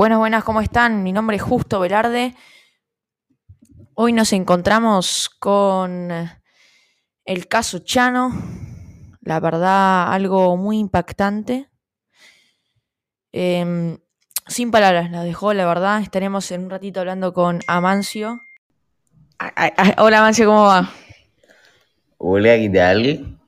Buenas, 0.00 0.18
buenas, 0.18 0.44
¿cómo 0.44 0.62
están? 0.62 1.02
Mi 1.02 1.12
nombre 1.12 1.36
es 1.36 1.42
Justo 1.42 1.78
Velarde. 1.78 2.34
Hoy 3.92 4.14
nos 4.14 4.32
encontramos 4.32 5.28
con 5.28 6.10
el 7.26 7.48
caso 7.48 7.80
Chano. 7.80 8.32
La 9.20 9.40
verdad, 9.40 10.10
algo 10.10 10.56
muy 10.56 10.78
impactante. 10.78 11.68
Em, 13.30 13.98
sin 14.46 14.70
palabras, 14.70 15.10
la 15.10 15.22
dejó, 15.22 15.52
la 15.52 15.66
verdad. 15.66 16.00
Estaremos 16.00 16.50
en 16.50 16.64
un 16.64 16.70
ratito 16.70 17.00
hablando 17.00 17.34
con 17.34 17.60
Amancio. 17.66 18.40
Hola, 19.98 20.20
Amancio, 20.20 20.46
¿cómo 20.46 20.62
va? 20.62 20.90
Hola, 22.16 22.56
¿qué 22.56 22.70
tal? 22.70 23.39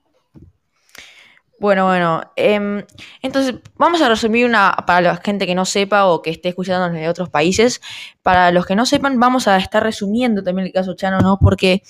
Bueno, 1.63 1.87
bueno. 1.87 2.23
Em, 2.35 2.85
entonces, 3.23 3.55
vamos 3.77 4.03
a 4.03 4.09
resumir 4.09 4.47
una 4.47 4.75
para 4.85 5.01
la 5.01 5.17
gente 5.19 5.47
que 5.47 5.55
no 5.55 5.65
sepa 5.65 6.07
o 6.07 6.21
que 6.21 6.31
esté 6.31 6.49
escuchándonos 6.49 6.97
de 6.97 7.09
otros 7.09 7.31
países. 7.31 7.81
Para 8.21 8.51
los 8.51 8.67
que 8.67 8.75
no 8.75 8.85
sepan, 8.85 9.21
vamos 9.21 9.47
a 9.47 9.57
estar 9.59 9.81
resumiendo 9.81 10.43
también 10.43 10.67
el 10.67 10.73
caso 10.73 10.97
Chano, 10.97 11.21
¿no? 11.21 11.39
Porque 11.41 11.85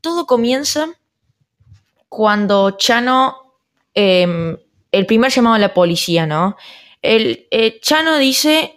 todo 0.00 0.26
comienza 0.26 0.88
cuando 2.08 2.72
Chano, 2.72 3.36
em, 3.94 4.56
el 4.90 5.06
primer 5.06 5.30
llamado 5.30 5.54
a 5.54 5.60
la 5.60 5.72
policía, 5.74 6.26
¿no? 6.26 6.56
El, 7.00 7.46
eh, 7.52 7.78
Chano 7.80 8.18
dice, 8.18 8.74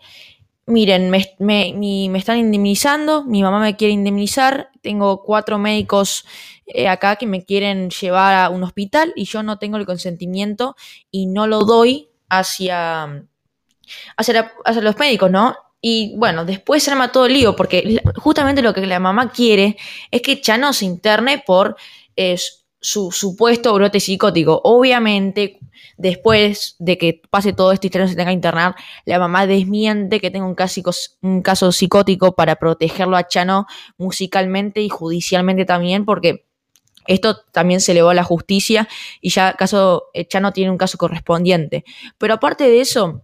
miren, 0.67 1.09
me, 1.09 1.25
me, 1.39 2.17
están 2.19 2.37
indemnizando, 2.37 3.23
mi 3.23 3.41
mamá 3.41 3.59
me 3.59 3.75
quiere 3.75 3.93
indemnizar, 3.93 4.69
tengo 4.83 5.23
cuatro 5.23 5.57
médicos 5.57 6.25
eh, 6.67 6.89
acá 6.89 7.15
que 7.15 7.25
me 7.25 7.45
quieren 7.45 7.89
llevar 7.89 8.35
a 8.35 8.49
un 8.49 8.61
hospital 8.63 9.13
y 9.15 9.23
yo 9.23 9.41
no 9.41 9.57
tengo 9.57 9.77
el 9.77 9.85
consentimiento 9.85 10.75
y 11.09 11.27
no 11.27 11.47
lo 11.47 11.61
doy 11.61 12.09
hacia, 12.29 13.23
hacia, 14.17 14.51
los 14.81 14.97
médicos, 14.97 15.31
¿no? 15.31 15.55
Y 15.79 16.13
bueno, 16.17 16.43
después 16.43 16.83
se 16.83 16.91
arma 16.91 17.13
todo 17.13 17.27
el 17.27 17.33
lío, 17.33 17.55
porque 17.55 18.01
justamente 18.17 18.61
lo 18.61 18.73
que 18.73 18.85
la 18.85 18.99
mamá 18.99 19.31
quiere 19.31 19.77
es 20.11 20.21
que 20.21 20.41
Chano 20.41 20.73
se 20.73 20.83
interne 20.85 21.41
por 21.45 21.77
eh, 22.17 22.37
su 22.81 23.11
supuesto 23.11 23.73
brote 23.73 24.01
psicótico. 24.01 24.59
Obviamente, 24.65 25.59
después 25.95 26.75
de 26.79 26.97
que 26.97 27.21
pase 27.29 27.53
todo 27.53 27.71
esto 27.71 27.87
y 27.87 27.91
Chano 27.91 28.09
se 28.09 28.15
tenga 28.15 28.31
que 28.31 28.33
internar, 28.33 28.75
la 29.05 29.19
mamá 29.19 29.47
desmiente 29.47 30.19
que 30.19 30.31
tenga 30.31 30.45
un 30.45 30.57
un 31.21 31.41
caso 31.41 31.71
psicótico 31.71 32.35
para 32.35 32.57
protegerlo 32.57 33.15
a 33.15 33.27
Chano 33.27 33.67
musicalmente 33.97 34.81
y 34.81 34.89
judicialmente 34.89 35.63
también, 35.63 36.03
porque 36.03 36.46
esto 37.07 37.37
también 37.51 37.81
se 37.81 37.93
elevó 37.93 38.09
a 38.09 38.13
la 38.13 38.23
justicia 38.23 38.87
y 39.21 39.29
ya 39.29 39.53
caso 39.53 40.09
eh, 40.13 40.25
Chano 40.25 40.51
tiene 40.53 40.71
un 40.71 40.77
caso 40.77 40.97
correspondiente. 40.97 41.83
Pero 42.17 42.35
aparte 42.35 42.65
de 42.65 42.81
eso, 42.81 43.23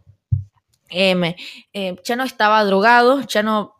eh, 0.89 1.35
eh, 1.73 1.95
Chano 2.01 2.23
estaba 2.23 2.63
drogado, 2.63 3.23
Chano 3.23 3.75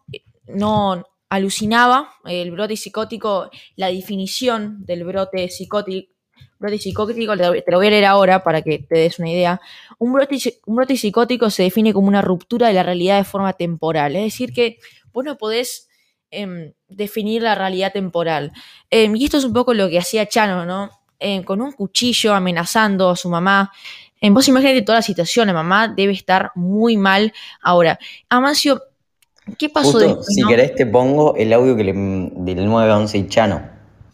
no 0.47 1.05
alucinaba, 1.29 2.13
el 2.25 2.51
brote 2.51 2.77
psicótico, 2.77 3.49
la 3.75 3.87
definición 3.87 4.85
del 4.85 5.03
brote 5.03 5.49
psicótico, 5.49 6.13
brote 6.59 6.77
psicótico, 6.77 7.35
te 7.35 7.63
lo 7.71 7.77
voy 7.77 7.87
a 7.87 7.89
leer 7.89 8.05
ahora 8.05 8.43
para 8.43 8.61
que 8.61 8.79
te 8.79 8.99
des 8.99 9.19
una 9.19 9.29
idea. 9.29 9.59
Un 9.97 10.13
brote, 10.13 10.37
un 10.65 10.75
brote 10.75 10.95
psicótico 10.95 11.49
se 11.49 11.63
define 11.63 11.93
como 11.93 12.07
una 12.07 12.21
ruptura 12.21 12.67
de 12.67 12.73
la 12.73 12.83
realidad 12.83 13.17
de 13.17 13.23
forma 13.23 13.53
temporal, 13.53 14.15
es 14.15 14.23
decir, 14.23 14.53
que 14.53 14.77
vos 15.11 15.25
no 15.25 15.37
podés 15.37 15.89
Em, 16.35 16.73
definir 16.89 17.43
la 17.43 17.53
realidad 17.53 17.93
temporal. 17.93 18.51
Em, 18.89 19.15
y 19.15 19.25
esto 19.25 19.37
es 19.37 19.43
un 19.43 19.53
poco 19.53 19.75
lo 19.75 19.87
que 19.87 19.99
hacía 19.99 20.27
Chano, 20.27 20.65
¿no? 20.65 20.89
Em, 21.19 21.43
con 21.43 21.61
un 21.61 21.71
cuchillo 21.71 22.33
amenazando 22.33 23.11
a 23.11 23.15
su 23.15 23.29
mamá. 23.29 23.71
vos 24.31 24.47
imaginate 24.47 24.81
toda 24.81 24.99
la 24.99 25.01
situación, 25.03 25.47
la 25.47 25.53
mamá 25.53 25.89
debe 25.89 26.13
estar 26.13 26.51
muy 26.55 26.97
mal. 26.97 27.33
Ahora, 27.61 27.99
Amancio, 28.29 28.81
¿qué 29.59 29.69
pasó 29.69 29.99
después, 29.99 30.25
Si 30.27 30.43
querés 30.43 30.73
te 30.73 30.87
pongo 30.87 31.35
el 31.35 31.53
audio 31.53 31.75
que 31.75 31.83
le, 31.83 31.93
del 31.93 32.65
911 32.65 33.17
y 33.17 33.27
Chano. 33.27 33.61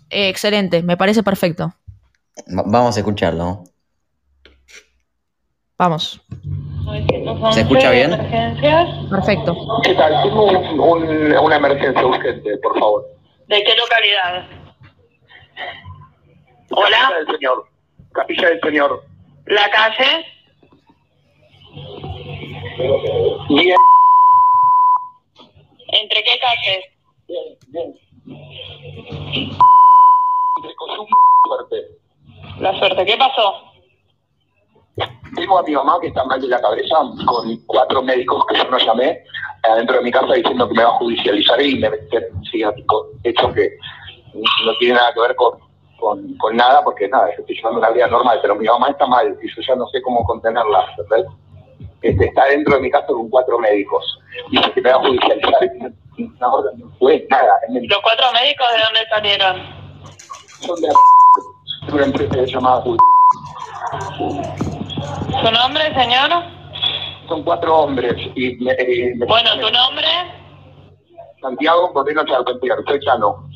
Excelente, 0.10 0.84
me 0.84 0.98
parece 0.98 1.24
perfecto. 1.24 1.74
vamos 2.48 2.98
a 2.98 3.00
escucharlo. 3.00 3.64
Vamos. 5.80 6.22
¿Se 7.54 7.62
escucha 7.62 7.92
bien? 7.92 8.12
Perfecto. 9.10 9.56
¿Qué 9.82 9.94
tal? 9.94 10.24
Tengo 10.24 10.44
una 10.92 11.56
emergencia 11.56 12.06
urgente, 12.06 12.58
por 12.58 12.78
favor. 12.78 13.06
¿De 13.48 13.64
qué 13.64 13.76
localidad? 13.78 14.46
Hola. 16.72 16.98
Capilla 16.98 17.18
del 17.18 17.28
Señor. 17.28 17.68
Capilla 18.12 18.50
del 18.50 18.60
Señor. 18.60 19.06
¿La 19.46 19.70
calle? 19.72 20.26
Bien. 23.48 23.78
¿Entre 25.94 26.24
qué 26.24 26.40
calles? 26.40 26.86
Bien, 27.26 27.58
bien. 27.70 27.96
suerte. 31.48 31.88
La 32.60 32.78
suerte, 32.78 33.06
¿qué 33.06 33.16
pasó? 33.16 33.69
Tengo 35.36 35.60
a 35.60 35.64
mi 35.64 35.74
mamá 35.74 35.98
que 36.02 36.08
está 36.08 36.24
mal 36.26 36.42
de 36.42 36.48
la 36.48 36.62
cabeza 36.62 36.96
con 37.26 37.56
cuatro 37.66 38.02
médicos 38.02 38.46
que 38.48 38.58
yo 38.58 38.64
no 38.66 38.78
llamé 38.78 39.24
adentro 39.64 39.98
de 39.98 40.04
mi 40.04 40.12
casa 40.12 40.34
diciendo 40.34 40.68
que 40.68 40.76
me 40.76 40.84
va 40.84 40.90
a 40.90 40.94
judicializar 40.98 41.62
y 41.62 41.80
me 41.80 41.90
meten 41.90 42.24
psiquiátrico. 42.44 43.08
Hecho 43.24 43.54
que 43.54 43.78
no 44.34 44.74
tiene 44.80 44.96
nada 44.96 45.14
que 45.14 45.22
ver 45.22 45.36
con, 45.36 45.60
con, 46.38 46.56
nada, 46.56 46.84
porque 46.84 47.08
nada, 47.08 47.28
yo 47.36 47.42
estoy 47.42 47.56
llevando 47.56 47.80
una 47.80 47.90
vida 47.90 48.08
normal, 48.08 48.40
pero 48.42 48.56
mi 48.56 48.66
mamá 48.66 48.90
está 48.90 49.06
mal 49.06 49.38
y 49.42 49.48
yo 49.48 49.62
ya 49.68 49.76
no 49.76 49.88
sé 49.88 50.02
cómo 50.02 50.24
contenerla, 50.24 50.86
¿verdad? 50.98 51.26
Este, 52.02 52.26
está 52.26 52.46
dentro 52.46 52.76
de 52.76 52.82
mi 52.82 52.92
casa 52.92 53.08
con 53.08 53.30
cuatro 53.30 53.60
médicos. 53.60 54.20
Dice 54.52 54.72
que 54.72 54.82
me 54.82 54.92
va 54.92 54.96
a 54.98 55.00
judicializar 55.00 55.64
y 56.18 56.24
no, 56.24 56.62
no 56.78 56.92
fue 56.98 57.28
nada. 57.30 57.60
¿Los 57.70 58.02
cuatro 58.02 58.32
médicos 58.34 58.68
de 58.74 58.84
dónde 58.84 59.00
salieron? 59.10 59.80
Son 60.62 60.82
de 60.82 60.90
una 61.94 62.06
empresa 62.06 62.46
llamada 62.46 62.84
¿Su 65.32 65.52
nombre, 65.52 65.94
señor? 65.94 66.30
Son 67.28 67.44
cuatro 67.44 67.78
hombres. 67.78 68.16
Y 68.36 68.58
bueno, 69.26 69.52
¿tu 69.60 69.70
nombre? 69.72 70.08
Santiago 71.42 71.94
Corrino 71.94 72.26
Charpentier, 72.26 72.78
soy 72.88 73.00
Chano. 73.00 73.48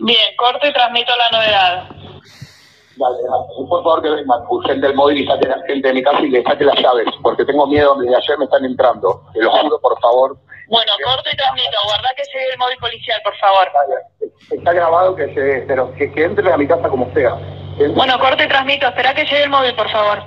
Bien, 0.00 0.36
corto 0.36 0.66
y 0.66 0.72
transmito 0.72 1.12
la 1.16 1.38
novedad. 1.38 1.88
Dale, 2.96 3.16
dale. 3.16 3.68
Por 3.68 3.82
favor 3.82 4.02
que 4.02 4.10
vengan 4.10 4.40
urgente 4.48 4.86
del 4.86 4.96
móvil 4.96 5.18
y 5.18 5.24
la 5.26 5.38
gente 5.66 5.88
de 5.88 5.94
mi 5.94 6.02
casa 6.02 6.20
y 6.20 6.30
le 6.30 6.42
saque 6.42 6.64
las 6.64 6.78
llaves, 6.78 7.06
porque 7.22 7.44
tengo 7.44 7.66
miedo, 7.66 7.96
desde 7.96 8.16
ayer 8.16 8.38
me 8.38 8.44
están 8.44 8.64
entrando. 8.64 9.22
Te 9.32 9.42
lo 9.42 9.50
juro, 9.50 9.80
por 9.80 10.00
favor. 10.00 10.36
Bueno, 10.68 10.92
corto 11.04 11.28
y 11.32 11.36
transmito. 11.36 11.76
Guarda 11.84 12.08
que 12.16 12.22
llegue 12.24 12.52
el 12.52 12.58
móvil 12.58 12.78
policial, 12.78 13.20
por 13.22 13.36
favor. 13.36 13.68
Está 14.50 14.72
grabado 14.72 15.14
que 15.14 15.34
se, 15.34 15.64
pero 15.66 15.92
que, 15.94 16.10
que 16.12 16.24
entre 16.24 16.52
a 16.52 16.56
mi 16.56 16.66
casa 16.66 16.88
como 16.88 17.12
sea. 17.12 17.36
Bueno, 17.94 18.18
corte 18.18 18.44
y 18.44 18.48
transmito. 18.48 18.86
Espera 18.86 19.14
que 19.14 19.24
llegue 19.24 19.44
el 19.44 19.50
móvil, 19.50 19.74
por 19.74 19.90
favor. 19.90 20.22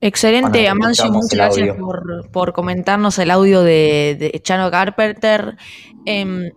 Excelente, 0.00 0.68
Amancio, 0.68 1.10
muchas 1.10 1.30
gracias 1.30 1.76
por, 2.32 2.52
comentarnos 2.52 3.18
el 3.18 3.30
audio 3.30 3.62
de, 3.62 4.40
Chano 4.42 4.70
Carpenter. 4.70 5.56
Em, 6.04 6.50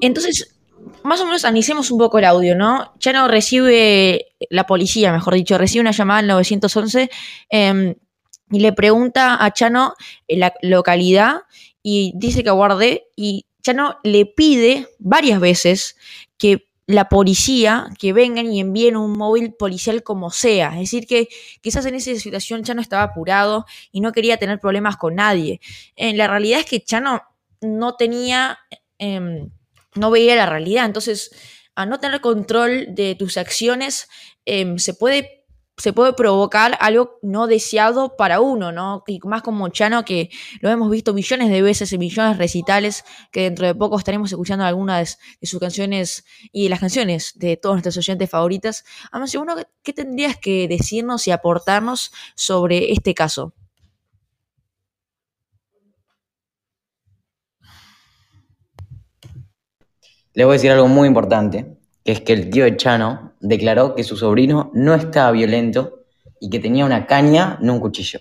entonces, 0.00 0.58
más 1.04 1.20
o 1.20 1.26
menos 1.26 1.44
analicemos 1.44 1.90
un 1.90 1.98
poco 1.98 2.18
el 2.18 2.24
audio, 2.24 2.56
¿no? 2.56 2.94
Chano 2.98 3.28
recibe, 3.28 4.26
la 4.50 4.64
policía, 4.64 5.12
mejor 5.12 5.34
dicho, 5.34 5.58
recibe 5.58 5.82
una 5.82 5.90
llamada 5.90 6.20
al 6.20 6.26
911 6.28 7.10
em, 7.50 7.94
y 8.50 8.60
le 8.60 8.72
pregunta 8.72 9.44
a 9.44 9.52
Chano 9.52 9.94
la 10.26 10.54
localidad 10.62 11.42
y 11.82 12.12
dice 12.16 12.42
que 12.42 12.48
aguarde 12.48 13.08
y 13.14 13.47
Chano 13.62 13.98
le 14.02 14.26
pide 14.26 14.88
varias 14.98 15.40
veces 15.40 15.96
que 16.36 16.68
la 16.86 17.10
policía 17.10 17.88
que 17.98 18.14
vengan 18.14 18.50
y 18.50 18.60
envíen 18.60 18.96
un 18.96 19.12
móvil 19.12 19.52
policial 19.52 20.02
como 20.02 20.30
sea. 20.30 20.70
Es 20.74 20.90
decir, 20.90 21.06
que 21.06 21.28
quizás 21.60 21.84
en 21.84 21.94
esa 21.94 22.14
situación 22.14 22.64
Chano 22.64 22.80
estaba 22.80 23.02
apurado 23.02 23.66
y 23.92 24.00
no 24.00 24.12
quería 24.12 24.38
tener 24.38 24.58
problemas 24.58 24.96
con 24.96 25.16
nadie. 25.16 25.60
En 25.96 26.16
la 26.16 26.26
realidad 26.28 26.60
es 26.60 26.66
que 26.66 26.82
Chano 26.82 27.22
no 27.60 27.96
tenía, 27.96 28.58
em, 28.96 29.50
no 29.96 30.10
veía 30.10 30.34
la 30.34 30.46
realidad. 30.46 30.86
Entonces, 30.86 31.30
a 31.74 31.84
no 31.84 32.00
tener 32.00 32.22
control 32.22 32.86
de 32.88 33.14
tus 33.16 33.36
acciones, 33.36 34.08
em, 34.46 34.78
se 34.78 34.94
puede 34.94 35.37
se 35.78 35.92
puede 35.92 36.12
provocar 36.12 36.76
algo 36.80 37.18
no 37.22 37.46
deseado 37.46 38.16
para 38.16 38.40
uno, 38.40 38.72
¿no? 38.72 39.04
Y 39.06 39.20
más 39.24 39.42
como 39.42 39.68
Chano, 39.68 40.04
que 40.04 40.30
lo 40.60 40.70
hemos 40.70 40.90
visto 40.90 41.14
millones 41.14 41.50
de 41.50 41.62
veces 41.62 41.92
en 41.92 42.00
millones 42.00 42.32
de 42.32 42.38
recitales, 42.38 43.04
que 43.30 43.42
dentro 43.42 43.66
de 43.66 43.74
poco 43.74 43.96
estaremos 43.96 44.30
escuchando 44.30 44.64
algunas 44.64 45.18
de 45.40 45.46
sus 45.46 45.60
canciones 45.60 46.24
y 46.52 46.64
de 46.64 46.70
las 46.70 46.80
canciones 46.80 47.32
de 47.36 47.56
todos 47.56 47.76
nuestros 47.76 47.96
oyentes 47.96 48.28
favoritas. 48.28 48.84
Además, 49.12 49.34
uno, 49.36 49.54
¿qué 49.82 49.92
tendrías 49.92 50.36
que 50.36 50.66
decirnos 50.66 51.28
y 51.28 51.30
aportarnos 51.30 52.12
sobre 52.34 52.92
este 52.92 53.14
caso? 53.14 53.54
Le 60.34 60.44
voy 60.44 60.52
a 60.52 60.56
decir 60.56 60.70
algo 60.70 60.88
muy 60.88 61.08
importante, 61.08 61.77
es 62.12 62.20
que 62.20 62.32
el 62.32 62.50
tío 62.50 62.64
de 62.64 62.76
Chano 62.76 63.32
declaró 63.40 63.94
que 63.94 64.04
su 64.04 64.16
sobrino 64.16 64.70
no 64.74 64.94
estaba 64.94 65.30
violento 65.30 66.04
y 66.40 66.50
que 66.50 66.58
tenía 66.58 66.84
una 66.84 67.06
caña, 67.06 67.58
no 67.60 67.74
un 67.74 67.80
cuchillo. 67.80 68.20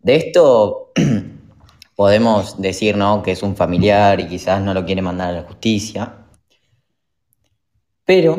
De 0.00 0.16
esto 0.16 0.92
podemos 1.96 2.60
decir 2.60 2.96
¿no? 2.96 3.22
que 3.22 3.32
es 3.32 3.42
un 3.42 3.56
familiar 3.56 4.20
y 4.20 4.28
quizás 4.28 4.60
no 4.62 4.74
lo 4.74 4.84
quiere 4.84 5.02
mandar 5.02 5.30
a 5.30 5.40
la 5.40 5.42
justicia, 5.42 6.14
pero 8.04 8.38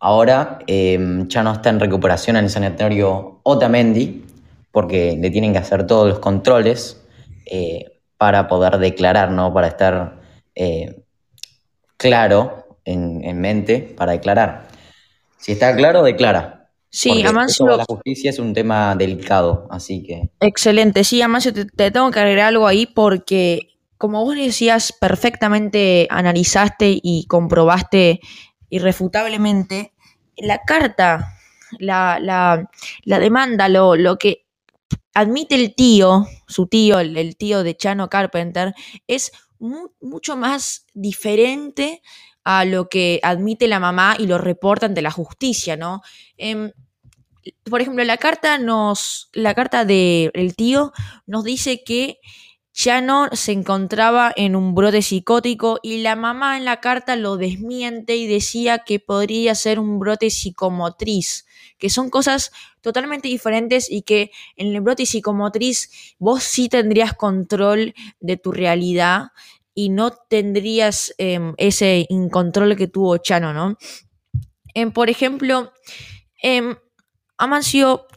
ahora 0.00 0.60
eh, 0.66 1.24
ya 1.26 1.42
no 1.42 1.52
está 1.52 1.70
en 1.70 1.80
recuperación 1.80 2.36
en 2.36 2.44
el 2.44 2.50
sanatorio 2.50 3.40
Otamendi 3.42 4.24
porque 4.70 5.16
le 5.18 5.30
tienen 5.30 5.52
que 5.52 5.58
hacer 5.58 5.86
todos 5.86 6.08
los 6.08 6.18
controles 6.20 7.02
eh, 7.46 8.00
para 8.16 8.48
poder 8.48 8.78
declarar, 8.78 9.30
¿no? 9.30 9.52
para 9.52 9.68
estar 9.68 10.20
eh, 10.54 11.02
claro 11.96 12.67
en, 12.92 13.24
en 13.24 13.40
mente 13.40 13.80
para 13.96 14.12
declarar. 14.12 14.68
Si 15.38 15.52
está 15.52 15.74
claro, 15.76 16.02
declara. 16.02 16.70
Sí, 16.90 17.10
Porque 17.10 17.28
eso 17.46 17.66
la 17.66 17.84
justicia 17.84 18.30
es 18.30 18.38
un 18.38 18.54
tema 18.54 18.94
delicado, 18.96 19.66
así 19.70 20.02
que 20.02 20.30
Excelente, 20.40 21.02
sí, 21.02 21.20
Amancio, 21.20 21.52
te, 21.52 21.64
te 21.64 21.90
tengo 21.90 22.10
que 22.10 22.20
agregar 22.20 22.46
algo 22.48 22.66
ahí 22.66 22.86
porque, 22.86 23.60
como 23.96 24.24
vos 24.24 24.36
decías, 24.36 24.92
perfectamente 24.92 26.06
analizaste 26.10 26.98
y 27.02 27.26
comprobaste 27.26 28.20
irrefutablemente 28.70 29.92
la 30.36 30.60
carta, 30.64 31.34
la, 31.80 32.18
la, 32.20 32.70
la 33.02 33.18
demanda, 33.18 33.68
lo, 33.68 33.96
lo 33.96 34.16
que 34.16 34.46
admite 35.14 35.56
el 35.56 35.74
tío, 35.74 36.26
su 36.46 36.68
tío, 36.68 37.00
el, 37.00 37.16
el 37.16 37.36
tío 37.36 37.64
de 37.64 37.76
Chano 37.76 38.08
Carpenter, 38.08 38.74
es 39.08 39.32
mu- 39.58 39.90
mucho 40.00 40.36
más 40.36 40.86
diferente 40.94 42.02
a 42.44 42.64
lo 42.64 42.88
que 42.88 43.20
admite 43.22 43.68
la 43.68 43.80
mamá 43.80 44.16
y 44.18 44.26
lo 44.26 44.38
reporta 44.38 44.86
ante 44.86 45.02
la 45.02 45.10
justicia, 45.10 45.76
¿no? 45.76 46.02
Em, 46.36 46.72
por 47.68 47.80
ejemplo, 47.80 48.04
la 48.04 48.16
carta 48.16 48.58
nos. 48.58 49.30
La 49.32 49.54
carta 49.54 49.84
del 49.84 50.54
tío 50.56 50.92
nos 51.26 51.44
dice 51.44 51.82
que 51.84 52.18
Chano 52.72 53.28
se 53.32 53.50
encontraba 53.50 54.32
en 54.36 54.54
un 54.54 54.74
brote 54.74 55.02
psicótico 55.02 55.80
y 55.82 56.00
la 56.02 56.14
mamá 56.14 56.56
en 56.56 56.64
la 56.64 56.80
carta 56.80 57.16
lo 57.16 57.36
desmiente 57.36 58.16
y 58.16 58.28
decía 58.28 58.78
que 58.78 59.00
podría 59.00 59.56
ser 59.56 59.80
un 59.80 59.98
brote 59.98 60.30
psicomotriz, 60.30 61.44
que 61.78 61.90
son 61.90 62.08
cosas 62.08 62.52
totalmente 62.80 63.26
diferentes 63.26 63.90
y 63.90 64.02
que 64.02 64.30
en 64.56 64.68
el 64.68 64.80
brote 64.80 65.06
psicomotriz 65.06 66.14
vos 66.20 66.44
sí 66.44 66.68
tendrías 66.68 67.14
control 67.14 67.94
de 68.20 68.36
tu 68.36 68.52
realidad 68.52 69.32
y 69.78 69.90
no 69.90 70.10
tendrías 70.10 71.14
em, 71.18 71.54
ese 71.56 72.04
incontrol 72.08 72.74
que 72.74 72.88
tuvo 72.88 73.16
Chano, 73.18 73.52
¿no? 73.54 73.78
Em, 74.74 74.90
por 74.90 75.08
ejemplo, 75.08 75.72
em, 76.42 76.74
Amancio, 77.36 78.08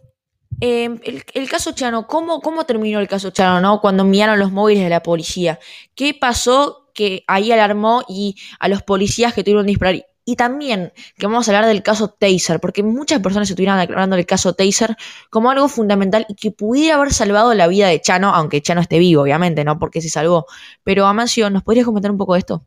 el, 0.59 1.49
caso 1.51 1.73
Chano, 1.73 2.07
¿cómo, 2.07 2.41
¿cómo 2.41 2.65
terminó 2.65 2.99
el 2.99 3.07
caso 3.07 3.29
Chano, 3.29 3.61
no? 3.61 3.79
Cuando 3.79 4.01
enviaron 4.01 4.39
los 4.39 4.51
móviles 4.51 4.83
de 4.83 4.89
la 4.89 5.03
policía. 5.03 5.59
¿Qué 5.93 6.15
pasó 6.15 6.89
que 6.95 7.23
ahí 7.27 7.51
alarmó 7.51 8.03
y 8.09 8.37
a 8.59 8.67
los 8.67 8.81
policías 8.81 9.35
que 9.35 9.43
tuvieron 9.43 9.67
disparar? 9.67 10.03
Y 10.23 10.35
también 10.35 10.93
que 11.17 11.25
vamos 11.25 11.47
a 11.47 11.51
hablar 11.51 11.65
del 11.67 11.83
caso 11.83 12.09
Taser, 12.09 12.59
porque 12.59 12.83
muchas 12.83 13.19
personas 13.21 13.49
estuvieron 13.49 13.79
hablando 13.79 14.15
del 14.15 14.25
caso 14.25 14.53
Taser 14.53 14.95
como 15.29 15.49
algo 15.51 15.67
fundamental 15.67 16.25
y 16.29 16.35
que 16.35 16.51
pudiera 16.51 16.95
haber 16.95 17.13
salvado 17.13 17.53
la 17.53 17.67
vida 17.67 17.87
de 17.87 17.99
Chano, 18.01 18.33
aunque 18.35 18.61
Chano 18.61 18.81
esté 18.81 18.99
vivo, 18.99 19.23
obviamente, 19.23 19.63
¿no? 19.63 19.79
Porque 19.79 20.01
se 20.01 20.09
salvó. 20.09 20.45
Pero 20.83 21.07
Amancio, 21.07 21.49
¿nos 21.49 21.63
podrías 21.63 21.85
comentar 21.85 22.11
un 22.11 22.17
poco 22.17 22.33
de 22.33 22.39
esto? 22.39 22.65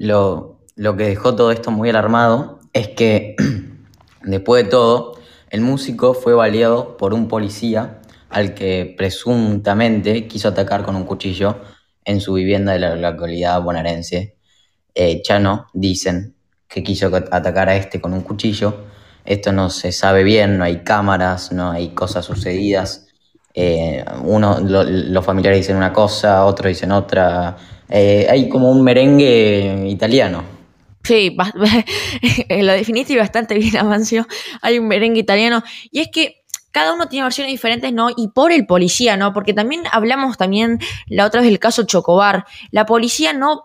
lo, 0.00 0.60
lo 0.76 0.96
que 0.96 1.04
dejó 1.04 1.36
todo 1.36 1.52
esto 1.52 1.70
muy 1.70 1.90
alarmado 1.90 2.58
es 2.72 2.88
que 2.88 3.36
después 4.22 4.64
de 4.64 4.70
todo, 4.70 5.20
el 5.50 5.60
músico 5.60 6.14
fue 6.14 6.32
baleado 6.32 6.96
por 6.96 7.12
un 7.12 7.28
policía 7.28 8.00
al 8.30 8.54
que 8.54 8.94
presuntamente 8.96 10.26
quiso 10.26 10.48
atacar 10.48 10.84
con 10.84 10.96
un 10.96 11.04
cuchillo 11.04 11.60
en 12.04 12.22
su 12.22 12.32
vivienda 12.32 12.72
de 12.72 12.78
la 12.78 12.96
localidad 12.96 13.60
bonaerense. 13.60 14.38
Eh, 14.94 15.22
Chano 15.22 15.66
dicen 15.72 16.34
que 16.68 16.82
quiso 16.82 17.06
atacar 17.30 17.68
a 17.68 17.76
este 17.76 18.00
con 18.00 18.12
un 18.12 18.20
cuchillo. 18.22 18.84
Esto 19.24 19.52
no 19.52 19.70
se 19.70 19.92
sabe 19.92 20.22
bien, 20.24 20.58
no 20.58 20.64
hay 20.64 20.78
cámaras, 20.82 21.52
no 21.52 21.70
hay 21.70 21.90
cosas 21.90 22.24
sucedidas. 22.24 23.06
Eh, 23.54 24.04
uno, 24.22 24.60
lo- 24.60 24.84
los 24.84 25.24
familiares 25.24 25.60
dicen 25.60 25.76
una 25.76 25.92
cosa, 25.92 26.44
otros 26.44 26.68
dicen 26.68 26.92
otra. 26.92 27.56
Eh, 27.88 28.26
hay 28.30 28.48
como 28.48 28.70
un 28.70 28.82
merengue 28.82 29.84
italiano. 29.88 30.42
Sí, 31.02 31.34
bas- 31.36 31.52
lo 32.62 32.72
definiste 32.72 33.16
bastante 33.16 33.54
bien, 33.54 33.76
Amancio. 33.78 34.26
Hay 34.62 34.78
un 34.78 34.86
merengue 34.88 35.20
italiano. 35.20 35.62
Y 35.90 36.00
es 36.00 36.08
que 36.12 36.36
cada 36.72 36.92
uno 36.94 37.08
tiene 37.08 37.24
versiones 37.24 37.50
diferentes, 37.52 37.92
¿no? 37.92 38.10
Y 38.16 38.28
por 38.28 38.52
el 38.52 38.64
policía, 38.66 39.16
¿no? 39.16 39.32
Porque 39.32 39.52
también 39.52 39.82
hablamos 39.90 40.36
también 40.36 40.78
la 41.08 41.26
otra 41.26 41.40
vez 41.40 41.50
del 41.50 41.58
caso 41.58 41.82
Chocobar. 41.84 42.44
La 42.70 42.86
policía 42.86 43.32
no. 43.32 43.64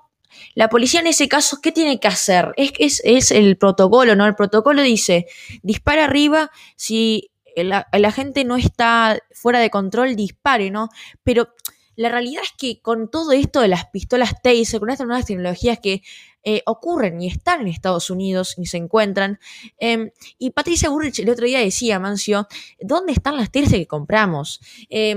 La 0.55 0.69
policía 0.69 1.01
en 1.01 1.07
ese 1.07 1.27
caso, 1.27 1.59
¿qué 1.61 1.71
tiene 1.71 1.99
que 1.99 2.07
hacer? 2.07 2.53
Es, 2.57 2.71
es, 2.79 3.01
es 3.05 3.31
el 3.31 3.57
protocolo, 3.57 4.15
¿no? 4.15 4.25
El 4.25 4.35
protocolo 4.35 4.81
dice, 4.81 5.27
dispara 5.61 6.05
arriba, 6.05 6.49
si 6.75 7.29
la, 7.63 8.11
gente 8.11 8.43
no 8.43 8.55
está 8.55 9.19
fuera 9.31 9.59
de 9.59 9.69
control, 9.69 10.15
dispare, 10.15 10.71
¿no? 10.71 10.89
Pero 11.23 11.49
la 11.95 12.09
realidad 12.09 12.43
es 12.43 12.51
que 12.57 12.81
con 12.81 13.09
todo 13.09 13.31
esto 13.31 13.61
de 13.61 13.69
las 13.69 13.85
pistolas 13.85 14.41
Taser, 14.41 14.79
con 14.79 14.89
estas 14.89 15.07
nuevas 15.07 15.25
tecnologías 15.25 15.79
que 15.79 16.01
eh, 16.43 16.61
ocurren 16.65 17.21
y 17.21 17.27
están 17.27 17.61
en 17.61 17.67
Estados 17.67 18.09
Unidos 18.09 18.55
y 18.57 18.65
se 18.65 18.77
encuentran. 18.77 19.39
Eh, 19.79 20.11
y 20.37 20.51
Patricia 20.51 20.89
Burrich 20.89 21.19
el 21.19 21.29
otro 21.29 21.45
día 21.45 21.59
decía, 21.59 21.99
Mancio, 21.99 22.47
¿dónde 22.81 23.13
están 23.13 23.37
las 23.37 23.51
Taser 23.51 23.79
que 23.79 23.87
compramos? 23.87 24.59
Eh, 24.89 25.15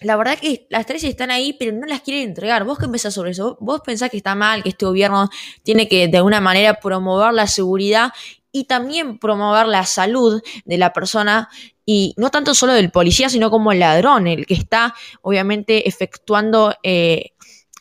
la 0.00 0.16
verdad 0.16 0.38
que 0.38 0.66
las 0.70 0.86
tres 0.86 1.04
están 1.04 1.30
ahí, 1.30 1.54
pero 1.58 1.72
no 1.72 1.86
las 1.86 2.00
quieren 2.00 2.28
entregar. 2.28 2.64
¿Vos 2.64 2.78
qué 2.78 2.88
pensás 2.88 3.12
sobre 3.12 3.32
eso? 3.32 3.58
¿Vos 3.60 3.82
pensás 3.84 4.10
que 4.10 4.16
está 4.16 4.34
mal, 4.34 4.62
que 4.62 4.70
este 4.70 4.86
gobierno 4.86 5.28
tiene 5.62 5.88
que 5.88 6.08
de 6.08 6.16
alguna 6.16 6.40
manera 6.40 6.74
promover 6.74 7.34
la 7.34 7.46
seguridad 7.46 8.12
y 8.50 8.64
también 8.64 9.18
promover 9.18 9.66
la 9.66 9.84
salud 9.84 10.42
de 10.64 10.78
la 10.78 10.92
persona 10.92 11.48
y 11.84 12.14
no 12.16 12.30
tanto 12.30 12.54
solo 12.54 12.72
del 12.72 12.90
policía, 12.90 13.28
sino 13.28 13.50
como 13.50 13.72
el 13.72 13.80
ladrón, 13.80 14.26
el 14.26 14.46
que 14.46 14.54
está 14.54 14.94
obviamente 15.20 15.86
efectuando 15.88 16.74
eh, 16.82 17.32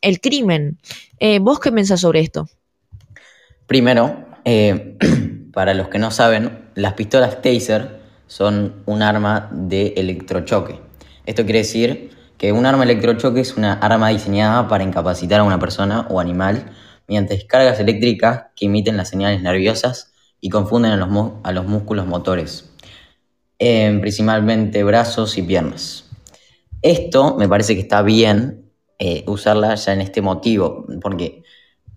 el 0.02 0.20
crimen? 0.20 0.80
Eh, 1.20 1.40
¿Vos 1.40 1.60
qué 1.60 1.72
pensás 1.72 2.02
sobre 2.02 2.20
esto? 2.20 2.50
Primero, 3.66 4.26
eh, 4.44 4.98
para 5.54 5.74
los 5.74 5.88
que 5.88 6.00
no 6.00 6.12
saben, 6.12 6.70
las 6.76 6.94
pistolas 6.94 7.42
Taser 7.42 8.00
son 8.28 8.84
un 8.86 9.02
arma 9.02 9.50
de 9.54 9.94
electrochoque. 9.96 10.89
Esto 11.26 11.44
quiere 11.44 11.60
decir 11.60 12.12
que 12.38 12.52
un 12.54 12.66
arma 12.66 12.84
electrochoque 12.84 13.42
es 13.42 13.58
una 13.58 13.74
arma 13.74 14.10
diseñada 14.10 14.68
para 14.68 14.84
incapacitar 14.84 15.42
a 15.42 15.44
una 15.44 15.60
persona 15.60 16.08
o 16.10 16.20
animal 16.20 16.72
mediante 17.08 17.36
descargas 17.36 17.80
eléctricas 17.80 18.46
que 18.56 18.68
emiten 18.68 18.96
las 18.96 19.10
señales 19.10 19.42
nerviosas 19.42 20.14
y 20.40 20.50
confunden 20.50 20.92
a 20.92 20.98
los, 20.98 21.10
a 21.44 21.52
los 21.52 21.66
músculos 21.66 22.06
motores, 22.06 22.70
eh, 23.58 23.98
principalmente 24.00 24.84
brazos 24.84 25.38
y 25.38 25.42
piernas. 25.42 26.06
Esto 26.82 27.36
me 27.36 27.50
parece 27.50 27.76
que 27.76 27.82
está 27.82 28.02
bien 28.04 28.72
eh, 29.00 29.24
usarla 29.28 29.76
ya 29.76 29.94
en 29.94 30.02
este 30.02 30.22
motivo, 30.22 30.86
porque 31.02 31.44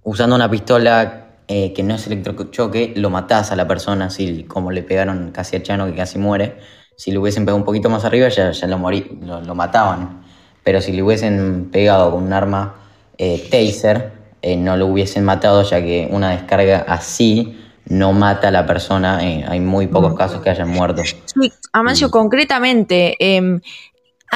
usando 0.02 0.34
una 0.34 0.50
pistola 0.50 1.36
eh, 1.46 1.72
que 1.72 1.82
no 1.82 1.94
es 1.94 2.06
electrochoque, 2.06 2.94
lo 2.96 3.10
matás 3.10 3.52
a 3.52 3.56
la 3.56 3.68
persona, 3.68 4.06
así 4.06 4.44
como 4.44 4.72
le 4.72 4.82
pegaron 4.82 5.30
casi 5.30 5.56
a 5.56 5.62
Chano 5.62 5.86
que 5.86 5.94
casi 5.94 6.18
muere. 6.18 6.58
Si 6.96 7.10
le 7.10 7.18
hubiesen 7.18 7.44
pegado 7.44 7.56
un 7.56 7.64
poquito 7.64 7.90
más 7.90 8.04
arriba, 8.04 8.28
ya, 8.28 8.50
ya 8.50 8.66
lo, 8.66 8.78
morí, 8.78 9.18
lo, 9.22 9.40
lo 9.40 9.54
mataban. 9.54 10.22
Pero 10.64 10.80
si 10.80 10.92
le 10.92 11.02
hubiesen 11.02 11.70
pegado 11.72 12.12
con 12.12 12.22
un 12.22 12.32
arma 12.32 12.74
eh, 13.18 13.48
taser, 13.50 14.12
eh, 14.42 14.56
no 14.56 14.76
lo 14.76 14.86
hubiesen 14.86 15.24
matado, 15.24 15.62
ya 15.62 15.80
que 15.80 16.08
una 16.10 16.30
descarga 16.30 16.84
así 16.88 17.58
no 17.86 18.12
mata 18.12 18.48
a 18.48 18.50
la 18.50 18.66
persona. 18.66 19.24
eh, 19.24 19.44
hay 19.46 19.60
muy 19.60 19.86
pocos 19.86 20.14
casos 20.14 20.40
que 20.42 20.50
hayan 20.50 20.68
muerto. 20.68 21.02
Sí, 21.04 21.52
Amancio, 21.72 22.10
concretamente, 22.10 23.16
eh, 23.18 23.60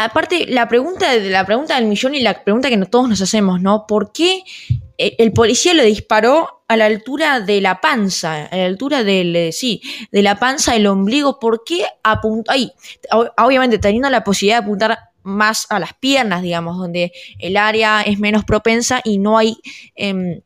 aparte, 0.05 0.47
la 0.49 0.69
pregunta, 0.69 1.13
la 1.17 1.45
pregunta 1.45 1.75
del 1.77 1.87
millón 1.87 2.15
y 2.15 2.21
la 2.21 2.43
pregunta 2.45 2.69
que 2.69 2.77
todos 2.87 3.09
nos 3.09 3.21
hacemos, 3.21 3.61
¿no? 3.61 3.87
¿Por 3.87 4.13
qué 4.13 4.43
eh, 4.99 5.17
el 5.19 5.33
policía 5.33 5.75
lo 5.75 5.83
disparó 5.83 6.63
a 6.69 6.77
la 6.77 6.87
altura 6.87 7.41
de 7.41 7.61
la 7.61 7.81
panza, 7.81 8.45
a 8.47 8.57
la 8.57 8.67
altura 8.67 9.03
del, 9.05 9.35
eh, 9.35 9.53
sí, 9.53 9.81
de 10.13 10.23
la 10.23 10.39
panza, 10.39 10.77
el 10.77 10.87
ombligo? 10.87 11.39
¿Por 11.39 11.65
qué 11.65 11.85
apuntó 12.05 12.53
ob- 12.53 13.33
Obviamente, 13.39 13.79
teniendo 13.79 14.09
la 14.11 14.23
posibilidad 14.25 14.59
de 14.59 14.65
apuntar 14.65 14.99
más 15.23 15.67
a 15.71 15.79
las 15.81 15.93
piernas, 15.95 16.43
digamos, 16.43 16.79
donde 16.79 17.13
el 17.39 17.57
área 17.57 18.03
es 18.03 18.19
menos 18.19 18.45
propensa 18.45 19.01
y 19.05 19.19
no 19.19 19.39
hay... 19.39 19.57
em, 19.95 20.41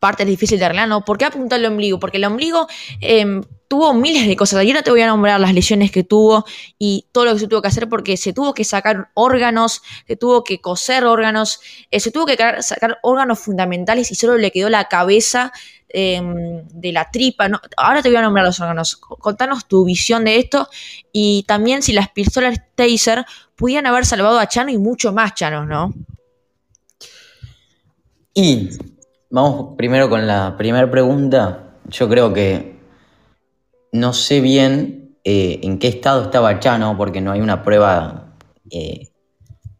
parte 0.00 0.24
difícil 0.24 0.58
de 0.58 0.64
arreglar, 0.64 0.88
¿no? 0.88 1.04
¿Por 1.04 1.18
qué 1.18 1.26
apuntar 1.26 1.60
el 1.60 1.66
ombligo? 1.66 1.98
Porque 2.00 2.16
el 2.16 2.24
ombligo 2.24 2.66
em, 3.02 3.42
tuvo 3.68 3.94
miles 3.94 4.26
de 4.26 4.36
cosas. 4.36 4.64
Yo 4.64 4.74
no 4.74 4.82
te 4.82 4.90
voy 4.90 5.00
a 5.00 5.06
nombrar 5.06 5.40
las 5.40 5.54
lesiones 5.54 5.90
que 5.90 6.04
tuvo 6.04 6.44
y 6.78 7.06
todo 7.12 7.24
lo 7.24 7.32
que 7.34 7.40
se 7.40 7.48
tuvo 7.48 7.62
que 7.62 7.68
hacer 7.68 7.88
porque 7.88 8.16
se 8.16 8.32
tuvo 8.32 8.54
que 8.54 8.64
sacar 8.64 9.10
órganos, 9.14 9.82
se 10.06 10.16
tuvo 10.16 10.44
que 10.44 10.60
coser 10.60 11.04
órganos, 11.04 11.60
eh, 11.90 12.00
se 12.00 12.10
tuvo 12.10 12.26
que 12.26 12.36
sacar 12.60 12.98
órganos 13.02 13.38
fundamentales 13.38 14.10
y 14.10 14.14
solo 14.14 14.36
le 14.36 14.50
quedó 14.50 14.68
la 14.68 14.84
cabeza 14.84 15.52
em, 15.88 16.66
de 16.68 16.92
la 16.92 17.10
tripa. 17.10 17.48
Ahora 17.76 18.02
te 18.02 18.08
voy 18.08 18.16
a 18.16 18.22
nombrar 18.22 18.44
los 18.46 18.60
órganos. 18.60 18.96
Contanos 18.96 19.66
tu 19.66 19.84
visión 19.84 20.24
de 20.24 20.38
esto 20.38 20.68
y 21.12 21.44
también 21.46 21.82
si 21.82 21.92
las 21.92 22.08
pistolas 22.10 22.60
Taser 22.74 23.24
pudieran 23.56 23.86
haber 23.86 24.06
salvado 24.06 24.38
a 24.38 24.48
Chano 24.48 24.70
y 24.70 24.78
mucho 24.78 25.12
más 25.12 25.34
Chano, 25.34 25.64
¿no? 25.64 25.92
Y 28.36 28.70
Vamos 29.34 29.74
primero 29.76 30.08
con 30.08 30.28
la 30.28 30.56
primera 30.56 30.88
pregunta. 30.88 31.74
Yo 31.88 32.08
creo 32.08 32.32
que 32.32 32.73
no 33.94 34.12
sé 34.12 34.40
bien 34.40 35.16
eh, 35.22 35.60
en 35.62 35.78
qué 35.78 35.86
estado 35.86 36.24
estaba 36.24 36.58
Chano, 36.58 36.96
porque 36.96 37.20
no 37.20 37.30
hay 37.30 37.40
una 37.40 37.62
prueba 37.62 38.34
eh, 38.68 39.08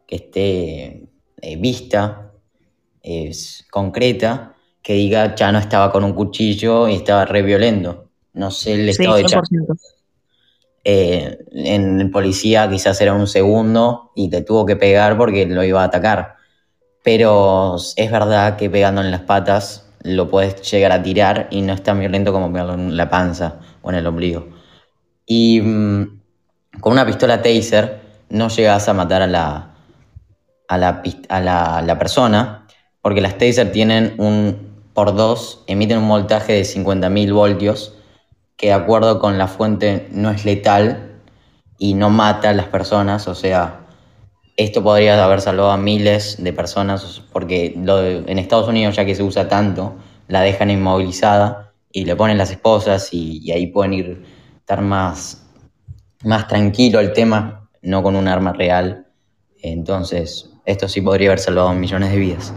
que 0.07 0.15
esté 0.15 1.09
eh, 1.43 1.57
vista, 1.59 2.31
es 3.03 3.67
concreta, 3.73 4.55
que 4.81 4.93
diga 4.93 5.35
Chano 5.35 5.59
estaba 5.59 5.91
con 5.91 6.05
un 6.05 6.13
cuchillo 6.13 6.87
y 6.87 6.95
estaba 6.95 7.25
re 7.25 7.43
violento. 7.43 8.11
No 8.35 8.53
sé 8.53 8.75
el 8.75 8.89
estado 8.89 9.17
de 9.17 9.25
Chano. 9.25 9.43
en 10.85 12.01
el 12.01 12.11
policía 12.13 12.71
quizás 12.71 13.01
era 13.01 13.15
un 13.15 13.27
segundo 13.27 14.13
y 14.15 14.31
te 14.31 14.43
tuvo 14.43 14.65
que 14.65 14.77
pegar 14.77 15.17
porque 15.17 15.45
lo 15.47 15.65
iba 15.65 15.83
a 15.83 15.87
atacar 15.87 16.35
pero 17.03 17.77
es 17.77 18.11
verdad 18.11 18.57
que 18.57 18.69
pegando 18.69 19.01
en 19.01 19.11
las 19.11 19.23
patas 19.23 19.87
lo 20.03 20.29
puedes 20.29 20.71
llegar 20.71 20.93
a 20.93 21.03
tirar 21.03 21.49
y 21.51 21.63
no 21.63 21.73
es 21.73 21.83
tan 21.83 22.01
violento 22.01 22.33
como 22.33 22.53
pegarlo 22.53 22.75
en 22.75 22.97
la 22.97 23.09
panza 23.09 23.61
o 23.85 23.91
en 23.91 23.97
el 23.97 24.07
ombligo. 24.07 24.49
Y 25.27 25.61
mm, 25.61 26.21
con 26.81 26.93
una 26.93 27.07
pistola 27.07 27.43
taser 27.43 28.01
no 28.31 28.49
llegas 28.49 28.89
a 28.89 28.95
matar 28.95 29.23
a 29.23 29.27
la, 29.27 29.75
a 30.69 30.79
la, 30.79 31.03
a 31.29 31.83
la, 31.83 31.99
persona, 31.99 32.67
porque 33.01 33.21
las 33.21 33.39
taser 33.39 33.71
tienen 33.71 34.15
un 34.19 34.75
por 34.93 35.15
dos, 35.15 35.63
emiten 35.67 35.99
un 35.99 36.09
voltaje 36.09 36.53
de 36.55 36.63
50.000 36.63 37.33
voltios, 37.33 37.95
que 38.57 38.69
de 38.69 38.73
acuerdo 38.73 39.19
con 39.19 39.39
la 39.39 39.49
fuente 39.49 40.09
no 40.13 40.31
es 40.31 40.45
letal 40.45 41.21
y 41.79 41.95
no 41.95 42.11
mata 42.11 42.51
a 42.51 42.55
las 42.55 42.67
personas, 42.67 43.27
o 43.27 43.35
sea, 43.35 43.81
esto 44.57 44.85
podría 44.85 45.23
haber 45.23 45.41
salvado 45.41 45.73
a 45.73 45.77
miles 45.77 46.43
de 46.43 46.53
personas 46.53 47.23
porque 47.33 47.75
en 47.75 48.39
Estados 48.39 48.69
Unidos, 48.69 48.95
ya 48.95 49.05
que 49.05 49.17
se 49.17 49.25
usa 49.25 49.49
tanto, 49.49 49.97
la 50.29 50.43
dejan 50.43 50.71
inmovilizada 50.71 51.64
y 51.95 52.05
le 52.05 52.17
ponen 52.17 52.37
las 52.37 52.51
esposas 52.51 53.09
y, 53.13 53.53
ahí 53.53 53.69
pueden 53.69 53.93
ir 53.95 54.23
estar 54.59 54.83
más, 54.83 55.47
más 56.25 56.49
tranquilo 56.49 56.99
el 56.99 57.13
tema, 57.13 57.71
no 57.83 58.03
con 58.03 58.17
un 58.17 58.27
arma 58.27 58.53
real. 58.53 59.07
Entonces, 59.63 60.51
esto 60.67 60.89
sí 60.89 61.01
podría 61.01 61.29
haber 61.29 61.39
salvado 61.39 61.73
millones 61.73 62.11
de 62.11 62.19
vidas. 62.19 62.53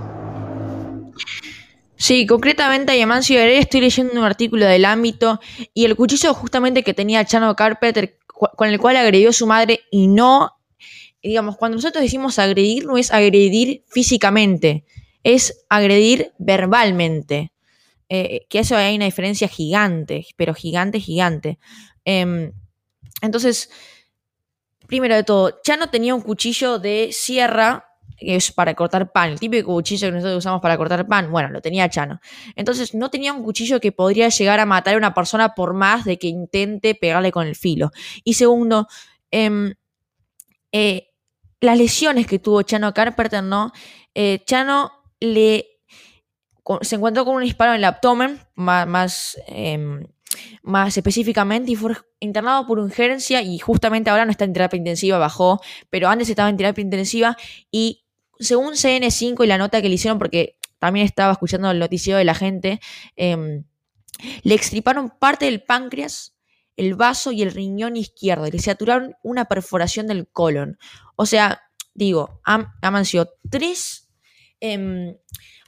Sí, 1.96 2.25
concretamente 2.25 2.91
a 2.91 2.96
Yamancio 2.96 3.39
estoy 3.39 3.82
leyendo 3.82 4.13
un 4.13 4.25
artículo 4.25 4.65
del 4.65 4.86
ámbito 4.86 5.39
y 5.74 5.86
el 5.86 5.96
cuchillo 5.96 6.34
justamente 6.34 6.82
que 6.82 6.96
tenía 6.96 7.24
Chano 7.24 7.56
Carpenter 7.56 8.17
con 8.27 8.70
el 8.70 8.79
cual 8.79 8.98
agredió 8.98 9.29
a 9.29 9.34
su 9.34 9.46
madre 9.46 9.82
y 9.91 10.08
no 10.08 10.58
digamos, 11.22 11.58
cuando 11.58 11.75
nosotros 11.75 12.03
decimos 12.03 12.39
agredir, 12.39 12.86
no 12.86 12.98
es 12.98 13.12
agredir 13.12 13.84
físicamente, 13.88 14.86
es 15.24 15.65
agredir 15.70 16.32
verbalmente. 16.38 17.51
Eh, 18.10 18.46
que 18.50 18.60
eso 18.60 18.76
hay 18.76 18.96
una 18.96 19.06
diferencia 19.06 19.48
gigante, 19.48 20.26
pero 20.36 20.54
gigante, 20.54 21.00
gigante. 21.00 21.60
Em, 22.06 22.54
entonces, 23.22 23.70
primero 24.88 25.16
de 25.16 25.24
todo, 25.24 25.60
ya 25.64 25.78
no 25.78 25.90
tenía 25.90 26.16
un 26.16 26.22
cuchillo 26.22 26.80
de 26.80 27.10
sierra 27.12 27.88
que 28.18 28.36
es 28.36 28.52
para 28.52 28.74
cortar 28.74 29.12
pan, 29.12 29.30
el 29.30 29.40
típico 29.40 29.72
cuchillo 29.72 30.08
que 30.08 30.12
nosotros 30.12 30.40
usamos 30.40 30.60
para 30.60 30.76
cortar 30.76 31.08
pan, 31.08 31.32
bueno, 31.32 31.50
lo 31.50 31.62
tenía 31.62 31.88
Chano. 31.88 32.20
Entonces 32.56 32.96
no 32.96 33.10
tenía 33.12 33.32
un 33.32 33.44
cuchillo 33.44 33.80
que 33.80 33.92
podría 33.92 34.30
llegar 34.30 34.60
a 34.60 34.66
matar 34.66 34.96
a 34.96 34.98
una 34.98 35.14
persona 35.14 35.54
por 35.54 35.74
más 35.74 36.04
de 36.04 36.18
que 36.18 36.28
intente 36.28 36.96
pegarle 36.96 37.32
con 37.32 37.46
el 37.46 37.56
filo. 37.56 37.92
Y 38.24 38.34
segundo, 38.34 38.88
em, 39.30 39.76
eh, 40.72 41.10
las 41.62 41.78
lesiones 41.78 42.28
que 42.28 42.40
tuvo 42.40 42.64
Chano 42.64 42.94
Carpenter, 42.94 43.44
¿no? 43.44 43.72
Eh, 44.16 44.44
Chano 44.46 44.92
le, 45.20 45.76
se 46.82 46.96
encontró 46.96 47.26
con 47.26 47.36
un 47.36 47.44
disparo 47.44 47.72
en 47.72 47.78
el 47.78 47.84
abdomen, 47.86 48.40
más, 48.56 49.38
em, 49.48 50.06
más, 50.62 50.98
específicamente, 50.98 51.72
y 51.72 51.76
fue 51.76 51.96
internado 52.20 52.68
por 52.68 52.80
urgencia 52.80 53.42
y 53.42 53.60
justamente 53.60 54.10
ahora 54.10 54.26
no 54.26 54.32
está 54.32 54.46
en 54.46 54.54
terapia 54.54 54.78
intensiva, 54.78 55.18
bajó, 55.18 55.62
pero 55.90 56.10
antes 56.10 56.30
estaba 56.30 56.50
en 56.50 56.58
terapia 56.58 56.82
intensiva 56.82 57.38
y 57.72 58.06
según 58.40 58.76
CN5 58.76 59.44
y 59.44 59.48
la 59.48 59.58
nota 59.58 59.82
que 59.82 59.90
le 59.90 59.96
hicieron, 59.96 60.20
porque 60.20 60.58
también 60.80 61.06
estaba 61.06 61.32
escuchando 61.32 61.72
el 61.72 61.80
noticiero 61.80 62.18
de 62.18 62.26
la 62.26 62.36
gente, 62.36 62.80
em, 63.16 63.64
le 64.44 64.56
extriparon 64.56 65.10
parte 65.10 65.46
del 65.46 65.64
páncreas 65.64 66.38
el 66.76 66.94
vaso 66.94 67.32
y 67.32 67.42
el 67.42 67.52
riñón 67.52 67.98
izquierdo 67.98 68.48
y 68.48 68.52
le 68.52 68.60
saturaron 68.60 69.16
una 69.24 69.46
perforación 69.46 70.08
del 70.08 70.28
colon. 70.28 70.78
O 71.16 71.26
sea, 71.26 71.64
digo, 71.96 72.40
han, 72.44 73.06
sido 73.06 73.34
tres 73.50 74.10
em, 74.60 75.18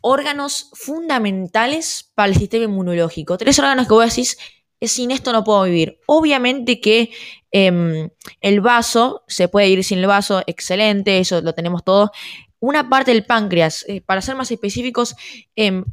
órganos 0.01 0.69
fundamentales 0.73 2.11
para 2.15 2.29
el 2.29 2.37
sistema 2.37 2.65
inmunológico. 2.65 3.37
Tres 3.37 3.59
órganos 3.59 3.87
que 3.87 3.93
vos 3.93 4.05
decís, 4.09 4.37
sin 4.81 5.11
esto 5.11 5.31
no 5.31 5.43
puedo 5.43 5.63
vivir. 5.63 5.99
Obviamente 6.07 6.79
que 6.79 7.11
em, 7.51 8.09
el 8.41 8.61
vaso, 8.61 9.23
se 9.27 9.47
puede 9.47 9.69
ir 9.69 9.83
sin 9.83 9.99
el 9.99 10.07
vaso, 10.07 10.43
excelente, 10.47 11.19
eso 11.19 11.41
lo 11.41 11.53
tenemos 11.53 11.83
todo. 11.83 12.11
Una 12.59 12.89
parte 12.89 13.11
del 13.11 13.25
páncreas, 13.25 13.85
eh, 13.87 14.01
para 14.01 14.21
ser 14.21 14.35
más 14.35 14.51
específicos, 14.51 15.15
em, 15.55 15.83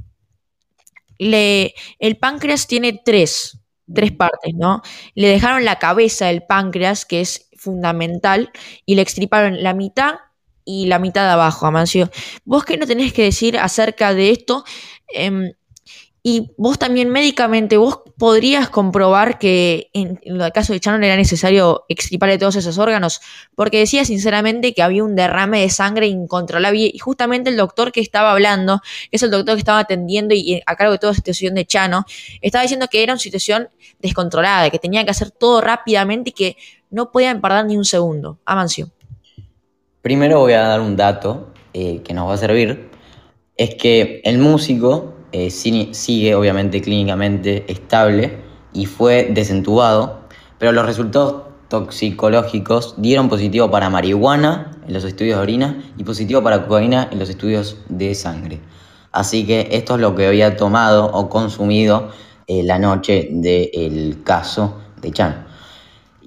el 1.18 2.18
páncreas 2.18 2.66
tiene 2.66 3.00
tres 3.04 3.58
tres 3.92 4.12
partes, 4.12 4.54
¿no? 4.54 4.82
Le 5.14 5.28
dejaron 5.28 5.64
la 5.64 5.78
cabeza 5.78 6.26
del 6.26 6.42
páncreas, 6.42 7.04
que 7.04 7.20
es 7.20 7.48
fundamental, 7.56 8.50
y 8.84 8.94
le 8.96 9.02
extriparon 9.02 9.62
la 9.62 9.74
mitad 9.74 10.16
y 10.66 10.86
la 10.86 10.98
mitad 10.98 11.24
de 11.24 11.30
abajo, 11.30 11.64
Amancio. 11.64 12.10
¿Vos 12.44 12.64
qué 12.64 12.76
no 12.76 12.86
tenés 12.86 13.14
que 13.14 13.22
decir 13.22 13.56
acerca 13.56 14.12
de 14.12 14.30
esto? 14.32 14.64
Em, 15.08 15.52
y 16.28 16.50
vos 16.58 16.76
también 16.76 17.08
médicamente, 17.08 17.76
vos 17.76 18.00
podrías 18.18 18.68
comprobar 18.68 19.38
que 19.38 19.90
en, 19.92 20.18
el 20.24 20.50
caso 20.50 20.72
de 20.72 20.80
Chano 20.80 20.96
era 21.04 21.14
necesario 21.14 21.84
extirparle 21.88 22.36
todos 22.36 22.56
esos 22.56 22.78
órganos, 22.78 23.20
porque 23.54 23.78
decía 23.78 24.04
sinceramente 24.04 24.74
que 24.74 24.82
había 24.82 25.04
un 25.04 25.14
derrame 25.14 25.60
de 25.60 25.70
sangre 25.70 26.08
incontrolable 26.08 26.90
y 26.92 26.98
justamente 26.98 27.50
el 27.50 27.56
doctor 27.56 27.92
que 27.92 28.00
estaba 28.00 28.32
hablando, 28.32 28.80
que 29.08 29.18
es 29.18 29.22
el 29.22 29.30
doctor 29.30 29.54
que 29.54 29.60
estaba 29.60 29.78
atendiendo 29.78 30.34
y 30.34 30.60
a 30.66 30.74
cargo 30.74 30.94
de 30.94 30.98
toda 30.98 31.12
la 31.12 31.16
situación 31.16 31.54
de 31.54 31.64
Chano, 31.64 32.04
estaba 32.40 32.62
diciendo 32.62 32.88
que 32.90 33.04
era 33.04 33.12
una 33.12 33.20
situación 33.20 33.68
descontrolada, 34.00 34.68
que 34.70 34.80
tenía 34.80 35.04
que 35.04 35.12
hacer 35.12 35.30
todo 35.30 35.60
rápidamente 35.60 36.30
y 36.30 36.32
que 36.32 36.56
no 36.90 37.12
podían 37.12 37.40
perder 37.40 37.66
ni 37.66 37.76
un 37.76 37.84
segundo. 37.84 38.40
Amancio. 38.44 38.90
Primero 40.06 40.38
voy 40.38 40.52
a 40.52 40.62
dar 40.62 40.80
un 40.80 40.94
dato 40.94 41.48
eh, 41.74 42.00
que 42.04 42.14
nos 42.14 42.28
va 42.28 42.34
a 42.34 42.36
servir, 42.36 42.90
es 43.56 43.74
que 43.74 44.20
el 44.22 44.38
músico 44.38 45.14
eh, 45.32 45.50
sigue 45.50 46.32
obviamente 46.36 46.80
clínicamente 46.80 47.64
estable 47.66 48.38
y 48.72 48.86
fue 48.86 49.26
desentubado, 49.32 50.20
pero 50.60 50.70
los 50.70 50.86
resultados 50.86 51.42
toxicológicos 51.66 52.94
dieron 52.98 53.28
positivo 53.28 53.68
para 53.68 53.90
marihuana 53.90 54.70
en 54.86 54.94
los 54.94 55.02
estudios 55.02 55.38
de 55.38 55.42
orina 55.42 55.82
y 55.98 56.04
positivo 56.04 56.40
para 56.40 56.68
cocaína 56.68 57.08
en 57.10 57.18
los 57.18 57.28
estudios 57.28 57.78
de 57.88 58.14
sangre. 58.14 58.60
Así 59.10 59.44
que 59.44 59.70
esto 59.72 59.96
es 59.96 60.00
lo 60.00 60.14
que 60.14 60.28
había 60.28 60.56
tomado 60.56 61.06
o 61.06 61.28
consumido 61.28 62.10
eh, 62.46 62.62
la 62.62 62.78
noche 62.78 63.28
del 63.32 64.22
caso 64.22 64.82
de 65.02 65.10
Chano. 65.10 65.45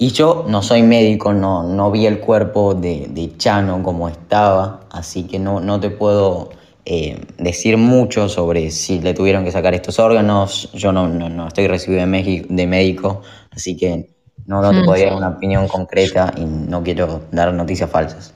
Y 0.02 0.12
yo 0.12 0.46
no 0.48 0.64
soy 0.64 0.82
médico, 0.82 1.34
no, 1.34 1.64
no 1.64 1.92
vi 1.92 2.06
el 2.06 2.22
cuerpo 2.22 2.74
de, 2.74 3.08
de 3.10 3.36
Chano 3.36 3.84
como 3.84 4.08
estaba, 4.08 4.88
así 4.90 5.24
que 5.24 5.40
no, 5.40 5.60
no 5.60 5.82
te 5.82 5.90
puedo 5.90 6.52
eh, 6.86 7.20
decir 7.38 7.76
mucho 7.76 8.30
sobre 8.30 8.72
si 8.72 9.02
le 9.02 9.14
tuvieron 9.14 9.44
que 9.44 9.52
sacar 9.52 9.74
estos 9.74 10.00
órganos. 10.00 10.72
Yo 10.72 10.94
no, 10.94 11.10
no, 11.10 11.48
estoy 11.50 11.68
recibido 11.68 12.00
de, 12.00 12.46
de, 12.48 12.66
médico, 12.66 13.24
así 13.52 13.76
que 13.76 14.10
no, 14.46 14.62
no 14.62 14.72
te 14.72 14.84
mm. 14.84 14.86
podría 14.86 15.08
dar 15.08 15.18
una 15.18 15.30
opinión 15.32 15.68
concreta 15.68 16.34
y 16.38 16.46
no 16.46 16.82
quiero 16.82 17.24
dar 17.34 17.54
noticias 17.54 17.92
falsas. 17.92 18.34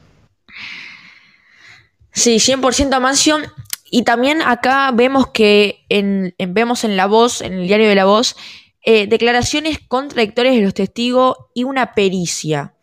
Sí, 2.12 2.40
100% 2.40 3.00
mansión. 3.00 3.42
Y 3.90 4.04
también 4.04 4.42
acá 4.42 4.92
vemos 4.94 5.28
que 5.28 5.86
en, 5.88 6.36
vemos 6.38 6.84
en 6.84 6.98
La 6.98 7.06
Voz, 7.06 7.40
en 7.40 7.54
el 7.54 7.68
diario 7.68 7.88
de 7.88 7.96
La 7.96 8.04
Voz, 8.04 8.36
eh, 8.84 9.08
declaraciones 9.08 9.80
contradictorias 9.88 10.56
de 10.56 10.62
los 10.62 10.74
testigos 10.74 11.38
y 11.54 11.64
una 11.64 11.94
pericia. 11.94 12.74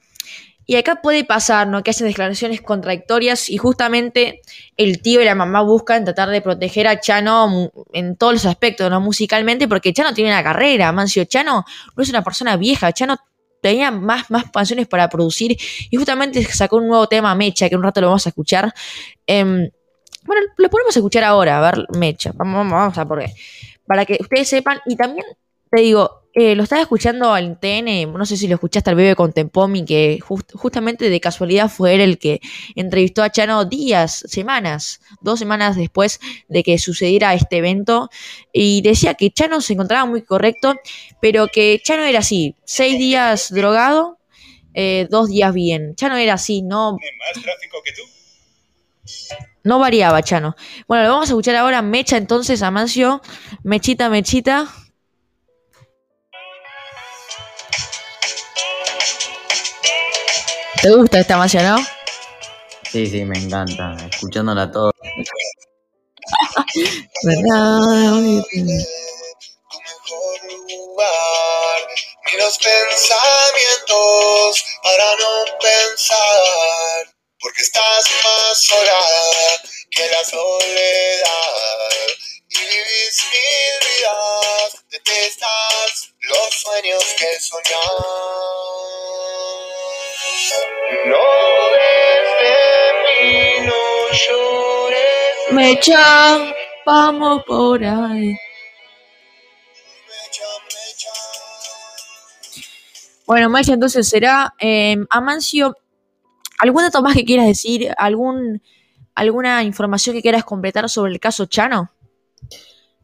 Y 0.70 0.76
acá 0.76 1.02
puede 1.02 1.24
pasar, 1.24 1.66
¿no? 1.66 1.82
Que 1.82 1.90
hacen 1.90 2.06
declaraciones 2.06 2.60
contradictorias 2.60 3.50
y 3.50 3.56
justamente 3.56 4.40
el 4.76 5.02
tío 5.02 5.20
y 5.20 5.24
la 5.24 5.34
mamá 5.34 5.62
buscan 5.62 6.04
tratar 6.04 6.30
de 6.30 6.40
proteger 6.40 6.86
a 6.86 7.00
Chano 7.00 7.72
en 7.92 8.16
todos 8.16 8.34
los 8.34 8.46
aspectos, 8.46 8.88
¿no? 8.88 9.00
Musicalmente, 9.00 9.66
porque 9.66 9.92
Chano 9.92 10.14
tiene 10.14 10.30
una 10.30 10.44
carrera, 10.44 10.92
Mancio. 10.92 11.24
Chano 11.24 11.64
no 11.96 12.02
es 12.02 12.08
una 12.08 12.22
persona 12.22 12.56
vieja, 12.56 12.92
Chano 12.92 13.16
tenía 13.60 13.90
más, 13.90 14.30
más 14.30 14.44
para 14.88 15.08
producir 15.08 15.56
y 15.90 15.96
justamente 15.96 16.42
sacó 16.44 16.76
un 16.76 16.86
nuevo 16.86 17.08
tema, 17.08 17.34
Mecha, 17.34 17.68
que 17.68 17.76
un 17.76 17.82
rato 17.82 18.00
lo 18.00 18.06
vamos 18.06 18.26
a 18.26 18.28
escuchar. 18.30 18.72
Em, 19.26 19.68
bueno, 20.22 20.42
lo 20.56 20.70
podemos 20.70 20.96
escuchar 20.96 21.24
ahora, 21.24 21.58
a 21.58 21.72
ver, 21.72 21.86
Mecha, 21.98 22.32
vamos, 22.34 22.70
vamos 22.70 22.96
a 22.96 23.06
por 23.06 23.18
qué. 23.18 23.34
Para 23.86 24.04
que 24.06 24.18
ustedes 24.20 24.48
sepan, 24.48 24.78
y 24.86 24.94
también 24.94 25.26
te 25.70 25.80
digo, 25.80 26.20
eh, 26.32 26.54
lo 26.54 26.62
estaba 26.62 26.82
escuchando 26.82 27.32
al 27.32 27.58
TN, 27.58 28.12
no 28.12 28.24
sé 28.24 28.36
si 28.36 28.46
lo 28.46 28.54
escuchaste 28.54 28.90
al 28.90 28.96
bebé 28.96 29.16
con 29.16 29.32
Tempomi, 29.32 29.84
que 29.84 30.20
justamente 30.20 31.10
de 31.10 31.20
casualidad 31.20 31.68
fue 31.68 31.94
él 31.94 32.00
el 32.00 32.18
que 32.18 32.40
entrevistó 32.76 33.24
a 33.24 33.30
Chano 33.30 33.64
días, 33.64 34.24
semanas, 34.28 35.00
dos 35.20 35.40
semanas 35.40 35.76
después 35.76 36.20
de 36.48 36.62
que 36.62 36.78
sucediera 36.78 37.34
este 37.34 37.56
evento. 37.56 38.10
Y 38.52 38.80
decía 38.82 39.14
que 39.14 39.32
Chano 39.32 39.60
se 39.60 39.72
encontraba 39.72 40.06
muy 40.06 40.22
correcto, 40.22 40.76
pero 41.20 41.48
que 41.48 41.80
Chano 41.82 42.04
era 42.04 42.20
así, 42.20 42.54
seis 42.64 42.96
días 42.96 43.52
drogado, 43.52 44.18
eh, 44.74 45.08
dos 45.10 45.28
días 45.28 45.52
bien. 45.52 45.96
Chano 45.96 46.16
era 46.16 46.34
así, 46.34 46.62
no... 46.62 46.92
más 46.92 47.42
tráfico 47.42 47.78
que 47.84 47.92
tú? 47.92 48.02
No 49.64 49.80
variaba, 49.80 50.22
Chano. 50.22 50.54
Bueno, 50.86 51.04
lo 51.04 51.10
vamos 51.10 51.28
a 51.28 51.32
escuchar 51.32 51.56
ahora. 51.56 51.82
Mecha 51.82 52.16
entonces, 52.16 52.62
Amancio. 52.62 53.20
Mechita, 53.62 54.08
Mechita. 54.08 54.68
¿Te 60.82 60.90
gusta 60.90 61.20
esta 61.20 61.38
canción, 61.38 61.64
no? 61.64 61.78
Sí, 62.90 63.06
sí, 63.06 63.24
me 63.24 63.38
encanta. 63.38 63.96
Escuchándola 64.10 64.70
todo. 64.70 64.92
los 72.40 72.58
pensamientos 72.58 74.64
para 74.82 75.16
no 75.16 75.44
pensar, 75.60 77.14
porque 77.38 77.62
estás 77.62 78.04
más 78.24 78.64
sola 78.64 78.98
que 79.90 80.08
la 80.08 80.24
soledad 80.24 82.08
y 82.48 82.58
vivís 82.58 83.22
mil 83.30 83.78
vidas, 83.88 84.82
detestas 84.90 86.14
los 86.20 86.54
sueños 86.54 87.04
que 87.18 87.38
soñás. 87.40 88.79
No 91.06 91.16
desde 91.76 93.66
no 93.66 93.72
llores. 94.12 95.52
Mecha, 95.52 96.54
vamos 96.84 97.42
por 97.44 97.84
ahí. 97.84 98.36
Bueno, 103.26 103.48
Mecha, 103.48 103.74
entonces 103.74 104.08
será 104.08 104.54
eh, 104.58 104.96
Amancio. 105.10 105.76
¿Algún 106.58 106.82
dato 106.82 107.00
más 107.00 107.14
que 107.14 107.24
quieras 107.24 107.46
decir? 107.46 107.92
¿Algún, 107.96 108.60
¿Alguna 109.14 109.62
información 109.62 110.16
que 110.16 110.22
quieras 110.22 110.44
completar 110.44 110.88
sobre 110.88 111.12
el 111.12 111.20
caso 111.20 111.46
Chano? 111.46 111.90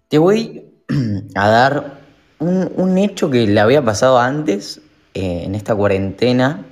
Te 0.09 0.19
voy 0.19 0.65
a 1.35 1.49
dar 1.49 2.01
un, 2.39 2.73
un 2.77 2.99
hecho 2.99 3.31
que 3.31 3.47
le 3.47 3.61
había 3.61 3.83
pasado 3.83 4.19
antes 4.19 4.81
eh, 5.15 5.45
en 5.45 5.55
esta 5.55 5.75
cuarentena 5.75 6.67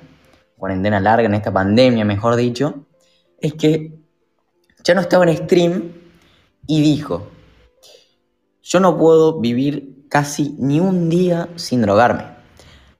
cuarentena 0.57 0.99
larga, 0.99 1.27
en 1.27 1.35
esta 1.35 1.51
pandemia, 1.51 2.05
mejor 2.05 2.35
dicho, 2.35 2.85
es 3.39 3.53
que 3.53 3.93
ya 4.83 4.93
no 4.93 5.01
estaba 5.01 5.25
en 5.25 5.37
stream 5.37 5.91
y 6.67 6.81
dijo, 6.81 7.27
yo 8.63 8.79
no 8.79 8.97
puedo 8.97 9.39
vivir 9.39 10.05
casi 10.09 10.55
ni 10.57 10.79
un 10.79 11.09
día 11.09 11.49
sin 11.55 11.81
drogarme. 11.81 12.23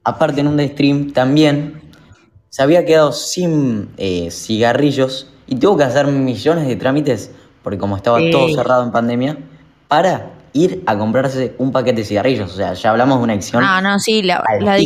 Aparte 0.04 0.42
en 0.42 0.48
un 0.48 0.60
stream 0.60 1.14
también 1.14 1.82
se 2.50 2.62
había 2.62 2.86
quedado 2.86 3.12
sin 3.12 3.90
eh, 3.98 4.30
cigarrillos 4.32 5.32
y 5.48 5.56
tuvo 5.56 5.78
que 5.78 5.84
hacer 5.84 6.08
millones 6.08 6.68
de 6.68 6.76
trámites, 6.76 7.32
porque 7.64 7.78
como 7.78 7.98
estaba 7.98 8.20
todo 8.32 8.50
cerrado 8.50 8.84
en 8.84 8.92
pandemia, 8.92 9.38
para 9.88 10.32
ir 10.54 10.84
a 10.86 10.98
comprarse 10.98 11.54
un 11.58 11.72
paquete 11.72 12.02
de 12.02 12.06
cigarrillos. 12.06 12.54
O 12.54 12.56
sea, 12.56 12.74
ya 12.74 12.92
hablamos 12.92 13.18
de 13.18 13.24
una 13.24 13.34
adicción. 13.34 13.64
Ah, 13.66 13.82
no, 13.82 14.00
sí, 14.00 14.22
la, 14.22 14.44
la, 14.62 14.78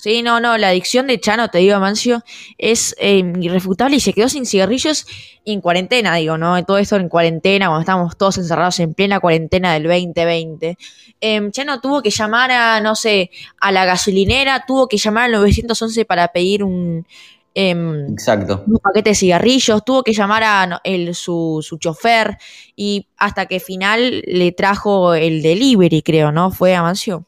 Sí, 0.00 0.22
no, 0.22 0.40
no, 0.40 0.56
la 0.56 0.68
adicción 0.68 1.06
de 1.06 1.20
Chano, 1.20 1.48
te 1.48 1.58
digo, 1.58 1.78
Mancio, 1.78 2.22
es 2.56 2.96
eh, 2.98 3.22
irrefutable 3.38 3.96
y 3.96 4.00
se 4.00 4.14
quedó 4.14 4.30
sin 4.30 4.46
cigarrillos 4.46 5.04
en 5.44 5.60
cuarentena, 5.60 6.14
digo, 6.14 6.38
¿no? 6.38 6.64
Todo 6.64 6.78
esto 6.78 6.96
en 6.96 7.10
cuarentena, 7.10 7.66
cuando 7.66 7.80
estábamos 7.80 8.16
todos 8.16 8.38
encerrados 8.38 8.80
en 8.80 8.94
plena 8.94 9.20
cuarentena 9.20 9.74
del 9.74 9.82
2020. 9.82 10.78
Em, 11.20 11.50
Chano 11.50 11.82
tuvo 11.82 12.00
que 12.00 12.08
llamar 12.08 12.50
a, 12.50 12.80
no 12.80 12.96
sé, 12.96 13.30
a 13.60 13.72
la 13.72 13.84
gasolinera, 13.84 14.64
tuvo 14.66 14.88
que 14.88 14.96
llamar 14.96 15.24
al 15.24 15.32
911 15.32 16.06
para 16.06 16.28
pedir 16.28 16.64
un, 16.64 17.06
em, 17.54 18.10
Exacto. 18.10 18.64
un 18.66 18.78
paquete 18.78 19.10
de 19.10 19.14
cigarrillos, 19.16 19.84
tuvo 19.84 20.02
que 20.02 20.14
llamar 20.14 20.42
a 20.44 20.80
el, 20.82 21.14
su, 21.14 21.58
su 21.62 21.76
chofer 21.76 22.38
y 22.74 23.06
hasta 23.18 23.44
que 23.44 23.60
final 23.60 24.22
le 24.26 24.52
trajo 24.52 25.12
el 25.12 25.42
delivery, 25.42 26.00
creo, 26.00 26.32
¿no? 26.32 26.50
Fue 26.50 26.74
a 26.74 26.82
Mancio. 26.82 27.26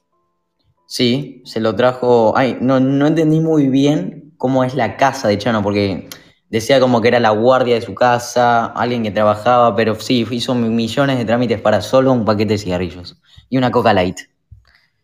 Sí, 0.93 1.41
se 1.47 1.59
lo 1.59 1.75
trajo. 1.75 2.35
Ay, 2.37 2.59
no, 2.61 2.79
no 2.79 3.07
entendí 3.07 3.41
muy 3.41 3.69
bien 3.69 4.35
cómo 4.37 4.63
es 4.63 4.75
la 4.75 4.99
casa 4.99 5.27
de 5.27 5.39
Chano, 5.39 5.63
porque 5.63 6.11
decía 6.51 6.81
como 6.81 7.01
que 7.01 7.09
era 7.09 7.19
la 7.19 7.31
guardia 7.31 7.77
de 7.77 7.81
su 7.81 7.95
casa, 7.95 8.67
alguien 8.67 9.03
que 9.03 9.11
trabajaba, 9.11 9.75
pero 9.75 9.99
sí, 9.99 10.27
hizo 10.31 10.55
millones 10.55 11.17
de 11.17 11.25
trámites 11.25 11.63
para 11.63 11.81
solo 11.81 12.13
un 12.13 12.27
paquete 12.27 12.53
de 12.53 12.59
cigarrillos 12.59 13.17
y 13.49 13.57
una 13.57 13.71
Coca 13.71 13.95
Light. 13.95 14.19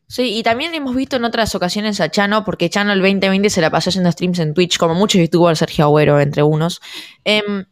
Sí, 0.06 0.36
y 0.36 0.42
también 0.42 0.74
hemos 0.74 0.94
visto 0.94 1.16
en 1.16 1.24
otras 1.24 1.54
ocasiones 1.54 2.02
a 2.02 2.10
Chano, 2.10 2.44
porque 2.44 2.68
Chano 2.68 2.92
el 2.92 3.00
2020 3.00 3.48
se 3.48 3.62
la 3.62 3.70
pasó 3.70 3.88
haciendo 3.88 4.12
streams 4.12 4.40
en 4.40 4.52
Twitch, 4.52 4.76
como 4.76 4.92
muchos 4.92 5.22
youtubers, 5.22 5.58
Sergio 5.58 5.86
Agüero, 5.86 6.20
entre 6.20 6.42
unos. 6.42 6.82
Em, 7.24 7.64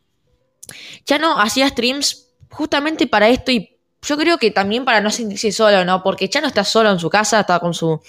Chano 1.05 1.39
hacía 1.39 1.69
streams 1.69 2.31
justamente 2.49 3.07
para 3.07 3.29
esto 3.29 3.53
y 3.53 3.76
yo 4.03 4.17
creo 4.17 4.39
que 4.39 4.51
también 4.51 4.85
para 4.85 5.01
no 5.01 5.11
sentirse 5.11 5.53
solo, 5.53 5.85
¿no? 5.85 6.03
Porque 6.03 6.29
ya 6.29 6.41
no 6.41 6.47
está 6.47 6.65
solo 6.65 6.91
en 6.91 6.99
su 6.99 7.11
casa, 7.11 7.41
está 7.41 7.59
con 7.61 7.75
su. 7.75 8.01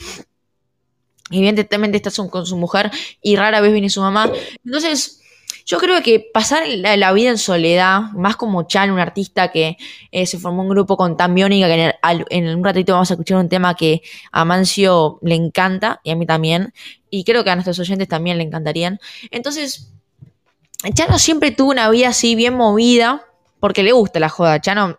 Evidentemente 1.30 1.97
está 1.97 2.12
con 2.30 2.45
su 2.45 2.58
mujer 2.58 2.91
y 3.21 3.36
rara 3.36 3.60
vez 3.60 3.73
viene 3.73 3.89
su 3.89 4.02
mamá. 4.02 4.32
Entonces, 4.63 5.21
yo 5.67 5.80
creo 5.80 6.02
que 6.02 6.26
pasar 6.34 6.63
la, 6.65 7.12
vida 7.12 7.30
en 7.30 7.38
soledad, 7.38 8.00
más 8.13 8.38
como 8.38 8.63
Chan, 8.63 8.89
un 8.89 9.00
artista 9.00 9.52
que 9.52 9.76
eh, 10.12 10.26
se 10.26 10.39
formó 10.39 10.62
un 10.62 10.69
grupo 10.69 10.95
con 10.95 11.17
Tan 11.17 11.36
Biónica, 11.36 11.67
que 11.67 11.93
en, 12.30 12.56
un 12.56 12.63
ratito 12.63 12.93
vamos 12.93 13.12
a 13.12 13.15
escuchar 13.15 13.38
un 13.38 13.50
tema 13.50 13.76
que 13.76 14.02
a 14.32 14.45
Mancio 14.45 15.19
le 15.21 15.36
encanta 15.36 16.00
y 16.06 16.12
a 16.12 16.15
mí 16.15 16.26
también, 16.26 16.73
y 17.10 17.26
creo 17.26 17.43
que 17.43 17.50
a 17.50 17.56
nuestros 17.56 17.80
oyentes 17.80 18.08
también 18.08 18.38
le 18.38 18.45
encantarían. 18.45 18.97
Entonces, 19.30 19.91
Chano 20.93 21.19
siempre 21.19 21.52
tuvo 21.52 21.71
una 21.71 21.89
vida 21.89 22.10
así 22.10 22.36
bien 22.36 22.56
movida, 22.56 23.26
porque 23.60 23.84
le 23.84 23.91
gusta 23.91 24.21
la 24.21 24.30
joda. 24.30 24.62
Chano 24.62 24.97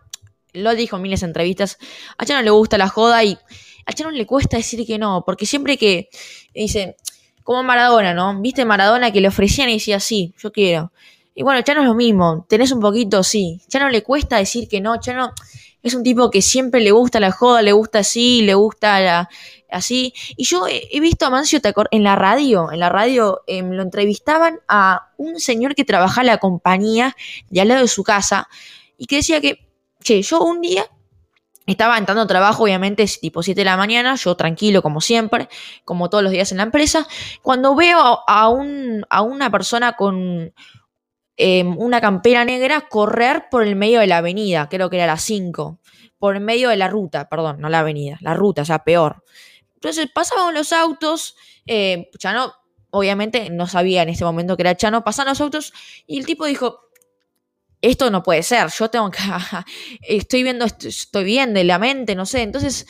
lo 0.62 0.74
dijo 0.74 0.96
en 0.96 1.02
miles 1.02 1.20
de 1.20 1.26
entrevistas, 1.26 1.78
a 2.16 2.24
Chano 2.24 2.42
le 2.42 2.50
gusta 2.50 2.78
la 2.78 2.88
joda 2.88 3.24
y 3.24 3.38
a 3.86 3.92
Chano 3.92 4.10
le 4.10 4.26
cuesta 4.26 4.56
decir 4.56 4.86
que 4.86 4.98
no, 4.98 5.22
porque 5.24 5.46
siempre 5.46 5.76
que 5.76 6.08
dice, 6.54 6.96
como 7.42 7.62
Maradona, 7.62 8.12
¿no? 8.14 8.40
¿Viste 8.40 8.64
Maradona 8.64 9.10
que 9.10 9.20
le 9.20 9.28
ofrecían 9.28 9.70
y 9.70 9.74
decía, 9.74 10.00
sí, 10.00 10.34
yo 10.38 10.52
quiero? 10.52 10.92
Y 11.34 11.42
bueno, 11.42 11.62
Chano 11.62 11.82
es 11.82 11.86
lo 11.86 11.94
mismo, 11.94 12.44
tenés 12.48 12.72
un 12.72 12.80
poquito, 12.80 13.22
sí. 13.22 13.62
Chano 13.68 13.88
le 13.88 14.02
cuesta 14.02 14.36
decir 14.36 14.68
que 14.68 14.80
no, 14.80 15.00
Chano 15.00 15.32
es 15.82 15.94
un 15.94 16.02
tipo 16.02 16.30
que 16.30 16.42
siempre 16.42 16.80
le 16.80 16.90
gusta 16.90 17.20
la 17.20 17.30
joda, 17.30 17.62
le 17.62 17.72
gusta 17.72 18.00
así, 18.00 18.42
le 18.42 18.54
gusta 18.54 19.00
la, 19.00 19.28
así. 19.70 20.12
Y 20.36 20.44
yo 20.44 20.66
he, 20.66 21.00
visto 21.00 21.26
a 21.26 21.30
Mancio 21.30 21.60
en 21.90 22.02
la 22.02 22.16
radio, 22.16 22.72
en 22.72 22.80
la 22.80 22.88
radio 22.88 23.42
em, 23.46 23.70
lo 23.70 23.82
entrevistaban 23.82 24.60
a 24.68 25.10
un 25.16 25.38
señor 25.40 25.74
que 25.74 25.84
trabajaba 25.84 26.22
en 26.22 26.26
la 26.26 26.38
compañía 26.38 27.16
de 27.50 27.60
al 27.60 27.68
lado 27.68 27.82
de 27.82 27.88
su 27.88 28.02
casa 28.02 28.48
y 28.96 29.06
que 29.06 29.16
decía 29.16 29.40
que 29.40 29.67
che, 30.08 30.22
yo 30.22 30.40
un 30.40 30.62
día 30.62 30.86
estaba 31.66 31.98
entrando 31.98 32.22
a 32.22 32.26
trabajo, 32.26 32.64
obviamente, 32.64 33.04
tipo 33.20 33.42
7 33.42 33.60
de 33.60 33.64
la 33.66 33.76
mañana, 33.76 34.14
yo 34.14 34.34
tranquilo 34.36 34.80
como 34.80 35.02
siempre, 35.02 35.48
como 35.84 36.08
todos 36.08 36.24
los 36.24 36.32
días 36.32 36.50
en 36.50 36.58
la 36.58 36.62
empresa, 36.62 37.06
cuando 37.42 37.74
veo 37.74 38.20
a, 38.26 38.48
un, 38.48 39.04
a 39.10 39.20
una 39.20 39.50
persona 39.50 39.92
con 39.92 40.54
em, 41.36 41.76
una 41.78 42.00
campera 42.00 42.46
negra 42.46 42.88
correr 42.88 43.48
por 43.50 43.62
el 43.62 43.76
medio 43.76 44.00
de 44.00 44.06
la 44.06 44.18
avenida, 44.18 44.70
creo 44.70 44.88
que 44.88 44.96
era 44.96 45.06
las 45.06 45.22
5, 45.24 45.78
por 46.18 46.36
el 46.36 46.40
medio 46.40 46.70
de 46.70 46.76
la 46.76 46.88
ruta, 46.88 47.28
perdón, 47.28 47.60
no 47.60 47.68
la 47.68 47.80
avenida, 47.80 48.16
la 48.22 48.32
ruta, 48.32 48.62
o 48.62 48.64
sea, 48.64 48.78
peor. 48.84 49.22
Entonces 49.74 50.08
pasaban 50.12 50.54
los 50.54 50.72
autos, 50.72 51.36
eh, 51.66 52.08
Chano, 52.16 52.54
obviamente 52.90 53.50
no 53.50 53.66
sabía 53.66 54.02
en 54.02 54.08
ese 54.08 54.24
momento 54.24 54.56
que 54.56 54.62
era 54.62 54.74
Chano, 54.74 55.04
pasaban 55.04 55.32
los 55.32 55.40
autos 55.42 55.74
y 56.06 56.18
el 56.18 56.24
tipo 56.24 56.46
dijo, 56.46 56.87
esto 57.80 58.10
no 58.10 58.22
puede 58.22 58.42
ser, 58.42 58.68
yo 58.70 58.90
tengo 58.90 59.10
que, 59.10 59.18
estoy 60.02 60.42
viendo, 60.42 60.64
estoy 60.64 61.24
viendo 61.24 61.60
en 61.60 61.66
la 61.66 61.78
mente, 61.78 62.14
no 62.14 62.26
sé, 62.26 62.42
entonces 62.42 62.86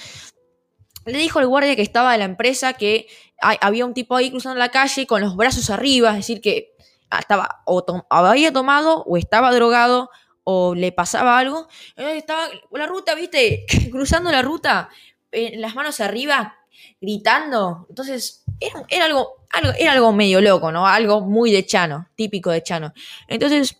le 1.04 1.18
dijo 1.18 1.38
al 1.38 1.46
guardia 1.46 1.76
que 1.76 1.82
estaba 1.82 2.12
de 2.12 2.18
la 2.18 2.24
empresa 2.24 2.74
que 2.74 3.06
había 3.40 3.86
un 3.86 3.94
tipo 3.94 4.16
ahí 4.16 4.30
cruzando 4.30 4.58
la 4.58 4.70
calle 4.70 5.06
con 5.06 5.20
los 5.20 5.36
brazos 5.36 5.70
arriba, 5.70 6.10
es 6.10 6.16
decir, 6.16 6.40
que 6.40 6.74
estaba 7.18 7.62
o 7.64 7.84
había 8.10 8.52
tomado 8.52 9.04
o 9.04 9.16
estaba 9.16 9.52
drogado 9.52 10.10
o 10.44 10.74
le 10.74 10.92
pasaba 10.92 11.38
algo. 11.38 11.68
Entonces 11.90 12.16
estaba 12.16 12.48
la 12.72 12.86
ruta, 12.86 13.14
¿viste? 13.14 13.66
Cruzando 13.90 14.30
la 14.30 14.42
ruta, 14.42 14.88
eh, 15.32 15.56
las 15.56 15.74
manos 15.74 16.00
arriba, 16.00 16.56
gritando. 17.00 17.86
Entonces, 17.88 18.44
era, 18.60 18.84
era 18.88 19.04
algo, 19.04 19.44
algo, 19.52 19.72
era 19.78 19.92
algo 19.92 20.12
medio 20.12 20.40
loco, 20.40 20.72
¿no? 20.72 20.86
Algo 20.86 21.20
muy 21.20 21.52
de 21.52 21.64
Chano, 21.66 22.08
típico 22.16 22.50
de 22.50 22.62
Chano. 22.62 22.92
Entonces, 23.28 23.78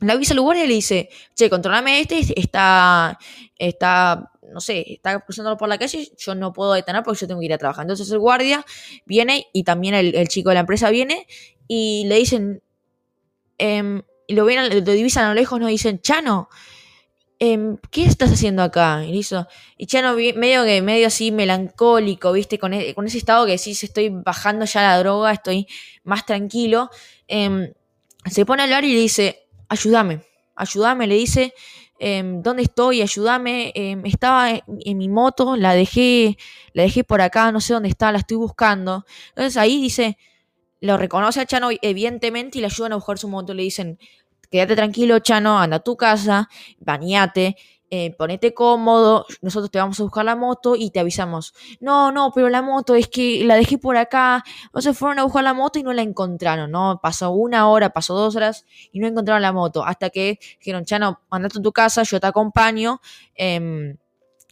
le 0.00 0.12
avisa 0.12 0.34
al 0.34 0.40
guardia 0.40 0.64
y 0.64 0.68
le 0.68 0.74
dice, 0.74 1.08
che, 1.34 1.50
controlame 1.50 2.00
este, 2.00 2.20
está, 2.40 3.18
está, 3.58 4.30
no 4.52 4.60
sé, 4.60 4.84
está 4.92 5.20
cruzando 5.20 5.56
por 5.56 5.68
la 5.68 5.78
calle, 5.78 6.08
yo 6.16 6.34
no 6.34 6.52
puedo 6.52 6.72
detener 6.72 7.02
porque 7.02 7.20
yo 7.20 7.26
tengo 7.26 7.40
que 7.40 7.46
ir 7.46 7.52
a 7.52 7.58
trabajar. 7.58 7.82
Entonces 7.84 8.10
el 8.10 8.18
guardia 8.18 8.64
viene 9.06 9.46
y 9.52 9.64
también 9.64 9.94
el, 9.94 10.28
chico 10.28 10.50
de 10.50 10.54
la 10.54 10.60
empresa 10.60 10.90
viene 10.90 11.26
y 11.66 12.04
le 12.06 12.16
dicen, 12.16 12.62
em, 13.58 14.02
y 14.26 14.34
lo 14.34 14.44
ven, 14.44 14.68
lo 14.70 14.92
divisan 14.92 15.24
a 15.24 15.28
lo 15.30 15.34
lejos, 15.34 15.58
nos 15.60 15.70
dicen, 15.70 16.00
Chano, 16.00 16.48
em, 17.38 17.78
¿qué 17.90 18.04
estás 18.04 18.32
haciendo 18.32 18.62
acá? 18.62 19.04
Y, 19.04 19.16
hizo- 19.18 19.46
y 19.76 19.86
Chano 19.86 20.14
medio 20.16 20.64
medio 20.82 21.06
así 21.06 21.30
melancólico, 21.32 22.32
¿viste? 22.32 22.58
Con, 22.58 22.74
e- 22.74 22.94
con 22.94 23.06
ese 23.06 23.18
estado 23.18 23.46
que 23.46 23.52
decís, 23.52 23.82
estoy 23.84 24.10
bajando 24.10 24.64
ya 24.66 24.82
la 24.82 24.98
droga, 24.98 25.32
estoy 25.32 25.66
más 26.04 26.26
tranquilo. 26.26 26.90
em, 27.28 27.72
se 28.26 28.44
pone 28.46 28.62
a 28.62 28.64
hablar 28.64 28.84
y 28.84 28.94
le 28.94 29.00
dice, 29.00 29.47
ayúdame, 29.68 30.22
ayúdame, 30.54 31.06
le 31.06 31.14
dice, 31.14 31.54
em, 31.98 32.42
¿dónde 32.42 32.62
estoy? 32.62 33.02
Ayúdame, 33.02 33.72
em, 33.74 34.04
estaba 34.06 34.50
en, 34.50 34.98
mi 34.98 35.08
moto, 35.08 35.56
la 35.56 35.74
dejé, 35.74 36.36
la 36.72 36.82
dejé 36.84 37.04
por 37.04 37.20
acá, 37.20 37.52
no 37.52 37.60
sé 37.60 37.74
dónde 37.74 37.88
está, 37.88 38.12
la 38.12 38.18
estoy 38.18 38.36
buscando. 38.36 39.04
Entonces 39.30 39.56
ahí 39.56 39.80
dice, 39.80 40.18
lo 40.80 40.96
reconoce 40.96 41.40
a 41.40 41.46
Chano 41.46 41.70
evidentemente 41.82 42.58
y 42.58 42.60
le 42.60 42.66
ayudan 42.66 42.92
a 42.92 42.96
buscar 42.96 43.18
su 43.18 43.28
moto, 43.28 43.54
le 43.54 43.62
dicen, 43.64 43.98
quédate 44.50 44.76
tranquilo 44.76 45.18
Chano, 45.20 45.58
anda 45.58 45.76
a 45.78 45.80
tu 45.80 45.96
casa, 45.96 46.48
bañate, 46.78 47.56
eh, 47.90 48.14
ponete 48.16 48.54
cómodo, 48.54 49.26
nosotros 49.40 49.70
te 49.70 49.78
vamos 49.78 49.98
a 50.00 50.02
buscar 50.02 50.24
la 50.24 50.36
moto 50.36 50.76
y 50.76 50.90
te 50.90 51.00
avisamos. 51.00 51.54
No, 51.80 52.12
no, 52.12 52.30
pero 52.34 52.48
la 52.48 52.62
moto 52.62 52.94
es 52.94 53.08
que 53.08 53.44
la 53.44 53.56
dejé 53.56 53.78
por 53.78 53.96
acá. 53.96 54.44
Entonces 54.66 54.96
fueron 54.96 55.18
a 55.18 55.24
buscar 55.24 55.44
la 55.44 55.54
moto 55.54 55.78
y 55.78 55.82
no 55.82 55.92
la 55.92 56.02
encontraron, 56.02 56.70
¿no? 56.70 57.00
Pasó 57.02 57.30
una 57.30 57.68
hora, 57.68 57.90
pasó 57.90 58.14
dos 58.14 58.36
horas 58.36 58.66
y 58.92 59.00
no 59.00 59.06
encontraron 59.06 59.42
la 59.42 59.52
moto. 59.52 59.84
Hasta 59.84 60.10
que 60.10 60.38
dijeron, 60.58 60.84
Chano, 60.84 61.20
andate 61.30 61.58
a 61.58 61.62
tu 61.62 61.72
casa, 61.72 62.02
yo 62.02 62.20
te 62.20 62.26
acompaño. 62.26 63.00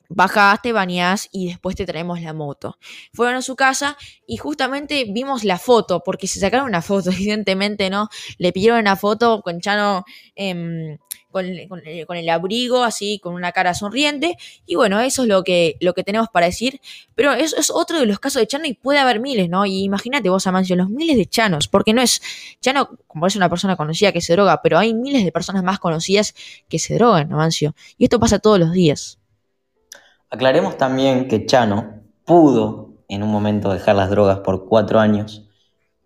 Em, 0.08 0.16
bajaste, 0.16 0.72
bañás 0.72 1.28
y 1.32 1.48
después 1.48 1.76
te 1.76 1.86
traemos 1.86 2.20
la 2.20 2.32
moto. 2.32 2.78
Fueron 3.12 3.36
a 3.36 3.42
su 3.42 3.56
casa 3.56 3.96
y 4.26 4.36
justamente 4.36 5.04
vimos 5.08 5.44
la 5.44 5.58
foto, 5.58 6.00
porque 6.04 6.26
se 6.26 6.40
sacaron 6.40 6.66
una 6.66 6.82
foto, 6.82 7.10
evidentemente, 7.12 7.90
¿no? 7.90 8.08
Le 8.38 8.52
pidieron 8.52 8.78
una 8.80 8.96
foto 8.96 9.42
con 9.42 9.60
Chano 9.60 10.04
em, 10.34 10.98
con, 11.30 11.44
con- 11.68 11.82
con 12.06 12.16
el 12.16 12.28
abrigo, 12.30 12.82
así, 12.82 13.18
con 13.22 13.34
una 13.34 13.52
cara 13.52 13.74
sonriente. 13.74 14.36
Y 14.64 14.74
bueno, 14.76 15.00
eso 15.00 15.22
es 15.22 15.28
lo 15.28 15.44
que, 15.44 15.76
lo 15.80 15.92
que 15.92 16.02
tenemos 16.02 16.28
para 16.32 16.46
decir. 16.46 16.80
Pero 17.14 17.32
eso 17.34 17.56
es 17.58 17.70
otro 17.70 17.98
de 18.00 18.06
los 18.06 18.18
casos 18.18 18.40
de 18.40 18.46
Chano 18.46 18.64
y 18.66 18.72
puede 18.74 18.98
haber 19.00 19.20
miles, 19.20 19.50
¿no? 19.50 19.66
Y 19.66 19.82
imagínate 19.82 20.30
vos, 20.30 20.46
Amancio, 20.46 20.76
los 20.76 20.88
miles 20.88 21.16
de 21.18 21.26
Chanos, 21.26 21.68
porque 21.68 21.92
no 21.92 22.00
es. 22.00 22.22
Chano, 22.62 22.90
como 23.06 23.26
es 23.26 23.36
una 23.36 23.50
persona 23.50 23.76
conocida 23.76 24.12
que 24.12 24.20
se 24.22 24.32
droga, 24.32 24.62
pero 24.62 24.78
hay 24.78 24.94
miles 24.94 25.24
de 25.24 25.32
personas 25.32 25.62
más 25.62 25.78
conocidas 25.78 26.34
que 26.68 26.78
se 26.78 26.94
drogan, 26.94 27.30
Amancio. 27.32 27.74
Y 27.98 28.04
esto 28.04 28.18
pasa 28.18 28.38
todos 28.38 28.58
los 28.58 28.72
días. 28.72 29.18
Aclaremos 30.30 30.76
también 30.76 31.28
que 31.28 31.46
Chano 31.46 32.02
pudo 32.24 32.94
en 33.08 33.22
un 33.22 33.30
momento 33.30 33.72
dejar 33.72 33.96
las 33.96 34.10
drogas 34.10 34.40
por 34.40 34.66
cuatro 34.66 34.98
años. 35.00 35.48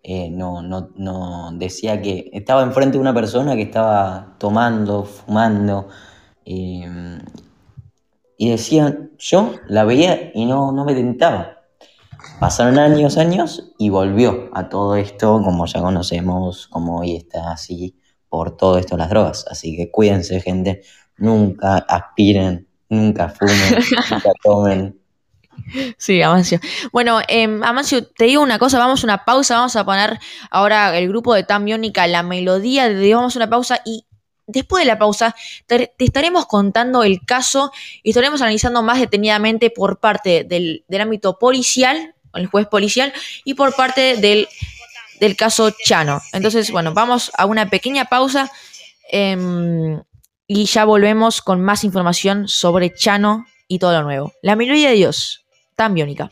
Eh, 0.03 0.29
no, 0.31 0.61
no, 0.61 0.89
no 0.95 1.51
decía 1.53 2.01
que 2.01 2.29
estaba 2.33 2.63
enfrente 2.63 2.97
de 2.97 3.01
una 3.01 3.13
persona 3.13 3.55
que 3.55 3.63
estaba 3.63 4.35
tomando, 4.39 5.03
fumando. 5.05 5.89
eh, 6.45 7.19
y 8.41 8.49
decía, 8.49 8.97
yo 9.19 9.53
la 9.67 9.83
veía 9.83 10.31
y 10.33 10.45
no, 10.45 10.71
no 10.71 10.83
me 10.83 10.95
tentaba. 10.95 11.59
Pasaron 12.39 12.79
años, 12.79 13.19
años 13.19 13.71
y 13.77 13.89
volvió 13.89 14.49
a 14.53 14.67
todo 14.67 14.95
esto, 14.95 15.43
como 15.43 15.67
ya 15.67 15.79
conocemos, 15.79 16.67
como 16.67 17.01
hoy 17.01 17.17
está 17.17 17.51
así, 17.51 17.99
por 18.29 18.57
todo 18.57 18.79
esto 18.79 18.97
las 18.97 19.11
drogas. 19.11 19.45
Así 19.47 19.77
que 19.77 19.91
cuídense, 19.91 20.39
gente. 20.41 20.81
Nunca 21.17 21.77
aspiren, 21.87 22.67
nunca 22.91 23.29
fumen, 23.29 23.83
nunca 24.11 24.33
tomen. 24.43 25.01
Sí, 25.97 26.21
Amancio. 26.21 26.59
Bueno, 26.91 27.21
em, 27.27 27.63
Amancio, 27.63 28.05
te 28.05 28.25
digo 28.25 28.41
una 28.41 28.59
cosa, 28.59 28.77
vamos 28.77 29.03
a 29.03 29.07
una 29.07 29.25
pausa, 29.25 29.55
vamos 29.55 29.75
a 29.75 29.85
poner 29.85 30.19
ahora 30.49 30.97
el 30.97 31.07
grupo 31.07 31.33
de 31.33 31.43
Tan 31.43 31.65
Biónica, 31.65 32.07
la 32.07 32.23
melodía 32.23 32.89
de 32.89 33.13
vamos 33.15 33.35
a 33.35 33.39
una 33.39 33.49
pausa 33.49 33.81
y 33.85 34.05
después 34.47 34.83
de 34.83 34.87
la 34.87 34.99
pausa 34.99 35.35
te, 35.67 35.93
te 35.97 36.03
estaremos 36.03 36.45
contando 36.45 37.03
el 37.03 37.25
caso 37.25 37.71
y 38.03 38.09
estaremos 38.09 38.41
analizando 38.41 38.83
más 38.83 38.99
detenidamente 38.99 39.69
por 39.69 39.99
parte 39.99 40.43
del, 40.43 40.83
del 40.87 41.01
ámbito 41.01 41.39
policial, 41.39 42.15
el 42.33 42.47
juez 42.47 42.67
policial, 42.67 43.13
y 43.45 43.53
por 43.53 43.73
parte 43.75 44.17
del, 44.17 44.47
del 45.19 45.35
caso 45.37 45.71
Chano. 45.71 46.21
Entonces, 46.33 46.71
bueno, 46.71 46.93
vamos 46.93 47.31
a 47.37 47.45
una 47.45 47.69
pequeña 47.69 48.05
pausa 48.05 48.51
em, 49.09 50.01
y 50.53 50.65
ya 50.65 50.83
volvemos 50.83 51.41
con 51.41 51.61
más 51.61 51.85
información 51.85 52.49
sobre 52.49 52.93
Chano 52.93 53.45
y 53.69 53.79
todo 53.79 53.93
lo 53.93 54.03
nuevo. 54.03 54.33
La 54.41 54.57
melodía 54.57 54.89
de 54.89 54.95
Dios, 54.95 55.45
tan 55.77 55.93
biónica. 55.93 56.29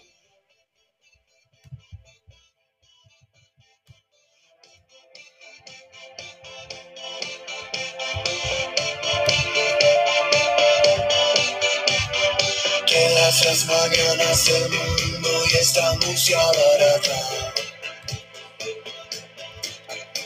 Todas 12.86 13.46
las 13.46 13.66
mañanas 13.68 14.46
del 14.46 14.70
mundo 14.70 15.30
y 15.50 15.56
esta 15.56 15.94
música 15.94 16.40
barata. 16.46 17.20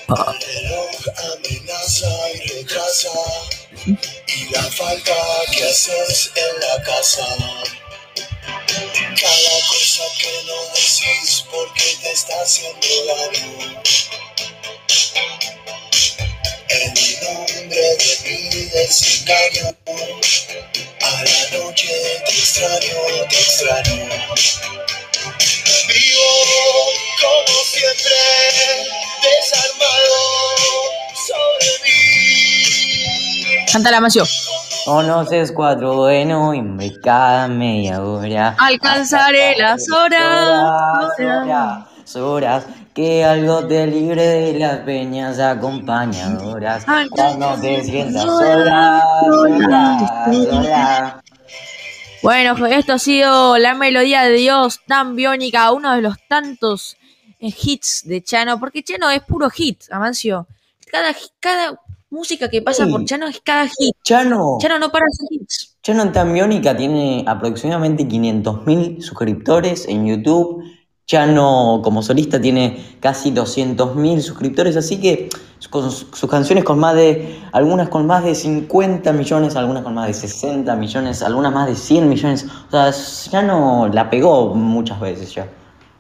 El 0.10 0.64
reloj 0.64 0.96
amenaza 1.36 2.10
y 2.34 2.40
retrasa. 2.48 3.63
Y 3.86 4.50
la 4.50 4.64
falta 4.64 5.14
que 5.52 5.62
haces 5.66 6.32
en 6.36 6.60
la 6.62 6.84
casa. 6.84 7.28
Cada 8.96 9.68
cosa 9.68 10.04
que 10.20 10.44
no 10.46 10.64
decís 10.74 11.44
porque 11.52 11.98
te 12.02 12.12
está 12.12 12.34
haciendo 12.42 12.88
daño. 13.08 13.82
En 16.70 16.94
nombre 17.24 17.98
de 17.98 18.18
mi 18.24 18.66
desengaño. 18.68 19.76
A 21.02 21.24
la 21.24 21.58
noche 21.58 22.24
te 22.26 22.32
extraño, 22.32 23.28
te 23.30 23.38
extraño. 23.38 24.10
Vivo 25.88 26.30
como 27.20 27.64
siempre, 27.66 28.16
desarmado. 29.22 31.03
Canta 33.74 33.90
la 33.90 34.00
mansión. 34.02 34.28
Conoces 34.86 35.52
cuatro 35.52 36.06
de 36.06 36.26
noviembre 36.26 36.94
cada 37.02 37.48
media 37.48 38.04
hora. 38.04 38.56
Alcanzaré 38.60 39.56
las 39.58 39.90
horas, 39.90 41.10
horas, 41.18 41.20
horas, 41.20 42.16
horas, 42.16 42.66
que 42.94 43.26
algo 43.26 43.66
te 43.66 43.88
libre 43.88 44.22
de 44.22 44.60
las 44.60 44.82
peñas 44.82 45.40
acompañadoras. 45.40 46.86
Cuando 46.86 47.60
te 47.60 47.84
sientas 47.84 48.22
sola, 48.22 49.04
sola, 49.26 50.24
sola. 50.32 51.24
Bueno, 52.22 52.68
esto 52.68 52.94
ha 52.94 53.00
sido 53.00 53.58
la 53.58 53.74
melodía 53.74 54.22
de 54.22 54.34
Dios 54.34 54.82
tan 54.86 55.16
biónica, 55.16 55.72
uno 55.72 55.96
de 55.96 56.04
los 56.04 56.18
tantos 56.30 56.96
eh, 57.40 57.52
hits 57.60 58.04
de 58.06 58.24
Chano, 58.24 58.60
porque 58.60 58.84
Chano 58.84 59.10
es 59.10 59.24
puro 59.24 59.50
hit, 59.50 59.82
Amancio. 59.90 60.46
Cada, 60.92 61.16
cada 61.40 61.80
música 62.14 62.48
que 62.50 62.62
pasa 62.62 62.86
Sí. 62.86 62.92
por 62.92 63.04
Chano 63.06 63.28
es 63.28 63.42
cada 63.44 63.66
hit. 63.66 63.96
Chano, 64.04 64.58
Chano 64.62 64.80
no 64.80 64.92
para 64.92 65.06
hacer 65.06 65.28
hits. 65.32 65.78
Chano 65.82 66.04
en 66.04 66.12
Tambiónica 66.12 66.78
tiene 66.78 67.26
aproximadamente 67.28 68.08
500.000 68.08 69.02
suscriptores 69.02 69.88
en 69.88 70.06
YouTube. 70.06 70.64
Chano 71.06 71.82
como 71.84 72.02
solista 72.02 72.40
tiene 72.40 72.98
casi 73.02 73.32
200.000 73.32 74.22
suscriptores, 74.22 74.78
así 74.78 75.02
que 75.02 75.28
con 75.70 75.84
sus 75.90 76.08
sus 76.14 76.30
canciones 76.30 76.64
con 76.64 76.78
más 76.80 76.96
de, 76.96 77.42
algunas 77.52 77.90
con 77.90 78.06
más 78.06 78.24
de 78.24 78.36
50 78.36 79.12
millones, 79.12 79.56
algunas 79.56 79.84
con 79.84 79.94
más 79.94 80.08
de 80.08 80.14
60 80.14 80.76
millones, 80.76 81.22
algunas 81.22 81.52
más 81.52 81.68
de 81.68 81.76
100 81.76 82.08
millones. 82.08 82.46
O 82.68 82.72
sea, 82.72 82.92
Chano 83.32 83.90
la 83.92 84.10
pegó 84.10 84.54
muchas 84.56 85.00
veces 85.00 85.34
ya. 85.34 85.50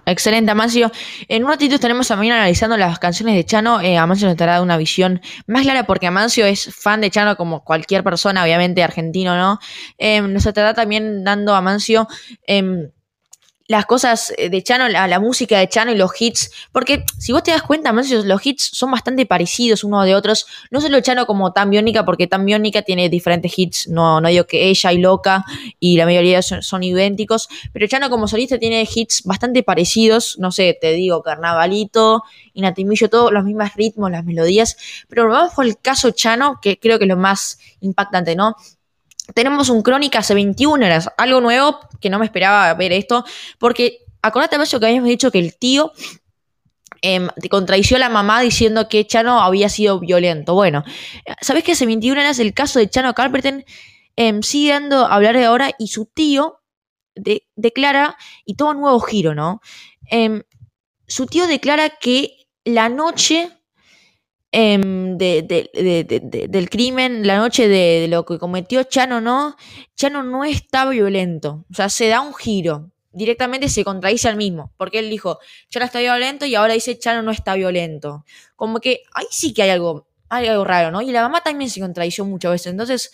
Excelente, 0.05 0.51
Amancio. 0.51 0.91
En 1.29 1.43
un 1.45 1.49
ratito 1.49 1.75
estaremos 1.75 2.07
también 2.09 2.33
analizando 2.33 2.75
las 2.75 2.99
canciones 2.99 3.35
de 3.35 3.45
Chano. 3.45 3.79
Eh, 3.79 3.97
Amancio 3.97 4.27
nos 4.27 4.33
estará 4.33 4.53
dando 4.53 4.65
una 4.65 4.77
visión 4.77 5.21
más 5.47 5.63
clara 5.63 5.85
porque 5.85 6.07
Amancio 6.07 6.45
es 6.45 6.73
fan 6.75 6.99
de 6.99 7.09
Chano 7.09 7.37
como 7.37 7.63
cualquier 7.63 8.03
persona, 8.03 8.43
obviamente 8.43 8.83
argentino, 8.83 9.37
¿no? 9.37 9.59
Eh, 9.97 10.21
nos 10.21 10.45
estará 10.45 10.73
también 10.73 11.23
dando 11.23 11.55
Amancio 11.55 12.07
em, 12.47 12.89
las 13.67 13.85
cosas 13.85 14.33
eh, 14.37 14.49
de 14.49 14.61
Chano, 14.61 14.89
la, 14.89 15.19
música 15.19 15.57
de 15.57 15.69
Chano 15.69 15.91
y 15.91 15.95
los 15.95 16.11
hits, 16.19 16.51
porque 16.71 17.05
si 17.17 17.31
vos 17.31 17.43
te 17.43 17.51
das 17.51 17.63
cuenta, 17.63 17.93
Mancio, 17.93 18.23
los 18.23 18.45
hits 18.45 18.71
son 18.73 18.91
bastante 18.91 19.25
parecidos 19.25 19.83
unos 19.83 20.05
de 20.05 20.15
otros, 20.15 20.45
no 20.69 20.81
solo 20.81 20.99
Chano 20.99 21.25
como 21.25 21.53
Tan 21.53 21.69
Biónica, 21.69 22.03
porque 22.03 22.27
Tan 22.27 22.45
Biónica 22.45 22.81
tiene 22.81 23.07
diferentes 23.07 23.57
hits, 23.57 23.87
no, 23.87 24.19
no 24.19 24.27
digo 24.27 24.45
que 24.45 24.69
ella 24.69 24.91
y 24.91 24.97
Loca 24.97 25.45
y 25.79 25.95
la 25.95 26.05
mayoría 26.05 26.41
son, 26.41 26.61
son 26.61 26.83
idénticos, 26.83 27.47
pero 27.71 27.87
Chano 27.87 28.09
como 28.09 28.27
solista 28.27 28.59
tiene 28.59 28.87
hits 28.93 29.23
bastante 29.23 29.63
parecidos, 29.63 30.37
no 30.39 30.51
sé, 30.51 30.77
te 30.79 30.91
digo, 30.91 31.23
Carnavalito, 31.23 32.23
Inatimillo, 32.53 33.09
todos 33.09 33.31
los 33.31 33.45
mismos 33.45 33.73
ritmos, 33.75 34.11
las 34.11 34.25
melodías, 34.25 34.75
pero 35.07 35.29
vamos 35.29 35.53
por 35.53 35.65
el 35.65 35.77
caso 35.77 36.11
Chano, 36.11 36.59
que 36.61 36.77
creo 36.79 36.99
que 36.99 37.05
es 37.05 37.09
lo 37.09 37.17
más 37.17 37.59
impactante, 37.79 38.35
¿no? 38.35 38.55
Tenemos 39.33 39.69
un 39.69 39.81
Crónica 39.81 40.19
hace 40.19 40.33
21 40.33 40.85
horas, 40.85 41.09
algo 41.17 41.41
nuevo 41.41 41.79
que 42.01 42.09
no 42.09 42.19
me 42.19 42.25
esperaba 42.25 42.73
ver 42.73 42.91
esto, 42.91 43.23
porque 43.57 43.99
acordate, 44.21 44.57
Macio, 44.57 44.79
que 44.79 44.87
habíamos 44.87 45.09
dicho 45.09 45.31
que 45.31 45.39
el 45.39 45.57
tío 45.57 45.91
eh, 47.01 47.27
contradició 47.49 47.97
a 47.97 47.99
la 47.99 48.09
mamá 48.09 48.41
diciendo 48.41 48.87
que 48.87 49.05
Chano 49.05 49.41
había 49.41 49.69
sido 49.69 49.99
violento. 49.99 50.53
Bueno, 50.53 50.83
¿sabes 51.41 51.63
que 51.63 51.73
hace 51.73 51.85
21 51.85 52.19
horas 52.19 52.39
el 52.39 52.53
caso 52.53 52.79
de 52.79 52.89
Chano 52.89 53.13
Carpenter 53.13 53.65
eh, 54.15 54.39
sigue 54.41 54.71
dando 54.71 55.05
a 55.05 55.13
hablar 55.13 55.35
de 55.35 55.45
ahora 55.45 55.71
y 55.77 55.87
su 55.87 56.05
tío 56.05 56.61
de, 57.15 57.47
declara, 57.55 58.17
y 58.45 58.55
toma 58.55 58.71
un 58.71 58.81
nuevo 58.81 58.99
giro, 58.99 59.35
¿no? 59.35 59.61
Eh, 60.09 60.43
su 61.07 61.25
tío 61.27 61.47
declara 61.47 61.89
que 61.89 62.47
la 62.63 62.89
noche 62.89 63.51
em, 64.53 65.17
de- 65.17 65.41
de- 65.41 65.69
de- 65.73 66.03
de- 66.03 66.19
de- 66.21 66.47
del 66.47 66.69
crimen, 66.69 67.25
la 67.27 67.37
noche 67.37 67.67
de, 67.67 68.07
lo 68.07 68.23
que 68.25 68.37
cometió 68.37 68.83
Chano, 68.83 69.19
¿no? 69.19 69.55
Chano 69.95 70.23
no 70.23 70.43
está 70.45 70.87
violento. 70.89 71.65
O 71.71 71.73
sea, 71.73 71.89
se 71.89 72.07
da 72.07 72.21
un 72.21 72.33
giro. 72.35 72.91
Directamente 73.11 73.67
se 73.69 73.83
contradice 73.83 74.27
al 74.29 74.37
mismo. 74.37 74.71
Porque 74.77 74.99
él 74.99 75.09
dijo, 75.09 75.39
Chano 75.69 75.85
está 75.85 75.99
violento 75.99 76.45
y 76.45 76.55
ahora 76.55 76.73
dice, 76.75 76.97
Chano 76.99 77.23
no 77.23 77.31
está 77.31 77.55
violento. 77.55 78.25
Como 78.55 78.79
que 78.79 79.01
ahí 79.13 79.25
sí 79.31 79.53
que 79.53 79.63
hay 79.63 79.71
algo, 79.71 80.07
hay 80.29 80.47
algo 80.47 80.63
raro, 80.63 80.91
¿no? 80.91 81.01
Y 81.01 81.11
la 81.11 81.23
mamá 81.23 81.41
también 81.41 81.69
se 81.71 81.79
contradició 81.81 82.23
muchas 82.25 82.51
veces. 82.51 82.67
Entonces, 82.71 83.11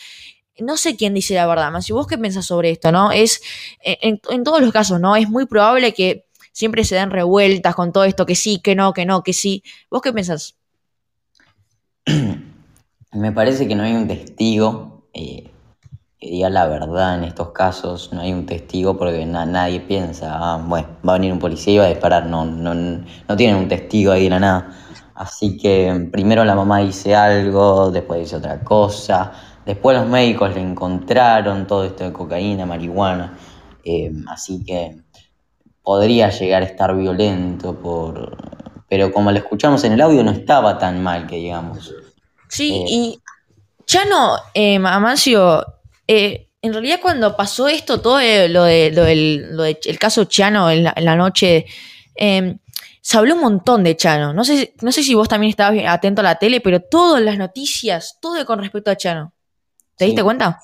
no 0.60 0.76
sé 0.78 0.98
quién 0.98 1.14
dice 1.14 1.36
la 1.36 1.48
verdad. 1.48 1.72
Más 1.72 1.86
si 1.86 1.94
vos 1.94 2.06
qué 2.08 2.18
pensás 2.18 2.46
sobre 2.46 2.72
esto, 2.72 2.92
¿no? 2.92 3.12
Es, 3.14 3.42
en, 3.82 4.20
en 4.30 4.44
todos 4.44 4.62
los 4.62 4.72
casos, 4.74 5.00
¿no? 5.00 5.16
Es 5.16 5.30
muy 5.30 5.46
probable 5.46 5.94
que 5.94 6.26
siempre 6.52 6.84
se 6.84 6.96
den 6.96 7.12
revueltas 7.12 7.76
con 7.76 7.94
todo 7.94 8.04
esto, 8.04 8.26
que 8.26 8.36
sí, 8.36 8.60
que 8.62 8.76
no, 8.76 8.92
que 8.94 9.06
no, 9.06 9.24
que 9.24 9.32
sí. 9.34 9.64
¿Vos 9.90 10.02
qué 10.02 10.12
pensás? 10.14 10.59
Me 13.14 13.32
parece 13.32 13.68
que 13.68 13.76
no 13.76 13.84
hay 13.84 13.94
un 13.96 14.08
testigo 14.08 15.04
eh, 15.14 15.52
que 16.20 16.30
diga 16.32 16.50
la 16.50 16.68
verdad 16.68 17.18
en 17.18 17.24
estos 17.26 17.50
casos. 17.52 18.12
No 18.14 18.22
hay 18.22 18.34
un 18.34 18.46
testigo 18.46 18.98
porque 18.98 19.26
na- 19.26 19.46
nadie 19.46 19.80
piensa, 19.82 20.32
ah, 20.34 20.64
bueno, 20.66 20.90
va 21.08 21.14
a 21.14 21.18
venir 21.18 21.34
un 21.34 21.40
policía 21.40 21.74
y 21.76 21.78
va 21.80 21.86
a 21.86 21.90
disparar. 21.90 22.26
No, 22.28 22.46
no, 22.46 22.74
no 22.76 23.38
tienen 23.38 23.58
un 23.58 23.68
testigo 23.68 24.12
ahí 24.12 24.26
de 24.26 24.30
la 24.32 24.40
nada. 24.40 24.72
Así 25.16 25.58
que 25.58 26.10
primero 26.12 26.46
la 26.46 26.56
mamá 26.56 26.80
dice 26.80 27.16
algo, 27.16 27.92
después 27.92 28.22
dice 28.22 28.38
otra 28.38 28.64
cosa. 28.64 29.32
Después 29.66 29.98
los 29.98 30.08
médicos 30.08 30.54
le 30.56 30.62
encontraron 30.62 31.68
todo 31.68 31.84
esto 31.86 32.04
de 32.06 32.14
cocaína, 32.14 32.66
marihuana. 32.66 33.38
eh, 33.86 34.12
así 34.28 34.64
que 34.66 34.98
podría 35.84 36.30
llegar 36.30 36.62
a 36.64 36.66
estar 36.66 36.96
violento 36.96 37.76
por... 37.80 38.38
Pero 38.90 39.12
como 39.12 39.32
lo 39.32 39.38
escuchamos 39.38 39.84
en 39.84 39.94
el 39.94 40.02
audio 40.02 40.24
no 40.24 40.32
estaba 40.32 40.78
tan 40.78 41.02
mal 41.04 41.28
que 41.28 41.36
digamos. 41.38 41.94
Sí, 42.48 42.74
Eh. 42.74 42.86
y 42.90 43.20
Chano, 43.86 44.36
eh, 44.54 44.76
Amancio, 44.78 45.66
eh, 46.08 46.48
en 46.62 46.74
realidad 46.74 47.00
cuando 47.02 47.36
pasó 47.36 47.68
esto, 47.68 48.02
todo 48.02 48.20
eh, 48.20 48.50
lo 48.50 48.64
de, 48.64 48.92
lo 48.92 49.04
del 49.04 49.56
lo 49.56 49.64
de- 49.64 49.80
el 49.86 49.98
caso 50.00 50.26
Chano 50.26 50.70
en 50.70 50.84
la, 50.84 50.94
en 50.96 51.06
la 51.06 51.16
noche, 51.16 51.66
eh, 52.16 52.58
se 53.02 53.18
habló 53.18 53.36
un 53.36 53.42
montón 53.42 53.84
de 53.84 53.96
Chano. 53.96 54.34
No 54.34 54.44
sé, 54.44 54.74
no 54.82 54.92
sé 54.92 55.04
si 55.04 55.16
vos 55.16 55.28
también 55.30 55.50
estabas 55.52 55.80
atento 55.88 56.22
a 56.22 56.24
la 56.24 56.36
tele, 56.36 56.60
pero 56.62 56.80
todas 56.82 57.22
las 57.24 57.38
noticias, 57.38 58.18
todo 58.22 58.46
con 58.46 58.60
respecto 58.60 58.92
a 58.92 58.96
Chano. 58.98 59.34
¿Te 59.96 60.06
Sí. 60.06 60.12
diste 60.12 60.24
cuenta? 60.24 60.60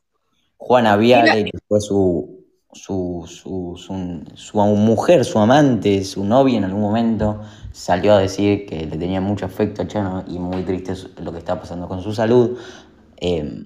Juana 0.58 0.96
Viale, 0.98 1.46
que 1.46 1.58
fue 1.68 1.80
su, 1.82 2.44
su, 2.74 3.26
su, 3.28 3.76
su, 3.78 4.24
su 4.36 4.58
mujer, 4.60 5.24
su 5.26 5.40
amante, 5.40 6.04
su 6.04 6.24
novia 6.26 6.58
en 6.58 6.66
algún 6.66 6.82
momento, 6.82 7.42
salió 7.76 8.14
a 8.14 8.20
decir 8.20 8.66
que 8.66 8.86
le 8.86 8.98
tenía 8.98 9.20
mucho 9.20 9.46
afecto 9.46 9.82
a 9.82 9.88
Chano 9.88 10.24
y 10.28 10.40
muy 10.40 10.64
triste 10.64 10.94
lo 11.22 11.34
que 11.34 11.40
está 11.40 11.60
pasando 11.60 11.90
con 11.90 12.02
su 12.02 12.14
salud. 12.14 12.58
Eh, 13.18 13.66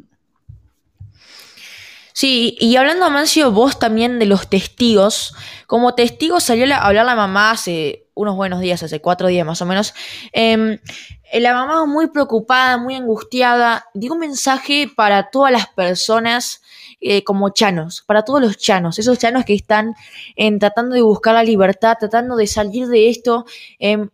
Sí, 2.20 2.58
y 2.60 2.76
hablando, 2.76 3.06
Amancio, 3.06 3.50
vos 3.54 3.80
también 3.80 4.20
de 4.20 4.26
los 4.26 4.50
testigos. 4.50 5.34
Como 5.68 5.96
testigo 5.96 6.42
salió 6.42 6.66
a 6.76 6.80
hablar 6.80 7.06
la 7.06 7.16
mamá 7.16 7.52
hace 7.52 8.10
unos 8.14 8.36
buenos 8.36 8.60
días, 8.60 8.84
hace 8.84 9.00
cuatro 9.00 9.30
días 9.30 9.48
más 9.48 9.62
o 9.62 9.66
menos. 9.66 9.94
Em, 10.34 10.80
eh, 11.32 11.40
la 11.40 11.54
mamá 11.54 11.86
muy 11.86 12.08
preocupada, 12.08 12.78
muy 12.78 12.96
angustiada, 12.96 13.86
dio 13.94 14.12
un 14.12 14.20
mensaje 14.20 14.92
para 14.94 15.30
todas 15.30 15.54
las 15.54 15.68
personas 15.68 16.62
eh, 17.02 17.24
como 17.24 17.50
chanos, 17.52 18.04
para 18.08 18.24
todos 18.24 18.42
los 18.42 18.58
chanos, 18.58 19.00
esos 19.00 19.18
chanos 19.20 19.46
que 19.46 19.54
están 19.54 19.96
em, 20.36 20.60
tratando 20.60 20.96
de 20.96 21.02
buscar 21.02 21.34
la 21.34 21.44
libertad, 21.44 21.98
tratando 22.00 22.36
de 22.36 22.48
salir 22.48 22.88
de 22.88 23.10
esto. 23.10 23.46
em, 23.80 24.10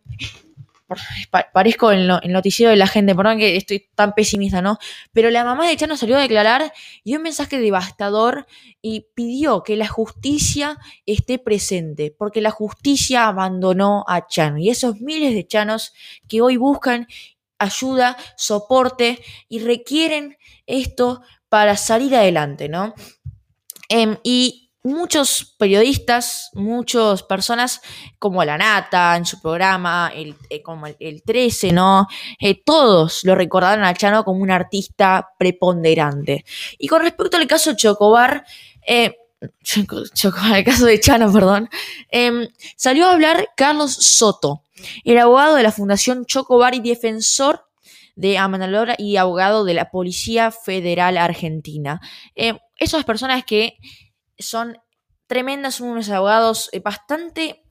pa- 1.30 1.48
parezco 1.52 1.90
el, 1.90 2.06
no- 2.06 2.20
el 2.22 2.32
noticiero 2.32 2.70
de 2.70 2.76
la 2.76 2.86
gente, 2.86 3.14
perdón 3.14 3.38
que 3.38 3.56
estoy 3.56 3.88
tan 3.94 4.12
pesimista, 4.14 4.62
¿no? 4.62 4.78
Pero 5.12 5.30
la 5.30 5.44
mamá 5.44 5.66
de 5.68 5.76
Chano 5.76 5.96
salió 5.96 6.16
a 6.16 6.20
declarar 6.20 6.72
y 7.02 7.10
dio 7.10 7.18
un 7.18 7.24
mensaje 7.24 7.58
devastador 7.58 8.46
y 8.80 9.06
pidió 9.14 9.62
que 9.62 9.76
la 9.76 9.88
justicia 9.88 10.78
esté 11.04 11.38
presente, 11.38 12.14
porque 12.16 12.40
la 12.40 12.50
justicia 12.52 13.26
abandonó 13.26 14.04
a 14.06 14.26
Chano. 14.28 14.58
Y 14.58 14.70
esos 14.70 15.00
miles 15.00 15.34
de 15.34 15.46
Chanos 15.46 15.92
que 16.28 16.40
hoy 16.40 16.56
buscan 16.56 17.08
ayuda, 17.58 18.16
soporte 18.36 19.18
y 19.48 19.60
requieren 19.60 20.36
esto 20.66 21.22
para 21.48 21.76
salir 21.76 22.14
adelante, 22.16 22.68
¿no? 22.68 22.94
Em, 23.88 24.16
y 24.22 24.70
muchos 24.82 25.54
periodistas, 25.58 26.50
muchas 26.54 27.22
personas 27.24 27.80
como 28.18 28.44
La 28.44 28.56
Nata 28.56 29.16
en 29.16 29.24
su 29.26 29.40
programa, 29.40 30.12
el, 30.14 30.36
eh, 30.48 30.62
como 30.62 30.86
el, 30.86 30.96
el 31.00 31.22
13, 31.22 31.72
¿no? 31.72 32.06
Eh, 32.40 32.62
todos 32.64 33.24
lo 33.24 33.34
recordaron 33.34 33.84
a 33.84 33.94
Chano 33.94 34.24
como 34.24 34.42
un 34.42 34.50
artista 34.50 35.30
preponderante. 35.38 36.44
Y 36.78 36.86
con 36.88 37.02
respecto 37.02 37.36
al 37.36 37.46
caso 37.48 37.74
Chocobar, 37.74 38.44
eh, 38.86 39.16
Choco- 39.64 40.04
Chocobar, 40.14 40.58
el 40.58 40.64
caso 40.64 40.86
de 40.86 41.00
Chano, 41.00 41.32
perdón, 41.32 41.68
em, 42.10 42.48
salió 42.76 43.06
a 43.06 43.12
hablar 43.12 43.48
Carlos 43.56 43.92
Soto, 43.92 44.62
el 45.04 45.18
abogado 45.18 45.56
de 45.56 45.62
la 45.64 45.72
Fundación 45.72 46.26
Chocobar 46.26 46.74
y 46.74 46.80
defensor 46.80 47.65
de 48.16 48.38
Amanalora 48.38 48.96
y 48.98 49.16
abogado 49.16 49.64
de 49.64 49.74
la 49.74 49.90
Policía 49.90 50.50
Federal 50.50 51.16
Argentina. 51.18 52.00
Eh, 52.34 52.58
esas 52.78 53.04
personas 53.04 53.44
que 53.44 53.76
son 54.38 54.78
tremendas, 55.28 55.76
son 55.76 55.88
unos 55.88 56.08
abogados 56.10 56.68
eh, 56.72 56.80
bastante 56.80 57.62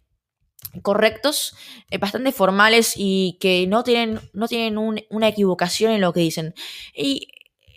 correctos, 0.82 1.56
eh, 1.90 1.98
bastante 1.98 2.32
formales 2.32 2.94
y 2.98 3.38
que 3.40 3.66
no 3.68 3.84
tienen, 3.84 4.20
no 4.34 4.48
tienen 4.48 4.78
un- 4.78 5.02
una 5.10 5.28
equivocación 5.28 5.92
en 5.92 6.02
lo 6.02 6.12
que 6.14 6.20
dicen. 6.22 6.54
Y 6.94 7.28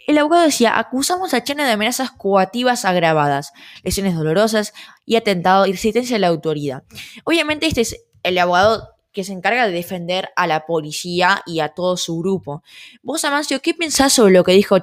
el 0.06 0.18
abogado 0.18 0.44
decía, 0.44 0.78
acusamos 0.78 1.34
a 1.34 1.44
Chano 1.44 1.64
de 1.64 1.70
amenazas 1.70 2.10
coativas 2.10 2.84
agravadas, 2.84 3.52
lesiones 3.82 4.14
dolorosas 4.16 4.72
y 5.04 5.16
atentado 5.16 5.66
y 5.66 5.72
resistencia 5.72 6.16
a 6.16 6.18
la 6.18 6.28
autoridad. 6.28 6.82
Obviamente 7.24 7.66
este 7.66 7.82
es 7.82 7.96
el 8.22 8.38
abogado 8.38 8.88
que 9.18 9.24
se 9.24 9.32
encarga 9.32 9.66
de 9.66 9.72
defender 9.72 10.28
a 10.36 10.46
la 10.46 10.64
policía 10.64 11.42
y 11.44 11.58
a 11.58 11.70
todo 11.70 11.96
su 11.96 12.20
grupo. 12.20 12.62
Vos, 13.02 13.24
Amancio, 13.24 13.60
¿qué 13.60 13.74
pensás 13.74 14.12
sobre 14.12 14.32
lo 14.32 14.44
que 14.44 14.52
dijo 14.52 14.76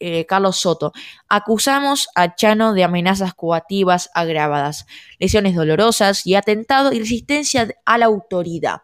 eh, 0.00 0.26
Carlos 0.26 0.58
Soto? 0.58 0.92
Acusamos 1.30 2.08
a 2.14 2.34
Chano 2.34 2.74
de 2.74 2.84
amenazas 2.84 3.32
coativas 3.32 4.10
agravadas, 4.12 4.84
lesiones 5.18 5.54
dolorosas 5.54 6.26
y 6.26 6.34
atentado 6.34 6.92
y 6.92 6.98
resistencia 6.98 7.74
a 7.86 7.96
la 7.96 8.04
autoridad. 8.04 8.82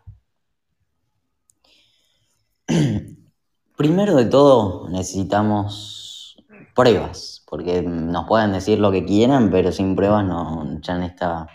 primero 3.77 4.16
de 4.16 4.25
todo 4.25 4.88
necesitamos 4.88 6.38
pruebas, 6.75 7.45
porque 7.47 7.83
nos 7.83 8.27
pueden 8.27 8.53
decir 8.53 8.79
lo 8.79 8.90
que 8.90 9.05
quieran, 9.05 9.51
pero 9.51 9.73
sin 9.73 9.95
pruebas 9.95 10.25
no, 10.25 10.81
ya 10.81 10.97
en, 10.97 11.03
esta, 11.03 11.49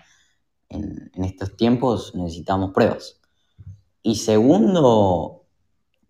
en, 0.69 1.12
en 1.13 1.23
estos 1.23 1.56
tiempos 1.56 2.13
necesitamos 2.15 2.71
pruebas. 2.71 3.19
Y 4.01 4.15
segundo, 4.15 5.45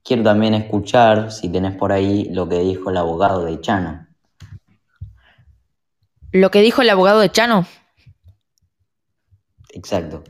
quiero 0.03 0.23
también 0.23 0.53
escuchar, 0.53 1.31
si 1.31 1.49
tenés 1.49 1.75
por 1.75 1.91
ahí, 1.91 2.25
lo 2.25 2.47
que 2.47 2.59
dijo 2.59 2.89
el 2.89 2.97
abogado 2.97 3.45
de 3.45 3.59
Chano. 3.61 4.07
Lo 6.31 6.51
que 6.51 6.61
dijo 6.61 6.81
el 6.81 6.89
abogado 6.89 7.21
de 7.21 7.31
Chano. 7.31 7.65
Exacto. 9.69 10.23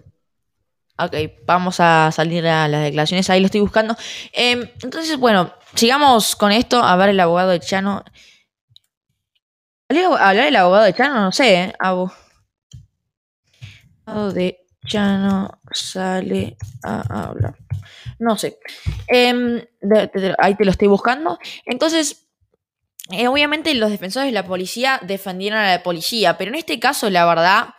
Ok, 0.97 1.13
vamos 1.45 1.79
a 1.79 2.09
salir 2.11 2.47
a 2.47 2.67
las 2.67 2.83
declaraciones, 2.83 3.29
ahí 3.29 3.41
lo 3.41 3.47
estoy 3.47 3.61
buscando. 3.61 3.97
Em, 4.31 4.69
entonces, 4.81 5.17
bueno, 5.17 5.51
sigamos 5.73 6.35
con 6.35 6.51
esto, 6.51 6.81
a 6.81 6.95
ver 6.95 7.09
el 7.09 7.19
abogado 7.19 7.49
de 7.49 7.59
Chano. 7.59 8.03
¿Hablar 9.89 10.47
el 10.47 10.55
abogado 10.55 10.85
de 10.85 10.93
Chano? 10.93 11.19
No 11.19 11.31
sé, 11.31 11.55
¿eh? 11.55 11.73
Abu. 11.79 12.11
De 14.05 14.65
Chano 14.85 15.61
sale 15.71 16.57
a 16.83 17.23
hablar. 17.23 17.55
No 18.19 18.37
sé. 18.37 18.59
Em, 19.07 19.61
ahí 20.37 20.55
te 20.55 20.65
lo 20.65 20.71
estoy 20.71 20.87
buscando. 20.87 21.39
Entonces, 21.65 22.27
eh, 23.11 23.27
obviamente 23.27 23.73
los 23.75 23.89
defensores 23.89 24.27
de 24.27 24.33
la 24.33 24.45
policía 24.45 24.99
defendieron 25.03 25.59
a 25.59 25.71
la 25.71 25.83
policía, 25.83 26.37
pero 26.37 26.49
en 26.49 26.55
este 26.55 26.79
caso, 26.79 27.09
la 27.09 27.25
verdad, 27.25 27.69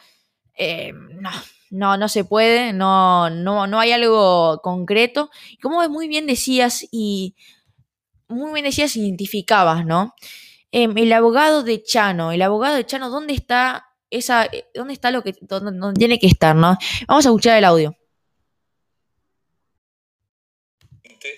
eh, 0.56 0.92
no, 0.92 1.30
no, 1.70 1.96
no 1.96 2.08
se 2.08 2.24
puede, 2.24 2.72
no, 2.72 3.30
no, 3.30 3.66
no 3.66 3.80
hay 3.80 3.92
algo 3.92 4.60
concreto. 4.62 5.30
Y 5.50 5.58
Como 5.58 5.88
muy 5.88 6.08
bien 6.08 6.26
decías 6.26 6.86
y 6.90 7.34
muy 8.28 8.52
bien 8.52 8.64
decías, 8.64 8.96
identificabas, 8.96 9.86
¿no? 9.86 10.14
Em, 10.72 10.96
el 10.98 11.12
abogado 11.12 11.62
de 11.62 11.82
Chano, 11.82 12.32
el 12.32 12.42
abogado 12.42 12.76
de 12.76 12.86
Chano, 12.86 13.08
¿dónde 13.10 13.34
está 13.34 13.86
esa, 14.10 14.44
eh, 14.46 14.66
dónde 14.74 14.94
está 14.94 15.10
lo 15.10 15.22
que, 15.22 15.34
dónde, 15.40 15.78
dónde 15.78 15.98
tiene 15.98 16.18
que 16.18 16.26
estar, 16.26 16.54
¿no? 16.54 16.76
Vamos 17.06 17.26
a 17.26 17.28
escuchar 17.28 17.58
el 17.58 17.64
audio. 17.64 17.96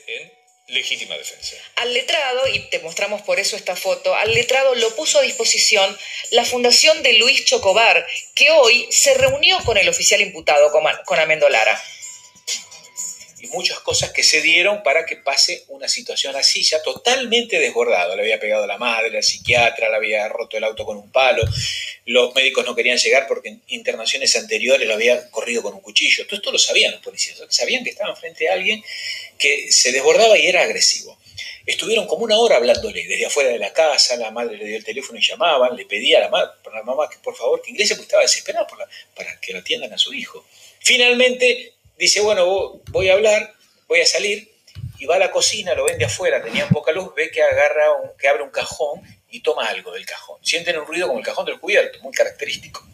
en 0.07 0.39
legítima 0.69 1.17
defensa. 1.17 1.57
Al 1.77 1.95
letrado, 1.95 2.47
y 2.49 2.59
te 2.71 2.79
mostramos 2.81 3.23
por 3.23 3.39
eso 3.39 3.57
esta 3.57 3.75
foto, 3.75 4.15
al 4.15 4.35
letrado 4.35 4.75
lo 4.75 4.95
puso 4.97 5.19
a 5.19 5.23
disposición 5.23 5.97
la 6.33 6.45
fundación 6.45 7.03
de 7.03 7.15
Luis 7.15 7.45
Chocobar, 7.45 8.07
que 8.35 8.51
hoy 8.51 8.87
se 8.91 9.15
reunió 9.15 9.59
con 9.65 9.79
el 9.79 9.89
oficial 9.89 10.21
imputado, 10.21 10.71
con, 10.71 10.85
con 11.07 11.19
Amendolara. 11.19 11.81
Muchas 13.51 13.81
cosas 13.81 14.11
que 14.13 14.23
se 14.23 14.41
dieron 14.43 14.83
para 14.83 15.07
que 15.07 15.17
pase 15.17 15.65
una 15.69 15.89
situación 15.89 16.37
así, 16.37 16.63
ya 16.63 16.83
totalmente 16.83 17.59
desbordado. 17.59 18.15
Le 18.17 18.23
había 18.23 18.39
pegado 18.41 18.67
la 18.67 18.79
madre, 18.79 19.17
al 19.17 19.23
psiquiatra, 19.23 19.89
le 19.89 19.97
había 19.97 20.29
roto 20.29 20.57
el 20.57 20.65
auto 20.65 20.85
con 20.85 20.97
un 20.97 21.11
palo. 21.11 21.43
Los 22.05 22.35
médicos 22.35 22.65
no 22.65 22.75
querían 22.75 22.99
llegar 22.99 23.27
porque 23.27 23.49
en 23.51 23.63
internaciones 23.69 24.35
anteriores 24.37 24.87
lo 24.87 24.95
había 24.95 25.31
corrido 25.31 25.63
con 25.63 25.75
un 25.75 25.81
cuchillo. 25.81 26.27
Todo 26.27 26.37
esto 26.37 26.53
lo 26.53 26.59
sabían 26.59 26.93
los 26.93 27.01
policías. 27.03 27.39
Sabían 27.49 27.85
que 27.85 27.91
estaban 27.91 28.17
frente 28.17 28.49
a 28.49 28.55
alguien 28.55 28.83
que 29.39 29.71
se 29.73 29.93
desbordaba 29.93 30.39
y 30.39 30.47
era 30.47 30.63
agresivo. 30.63 31.19
Estuvieron 31.67 32.07
como 32.07 32.25
una 32.25 32.39
hora 32.39 32.57
hablándole 32.57 33.07
desde 33.07 33.27
afuera 33.27 33.51
de 33.51 33.59
la 33.59 33.73
casa, 33.75 34.17
la 34.17 34.31
madre 34.31 34.57
le 34.57 34.65
dio 34.65 34.77
el 34.79 34.85
teléfono 34.85 35.19
y 35.19 35.23
llamaban, 35.23 35.77
le 35.77 35.85
pedía 35.85 36.17
a 36.17 36.21
la, 36.23 36.29
ma- 36.31 36.41
a 36.41 36.71
la 36.75 36.83
mamá 36.83 37.09
que 37.11 37.19
por 37.19 37.37
favor 37.37 37.61
que 37.61 37.71
ingrese 37.71 37.95
porque 37.95 38.05
estaba 38.07 38.23
desesperada 38.23 38.67
para 39.15 39.39
que 39.39 39.53
lo 39.53 39.59
atiendan 39.59 39.93
a 39.93 39.99
su 39.99 40.15
hijo. 40.15 40.47
Finalmente 40.81 41.75
dice, 41.99 42.21
bueno, 42.21 42.47
vo- 42.47 42.83
voy 42.91 43.09
a 43.11 43.15
hablar, 43.15 43.55
voy 43.87 44.01
a 44.01 44.07
salir, 44.07 44.51
y 44.99 45.07
va 45.07 45.17
a 45.17 45.19
la 45.19 45.31
cocina, 45.31 45.75
lo 45.75 45.85
ven 45.85 45.99
de 45.99 46.05
afuera, 46.07 46.43
tenían 46.43 46.69
poca 46.69 46.93
luz, 46.93 47.15
ve 47.15 47.31
que 47.31 47.43
agarra, 47.43 47.93
un- 47.93 48.11
que 48.19 48.29
abre 48.29 48.43
un 48.43 48.51
cajón 48.51 49.03
y 49.31 49.41
toma 49.41 49.67
algo 49.69 49.93
del 49.93 50.07
cajón. 50.07 50.39
Sienten 50.45 50.79
un 50.79 50.87
ruido 50.87 51.07
como 51.07 51.19
el 51.21 51.25
cajón 51.25 51.47
del 51.47 51.61
cubierto, 51.61 51.99
muy 52.01 52.13
característico. 52.13 52.85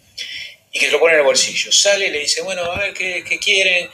Y 0.72 0.78
que 0.80 0.86
se 0.86 0.92
lo 0.92 0.98
pone 0.98 1.14
en 1.14 1.20
el 1.20 1.24
bolsillo. 1.24 1.70
Sale 1.72 2.08
y 2.08 2.10
le 2.10 2.18
dice, 2.18 2.42
bueno, 2.42 2.64
a 2.64 2.78
ver, 2.78 2.92
¿qué, 2.94 3.38
quieren? 3.40 3.88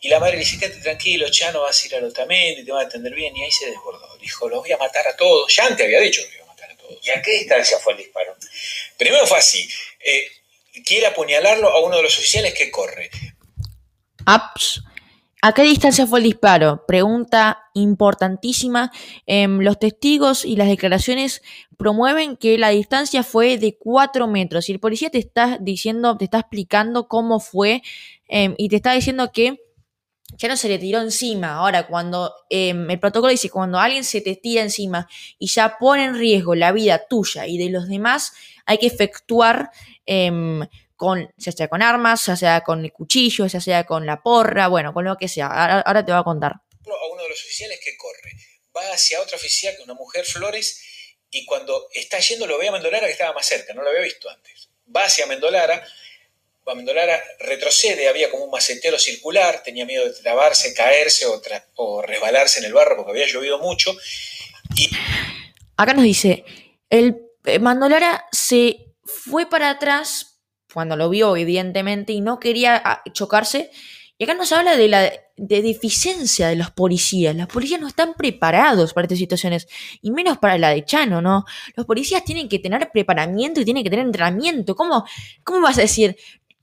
Y 0.00 0.08
la 0.08 0.20
madre 0.20 0.34
le 0.34 0.40
dice, 0.44 0.58
quédate 0.58 0.80
tranquilo, 0.82 1.26
ya 1.28 1.50
no 1.52 1.62
vas 1.62 1.82
a 1.82 1.86
ir 1.86 1.94
al 1.96 2.04
otamendi, 2.04 2.64
te 2.64 2.70
van 2.70 2.84
a 2.84 2.86
atender 2.88 3.14
bien. 3.14 3.34
Y 3.34 3.42
ahí 3.44 3.50
se 3.50 3.66
desbordó. 3.70 4.16
Dijo, 4.18 4.48
los 4.48 4.60
voy 4.60 4.70
a 4.72 4.76
matar 4.76 5.08
a 5.08 5.16
todos. 5.16 5.52
Ya 5.56 5.64
antes 5.66 5.84
había 5.86 6.00
dicho 6.00 6.20
que 6.22 6.26
los 6.28 6.36
iba 6.36 6.44
a 6.44 6.48
matar 6.48 6.70
a 6.70 6.76
todos. 6.76 6.98
¿Y 7.04 7.10
a 7.10 7.22
qué 7.22 7.30
distancia 7.32 7.78
fue 7.78 7.94
el 7.94 7.98
disparo? 8.00 8.36
Primero 8.98 9.26
fue 9.26 9.38
así. 9.38 9.66
eh, 10.00 10.28
quiere 10.84 11.06
apuñalarlo 11.06 11.68
a 11.70 11.80
uno 11.80 11.96
de 11.96 12.02
los 12.02 12.16
oficiales 12.18 12.52
que 12.54 12.70
corre. 12.70 13.10
Aps. 14.28 14.84
¿A 15.40 15.52
qué 15.52 15.62
distancia 15.62 16.06
fue 16.06 16.18
el 16.18 16.24
disparo? 16.24 16.84
Pregunta 16.86 17.62
importantísima. 17.72 18.92
Em, 19.24 19.60
los 19.60 19.78
testigos 19.78 20.44
y 20.44 20.56
las 20.56 20.68
declaraciones 20.68 21.40
promueven 21.78 22.36
que 22.36 22.58
la 22.58 22.68
distancia 22.68 23.22
fue 23.22 23.56
de 23.56 23.78
4 23.78 24.26
metros. 24.26 24.68
Y 24.68 24.72
el 24.72 24.80
policía 24.80 25.08
te 25.08 25.16
está 25.16 25.56
diciendo, 25.58 26.18
te 26.18 26.26
está 26.26 26.40
explicando 26.40 27.08
cómo 27.08 27.40
fue 27.40 27.82
em, 28.28 28.54
y 28.58 28.68
te 28.68 28.76
está 28.76 28.92
diciendo 28.92 29.32
que 29.32 29.62
ya 30.36 30.48
no 30.48 30.58
se 30.58 30.68
le 30.68 30.78
tiró 30.78 31.00
encima. 31.00 31.54
Ahora, 31.54 31.86
cuando 31.86 32.30
em, 32.50 32.90
el 32.90 33.00
protocolo 33.00 33.30
dice, 33.30 33.48
cuando 33.48 33.78
alguien 33.78 34.04
se 34.04 34.20
te 34.20 34.36
tira 34.36 34.60
encima 34.60 35.08
y 35.38 35.46
ya 35.46 35.78
pone 35.78 36.04
en 36.04 36.18
riesgo 36.18 36.54
la 36.54 36.72
vida 36.72 37.00
tuya 37.08 37.46
y 37.46 37.56
de 37.56 37.70
los 37.70 37.88
demás, 37.88 38.34
hay 38.66 38.76
que 38.76 38.88
efectuar 38.88 39.70
con, 40.98 41.32
ya 41.36 41.52
sea 41.52 41.68
con 41.68 41.80
armas, 41.80 42.26
ya 42.26 42.36
sea 42.36 42.60
con 42.62 42.84
el 42.84 42.92
cuchillo, 42.92 43.46
ya 43.46 43.60
sea 43.60 43.84
con 43.84 44.04
la 44.04 44.20
porra, 44.20 44.66
bueno, 44.68 44.92
con 44.92 45.04
lo 45.06 45.16
que 45.16 45.28
sea. 45.28 45.46
Ahora, 45.46 45.80
ahora 45.80 46.04
te 46.04 46.12
voy 46.12 46.20
a 46.20 46.24
contar. 46.24 46.52
a 46.52 47.12
uno 47.12 47.22
de 47.22 47.28
los 47.30 47.40
oficiales 47.42 47.80
que 47.82 47.96
corre. 47.96 48.32
Va 48.76 48.92
hacia 48.92 49.20
otra 49.22 49.36
oficial, 49.36 49.74
una 49.84 49.94
mujer 49.94 50.24
Flores, 50.26 50.82
y 51.30 51.46
cuando 51.46 51.88
está 51.94 52.18
yendo 52.18 52.46
lo 52.46 52.58
ve 52.58 52.68
a 52.68 52.72
Mendolara 52.72 53.06
que 53.06 53.12
estaba 53.12 53.32
más 53.32 53.46
cerca, 53.46 53.72
no 53.74 53.82
lo 53.82 53.88
había 53.90 54.02
visto 54.02 54.28
antes. 54.28 54.68
Va 54.94 55.04
hacia 55.04 55.26
Mendolara, 55.26 55.86
va 56.66 56.72
a 56.72 56.74
Mendolara, 56.74 57.22
retrocede, 57.38 58.08
había 58.08 58.30
como 58.30 58.44
un 58.44 58.50
macetero 58.50 58.98
circular, 58.98 59.62
tenía 59.62 59.84
miedo 59.86 60.04
de 60.04 60.20
trabarse, 60.20 60.74
caerse 60.74 61.26
o, 61.26 61.40
tra- 61.40 61.64
o 61.76 62.02
resbalarse 62.02 62.58
en 62.58 62.66
el 62.66 62.72
barro 62.74 62.96
porque 62.96 63.12
había 63.12 63.26
llovido 63.32 63.58
mucho. 63.58 63.96
Acá 65.76 65.94
nos 65.94 66.04
dice, 66.04 66.44
el 66.90 67.16
eh, 67.44 67.58
Mandolara 67.60 68.26
se 68.32 68.76
fue 69.04 69.48
para 69.48 69.70
atrás 69.70 70.37
cuando 70.72 70.96
lo 70.96 71.08
vio, 71.10 71.36
evidentemente, 71.36 72.12
y 72.12 72.20
no 72.20 72.38
quería 72.38 72.80
ah, 72.84 73.02
chocarse. 73.12 73.70
Y 74.16 74.24
acá 74.24 74.34
nos 74.34 74.50
habla 74.52 74.76
de 74.76 74.88
la 74.88 75.12
de 75.38 75.62
deficiencia 75.62 76.48
de 76.48 76.56
los 76.56 76.70
policías. 76.72 77.34
Los 77.34 77.46
policías 77.46 77.80
no 77.80 77.86
están 77.86 78.14
preparados 78.14 78.92
para 78.92 79.04
estas 79.04 79.18
situaciones, 79.18 79.68
y 80.02 80.10
menos 80.10 80.38
para 80.38 80.58
la 80.58 80.70
de 80.70 80.84
Chano, 80.84 81.22
¿no? 81.22 81.44
Los 81.76 81.86
policías 81.86 82.24
tienen 82.24 82.48
que 82.48 82.58
tener 82.58 82.90
preparamiento 82.92 83.60
y 83.60 83.64
tienen 83.64 83.84
que 83.84 83.90
tener 83.90 84.04
entrenamiento. 84.04 84.74
¿Cómo, 84.74 85.04
cómo 85.44 85.60
vas 85.60 85.78
a 85.78 85.82
decir 85.82 86.16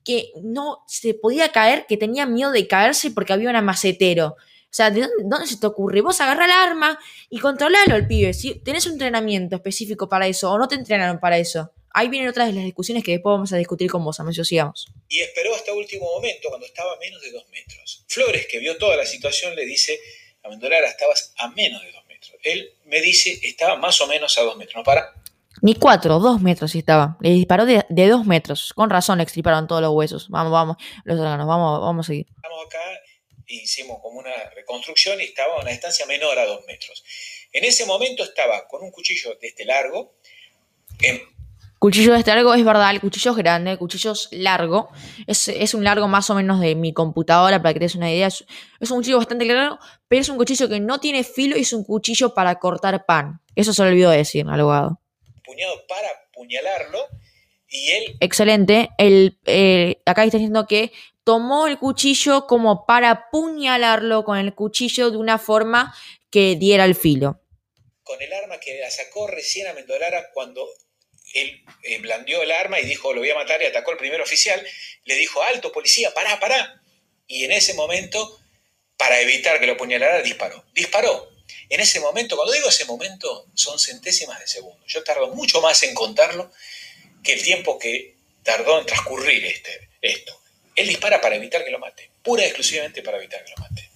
que 0.04 0.32
no 0.44 0.84
se 0.88 1.14
podía 1.14 1.52
caer, 1.52 1.86
que 1.88 1.98
tenía 1.98 2.26
miedo 2.26 2.52
de 2.52 2.68
caerse 2.68 3.12
porque 3.12 3.34
había 3.34 3.50
un 3.50 3.66
macetero? 3.66 4.36
O 4.76 4.78
sea, 4.78 4.92
¿de 4.92 5.08
dónde, 5.24 5.48
se 5.48 5.58
te 5.58 5.68
ocurre? 5.68 6.02
Vos 6.02 6.20
agarra 6.20 6.44
el 6.44 6.52
arma 6.52 7.00
y 7.30 7.40
controlalo 7.40 7.96
al 7.96 8.08
pibe. 8.08 8.34
Si 8.34 8.56
tenés 8.56 8.86
un 8.88 8.94
entrenamiento 8.94 9.56
específico 9.56 10.10
para 10.10 10.28
eso 10.28 10.52
o 10.52 10.58
no 10.58 10.68
te 10.68 10.76
entrenaron 10.76 11.18
para 11.18 11.38
eso. 11.38 11.72
Ahí 11.98 12.10
vienen 12.10 12.28
otras 12.28 12.48
de 12.48 12.54
las 12.54 12.66
discusiones 12.66 13.06
que 13.06 13.12
después 13.12 13.32
vamos 13.32 13.54
a 13.54 13.56
discutir 13.56 13.90
con 13.90 14.04
vos, 14.04 14.20
Amecio, 14.20 14.44
sigamos. 14.44 14.92
Y 15.08 15.22
esperó 15.22 15.56
hasta 15.56 15.72
último 15.72 16.06
momento, 16.14 16.50
cuando 16.50 16.68
estaba 16.68 16.92
a 16.92 16.98
menos 16.98 17.22
de 17.22 17.32
dos 17.32 17.48
metros. 17.48 18.04
Flores, 18.10 18.48
que 18.52 18.60
vio 18.60 18.78
toda 18.78 18.98
la 18.98 19.06
situación, 19.06 19.56
le 19.56 19.66
dice 19.66 19.98
a 20.44 20.50
Mendolara, 20.50 20.90
estabas 20.90 21.34
a 21.38 21.48
menos 21.52 21.82
de 21.82 21.94
dos 21.94 22.06
metros. 22.06 22.36
Él 22.44 22.74
me 22.84 23.00
dice, 23.00 23.40
estaba 23.44 23.78
más 23.78 24.02
o 24.02 24.08
menos 24.08 24.38
a 24.38 24.42
dos 24.42 24.58
metros. 24.58 24.76
No 24.76 24.84
para, 24.84 25.14
Ni 25.62 25.76
cuatro, 25.76 26.20
dos 26.20 26.42
metros 26.42 26.76
estaba. 26.76 27.16
Le 27.22 27.30
disparó 27.30 27.66
de, 27.66 27.86
de 27.88 28.08
dos 28.10 28.26
metros. 28.26 28.74
Con 28.76 28.90
razón 28.90 29.20
le 29.20 29.24
extirparon 29.24 29.66
todos 29.66 29.82
los 29.82 29.94
huesos. 29.94 30.28
Vamos, 30.28 30.52
vamos, 30.52 30.76
los 31.06 31.18
órganos, 31.18 31.48
vamos, 31.48 31.80
vamos 31.80 32.06
a 32.06 32.08
seguir. 32.08 32.28
Estamos 32.36 32.66
acá, 32.66 32.84
hicimos 33.48 34.02
como 34.02 34.20
una 34.20 34.34
reconstrucción 34.54 35.22
y 35.22 35.24
estaba 35.24 35.56
a 35.56 35.62
una 35.62 35.72
distancia 35.72 36.06
menor 36.08 36.38
a 36.40 36.46
dos 36.46 36.66
metros. 36.68 37.06
En 37.54 37.64
ese 37.64 37.86
momento 37.86 38.22
estaba 38.26 38.68
con 38.68 38.84
un 38.84 38.92
cuchillo 38.92 39.38
de 39.40 39.48
este 39.48 39.64
largo, 39.64 40.18
en 41.02 41.35
Cuchillo 41.86 42.14
de 42.14 42.18
este 42.18 42.34
largo, 42.34 42.52
es 42.56 42.66
verdad, 42.66 42.90
el 42.90 43.00
cuchillo 43.00 43.30
es 43.30 43.38
grande, 43.38 43.70
el 43.70 43.78
cuchillo 43.78 44.14
es 44.14 44.28
largo. 44.32 44.90
Es, 45.28 45.50
es 45.50 45.76
un 45.76 45.84
largo 45.84 46.08
más 46.08 46.28
o 46.32 46.34
menos 46.34 46.60
de 46.60 46.74
mi 46.74 46.94
computadora, 46.94 47.62
para 47.62 47.76
que 47.76 47.80
te 47.80 47.86
des 47.86 47.94
una 47.94 48.12
idea. 48.12 48.26
Es, 48.26 48.44
es 48.80 48.90
un 48.90 48.98
cuchillo 48.98 49.18
bastante 49.18 49.46
largo, 49.46 49.78
pero 50.08 50.20
es 50.20 50.28
un 50.30 50.38
cuchillo 50.38 50.68
que 50.68 50.80
no 50.80 51.00
tiene 51.00 51.24
filo 51.24 51.56
y 51.56 51.60
es 51.60 51.74
un 51.74 51.84
cuchillo 51.84 52.34
para 52.34 52.56
cortar 52.56 53.06
pan. 53.06 53.40
Eso 53.56 53.72
se 53.72 53.84
lo 53.84 53.90
olvidó 53.90 54.10
decir 54.10 54.48
al 54.50 54.60
abogado. 54.62 55.00
puñado 55.44 55.76
para 55.88 56.08
apuñalarlo 56.32 57.06
y 57.70 57.92
él 57.92 58.18
Excelente. 58.20 58.90
El, 58.98 59.38
eh, 59.46 60.02
acá 60.08 60.24
está 60.24 60.40
diciendo 60.40 60.66
que 60.66 60.92
tomó 61.24 61.68
el 61.68 61.78
cuchillo 61.78 62.48
como 62.48 62.88
para 62.88 63.12
apuñalarlo 63.12 64.24
con 64.24 64.40
el 64.40 64.56
cuchillo 64.56 65.12
de 65.12 65.18
una 65.18 65.38
forma 65.38 65.94
que 66.32 66.56
diera 66.56 66.84
el 66.84 66.96
filo. 66.96 67.42
con 68.02 68.20
el 68.20 68.34
arma 68.34 68.60
que 68.60 68.80
la 68.80 68.90
sacó 68.90 69.28
recién 69.28 69.68
a 69.68 69.74
Mendolara 69.74 70.32
cuando 70.34 70.66
él 71.36 71.64
eh, 71.84 72.00
blandió 72.00 72.42
el 72.42 72.52
arma 72.52 72.80
y 72.80 72.86
dijo 72.86 73.14
lo 73.14 73.20
voy 73.20 73.30
a 73.30 73.36
matar 73.36 73.62
y 73.62 73.66
atacó 73.66 73.92
al 73.92 73.98
primer 73.98 74.22
oficial, 74.22 74.66
le 75.04 75.16
dijo 75.16 75.44
alto 75.44 75.72
policía, 75.72 76.14
pará, 76.14 76.40
pará. 76.40 76.82
Y 77.28 77.44
en 77.44 77.52
ese 77.52 77.74
momento, 77.74 78.40
para 78.98 79.20
evitar 79.20 79.60
que 79.60 79.68
lo 79.68 79.74
apuñalara, 79.74 80.22
disparó. 80.22 80.64
Disparó. 80.74 81.30
En 81.70 81.80
ese 81.80 82.00
momento, 82.00 82.36
cuando 82.36 82.54
digo 82.54 82.70
ese 82.70 82.86
momento, 82.86 83.48
son 83.54 83.80
centésimas 83.80 84.40
de 84.40 84.48
segundo. 84.48 84.84
Yo 84.88 85.04
tardo 85.04 85.28
mucho 85.36 85.62
más 85.62 85.84
en 85.84 85.94
contarlo 85.94 86.52
que 87.24 87.34
el 87.34 87.44
tiempo 87.44 87.78
que 87.78 88.16
tardó 88.44 88.80
en 88.80 88.86
transcurrir 88.86 89.44
este, 89.46 89.90
esto. 90.02 90.40
Él 90.76 90.88
dispara 90.88 91.20
para 91.20 91.36
evitar 91.36 91.64
que 91.66 91.72
lo 91.72 91.80
mate, 91.80 92.12
pura 92.24 92.44
y 92.44 92.48
exclusivamente 92.48 93.02
para 93.02 93.18
evitar 93.18 93.44
que 93.44 93.52
lo 93.52 93.58
mate. 93.58 93.90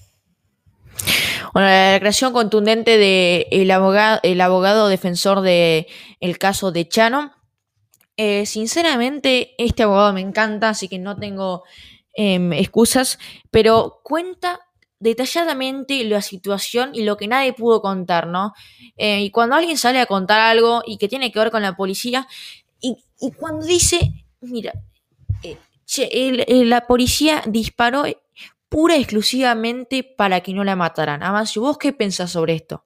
Bueno, 1.54 1.68
la 1.68 1.92
declaración 1.92 2.34
contundente 2.34 2.98
del 2.98 3.46
el 3.52 3.72
abogado, 3.72 4.20
el 4.24 4.42
abogado 4.42 4.88
defensor 4.88 5.42
del 5.42 5.88
el 6.20 6.38
caso 6.38 6.72
de 6.72 6.88
Chano. 6.88 7.34
Eh, 8.18 8.46
sinceramente, 8.46 9.56
este 9.58 9.84
abogado 9.84 10.14
me 10.14 10.22
encanta, 10.22 10.70
así 10.70 10.88
que 10.88 11.00
no 11.00 11.16
tengo 11.16 11.64
em, 12.14 12.52
excusas, 12.54 13.18
pero 13.50 14.02
cuenta 14.04 14.60
detalladamente 15.00 16.04
la 16.04 16.22
situación 16.22 16.92
y 16.94 17.04
lo 17.04 17.16
que 17.16 17.28
nadie 17.28 17.54
pudo 17.54 17.82
contar, 17.82 18.28
¿no? 18.28 18.54
Eh, 18.98 19.22
y 19.22 19.32
cuando 19.32 19.56
alguien 19.56 19.78
sale 19.78 20.02
a 20.02 20.06
contar 20.06 20.42
algo 20.42 20.84
y 20.86 20.98
que 20.98 21.08
tiene 21.08 21.32
que 21.32 21.40
ver 21.40 21.52
con 21.52 21.62
la 21.62 21.76
policía, 21.78 22.28
y, 22.82 22.98
cuando 23.38 23.66
dice, 23.66 24.26
mira, 24.42 24.74
eh, 25.44 25.58
che, 25.86 26.10
la 26.66 26.88
policía 26.88 27.44
disparó 27.46 28.04
pura 28.70 28.98
y 28.98 29.02
exclusivamente 29.02 30.04
para 30.04 30.42
que 30.42 30.54
no 30.54 30.64
la 30.64 30.76
mataran. 30.76 31.24
Amancio, 31.24 31.62
¿vos 31.62 31.78
qué 31.78 31.92
pensás 31.92 32.32
sobre 32.32 32.54
esto? 32.54 32.86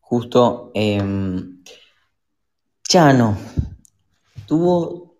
Justo, 0.00 0.70
em, 0.74 1.62
Chano 2.82 3.36
tuvo 4.46 5.18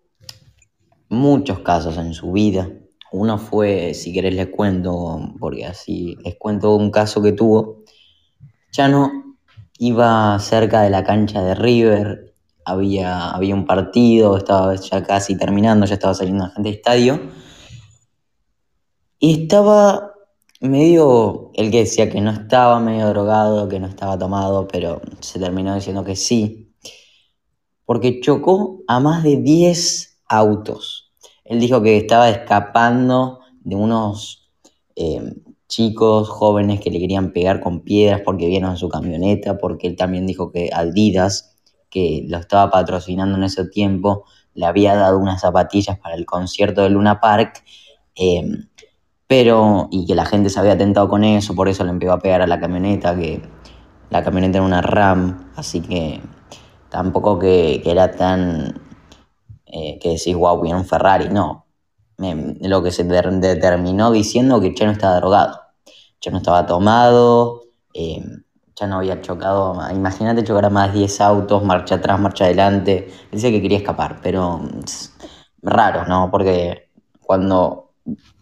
muchos 1.09 1.59
casos 1.59 1.97
en 1.97 2.15
su 2.15 2.31
vida. 2.31 2.67
Uno 3.11 3.37
fue, 3.37 3.93
si 3.93 4.11
querés 4.11 4.33
les 4.33 4.47
cuento, 4.47 5.33
porque 5.39 5.65
así 5.65 6.17
les 6.23 6.35
cuento 6.37 6.75
un 6.75 6.89
caso 6.89 7.21
que 7.21 7.31
tuvo. 7.33 7.83
Chano 8.71 9.37
iba 9.77 10.37
cerca 10.39 10.81
de 10.81 10.89
la 10.89 11.03
cancha 11.03 11.43
de 11.43 11.53
River, 11.53 12.35
había, 12.65 13.29
había 13.29 13.53
un 13.53 13.65
partido, 13.65 14.37
estaba 14.37 14.75
ya 14.75 15.03
casi 15.03 15.37
terminando, 15.37 15.85
ya 15.85 15.95
estaba 15.95 16.13
saliendo 16.13 16.45
la 16.45 16.49
gente 16.51 16.69
del 16.69 16.77
estadio. 16.77 17.19
Y 19.19 19.43
estaba 19.43 20.13
medio, 20.61 21.51
el 21.55 21.71
que 21.71 21.79
decía 21.79 22.09
que 22.09 22.21
no 22.21 22.31
estaba 22.31 22.79
medio 22.79 23.09
drogado, 23.09 23.67
que 23.67 23.79
no 23.79 23.87
estaba 23.87 24.17
tomado, 24.17 24.67
pero 24.67 25.01
se 25.19 25.39
terminó 25.39 25.75
diciendo 25.75 26.05
que 26.05 26.15
sí. 26.15 26.73
Porque 27.85 28.21
chocó 28.21 28.79
a 28.87 28.99
más 29.01 29.23
de 29.23 29.37
10 29.37 30.21
autos. 30.27 31.11
Él 31.43 31.59
dijo 31.59 31.81
que 31.81 31.97
estaba 31.97 32.29
escapando 32.29 33.39
de 33.61 33.75
unos 33.75 34.49
eh, 34.95 35.33
chicos 35.67 36.29
jóvenes 36.29 36.79
que 36.79 36.89
le 36.91 36.99
querían 36.99 37.33
pegar 37.33 37.59
con 37.59 37.81
piedras 37.81 38.21
porque 38.23 38.47
vieron 38.47 38.77
su 38.77 38.87
camioneta, 38.87 39.57
porque 39.57 39.87
él 39.87 39.97
también 39.97 40.27
dijo 40.27 40.51
que 40.51 40.69
Adidas, 40.73 41.57
que 41.89 42.23
lo 42.27 42.37
estaba 42.37 42.71
patrocinando 42.71 43.37
en 43.37 43.43
ese 43.43 43.65
tiempo, 43.67 44.23
le 44.53 44.65
había 44.65 44.95
dado 44.95 45.19
unas 45.19 45.41
zapatillas 45.41 45.99
para 45.99 46.15
el 46.15 46.25
concierto 46.25 46.83
de 46.83 46.89
Luna 46.91 47.19
Park. 47.19 47.63
eh, 48.15 48.43
pero, 49.29 49.89
y 49.91 50.07
que 50.07 50.15
la 50.15 50.25
gente 50.25 50.49
se 50.49 50.59
había 50.59 50.77
tentado 50.77 51.09
con 51.09 51.23
eso, 51.23 51.55
por 51.55 51.69
eso 51.69 51.85
le 51.85 51.91
empezó 51.91 52.13
a 52.13 52.19
pegar 52.19 52.41
a 52.43 52.47
la 52.47 52.59
camioneta, 52.59 53.15
que 53.15 53.41
la 54.09 54.23
camioneta 54.23 54.57
era 54.59 54.67
una 54.67 54.81
RAM, 54.81 55.51
así 55.55 55.81
que 55.81 56.21
tampoco 56.89 57.39
que, 57.39 57.81
era 57.85 58.11
tan, 58.11 58.81
eh, 59.67 59.99
que 60.01 60.09
decís, 60.11 60.35
wow, 60.35 60.61
viene 60.61 60.79
un 60.79 60.85
Ferrari, 60.85 61.29
no. 61.29 61.65
Lo 62.61 62.83
que 62.83 62.91
se 62.91 63.05
ter- 63.05 63.31
determinó 63.39 64.11
diciendo 64.11 64.59
que 64.61 64.73
Chano 64.73 64.91
estaba 64.91 65.17
drogado, 65.17 65.59
Chano 66.19 66.37
estaba 66.39 66.65
tomado, 66.65 67.61
eh, 67.93 68.23
Chano 68.75 68.97
había 68.97 69.21
chocado, 69.21 69.75
imagínate 69.91 70.43
chocar 70.43 70.65
a 70.65 70.69
más 70.69 70.93
de 70.93 70.99
10 70.99 71.21
autos, 71.21 71.63
marcha 71.63 71.95
atrás, 71.95 72.19
marcha 72.19 72.45
adelante, 72.45 73.09
dice 73.31 73.51
que 73.51 73.61
quería 73.61 73.77
escapar, 73.79 74.19
pero 74.21 74.59
mm, 74.59 74.81
raro, 75.63 76.05
¿no? 76.07 76.29
Porque 76.31 76.89
cuando 77.21 77.91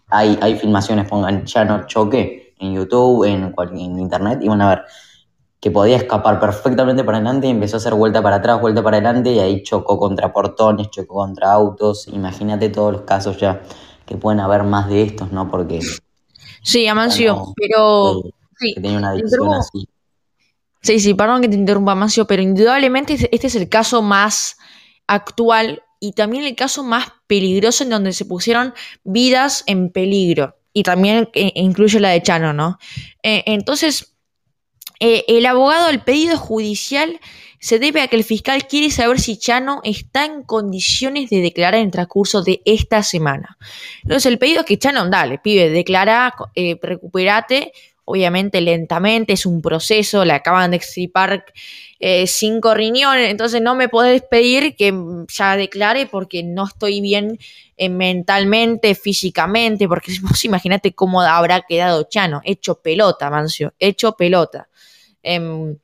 hay, 0.08 0.38
hay 0.40 0.56
filmaciones, 0.58 1.08
pongan 1.08 1.44
Chano 1.44 1.86
choque 1.86 2.54
en 2.58 2.74
YouTube, 2.74 3.24
en, 3.24 3.54
en 3.72 3.98
internet, 3.98 4.40
y 4.42 4.48
van 4.48 4.60
a 4.62 4.68
ver 4.70 4.82
que 5.60 5.70
podía 5.72 5.96
escapar 5.96 6.38
perfectamente 6.38 7.02
para 7.02 7.18
adelante 7.18 7.48
y 7.48 7.50
empezó 7.50 7.76
a 7.76 7.78
hacer 7.78 7.94
vuelta 7.94 8.22
para 8.22 8.36
atrás, 8.36 8.60
vuelta 8.60 8.82
para 8.82 8.98
adelante, 8.98 9.32
y 9.32 9.38
ahí 9.40 9.62
chocó 9.62 9.98
contra 9.98 10.32
portones, 10.32 10.88
chocó 10.90 11.14
contra 11.14 11.52
autos. 11.52 12.06
Imagínate 12.08 12.68
todos 12.68 12.92
los 12.92 13.02
casos 13.02 13.38
ya 13.38 13.60
que 14.06 14.16
pueden 14.16 14.40
haber 14.40 14.62
más 14.62 14.88
de 14.88 15.02
estos, 15.02 15.32
¿no? 15.32 15.50
Porque 15.50 15.80
Sí, 16.62 16.86
Amancio, 16.86 17.52
pero... 17.56 18.20
eh, 18.20 18.30
Sí, 18.60 18.74
que 18.74 18.80
tenía 18.80 18.98
una 18.98 19.08
te 19.08 19.20
adicción 19.20 19.42
interrumpo. 19.42 19.54
así. 19.60 19.88
Sí, 20.80 20.98
sí, 21.00 21.14
perdón 21.14 21.42
que 21.42 21.48
te 21.48 21.54
interrumpa, 21.56 21.92
Amancio, 21.92 22.26
pero 22.26 22.42
indudablemente 22.42 23.14
este 23.32 23.46
es 23.48 23.54
el 23.54 23.68
caso 23.68 24.02
más 24.02 24.56
actual 25.06 25.82
y 26.00 26.12
también 26.12 26.44
el 26.44 26.54
caso 26.54 26.84
más 26.84 27.08
peligroso 27.26 27.84
en 27.84 27.90
donde 27.90 28.12
se 28.12 28.24
pusieron 28.24 28.74
vidas 29.04 29.64
en 29.66 29.90
peligro. 29.90 30.56
Y 30.72 30.82
también 30.82 31.28
eh, 31.34 31.52
incluye 31.54 31.98
la 31.98 32.10
de 32.10 32.22
Chano, 32.22 32.52
¿no? 32.52 32.78
Eh, 33.22 33.42
entonces, 33.46 34.14
el 35.00 35.46
abogado 35.46 35.86
al 35.86 36.02
pedido 36.02 36.36
judicial 36.36 37.20
se 37.60 37.78
debe 37.78 38.00
a 38.00 38.08
que 38.08 38.16
el 38.16 38.24
fiscal 38.24 38.66
quiere 38.66 38.90
saber 38.90 39.18
si 39.18 39.36
Chano 39.36 39.80
está 39.84 40.24
en 40.24 40.42
condiciones 40.42 41.30
de 41.30 41.40
declarar 41.40 41.80
en 41.80 41.90
transcurso 41.90 42.42
de 42.42 42.62
esta 42.64 43.02
semana. 43.02 43.58
Entonces, 44.02 44.26
el 44.26 44.38
pedido 44.38 44.60
es 44.60 44.66
que 44.66 44.78
Chano, 44.78 45.08
dale, 45.08 45.38
pibe, 45.38 45.70
declara, 45.70 46.34
eh, 46.54 46.78
recuperate, 46.80 47.72
obviamente 48.04 48.60
lentamente, 48.60 49.32
es 49.32 49.44
un 49.44 49.60
proceso, 49.60 50.24
le 50.24 50.32
acaban 50.32 50.70
de 50.70 50.76
extirpar 50.76 51.44
eh, 52.00 52.26
cinco 52.26 52.74
riñones, 52.74 53.30
entonces 53.30 53.60
no 53.60 53.74
me 53.74 53.88
podés 53.88 54.22
pedir 54.22 54.76
que 54.76 54.94
ya 55.28 55.56
declare 55.56 56.06
porque 56.06 56.42
no 56.42 56.66
estoy 56.66 57.00
bien 57.00 57.38
eh, 57.76 57.88
mentalmente, 57.88 58.94
físicamente, 58.94 59.88
porque 59.88 60.12
vos 60.22 60.44
imaginate 60.44 60.94
cómo 60.94 61.22
habrá 61.22 61.62
quedado 61.62 62.04
Chano, 62.04 62.40
hecho 62.44 62.80
pelota, 62.80 63.30
Mancio, 63.30 63.74
hecho 63.78 64.12
pelota. 64.12 64.68
Em, 65.22 65.76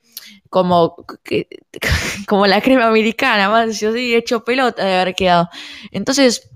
como, 0.49 0.95
como 2.27 2.47
la 2.47 2.61
crema 2.61 2.87
americana, 2.87 3.49
Mancio, 3.49 3.93
sí, 3.93 4.15
hecho 4.15 4.43
pelota 4.43 4.85
de 4.85 4.93
haber 4.93 5.15
quedado. 5.15 5.49
Entonces, 5.91 6.49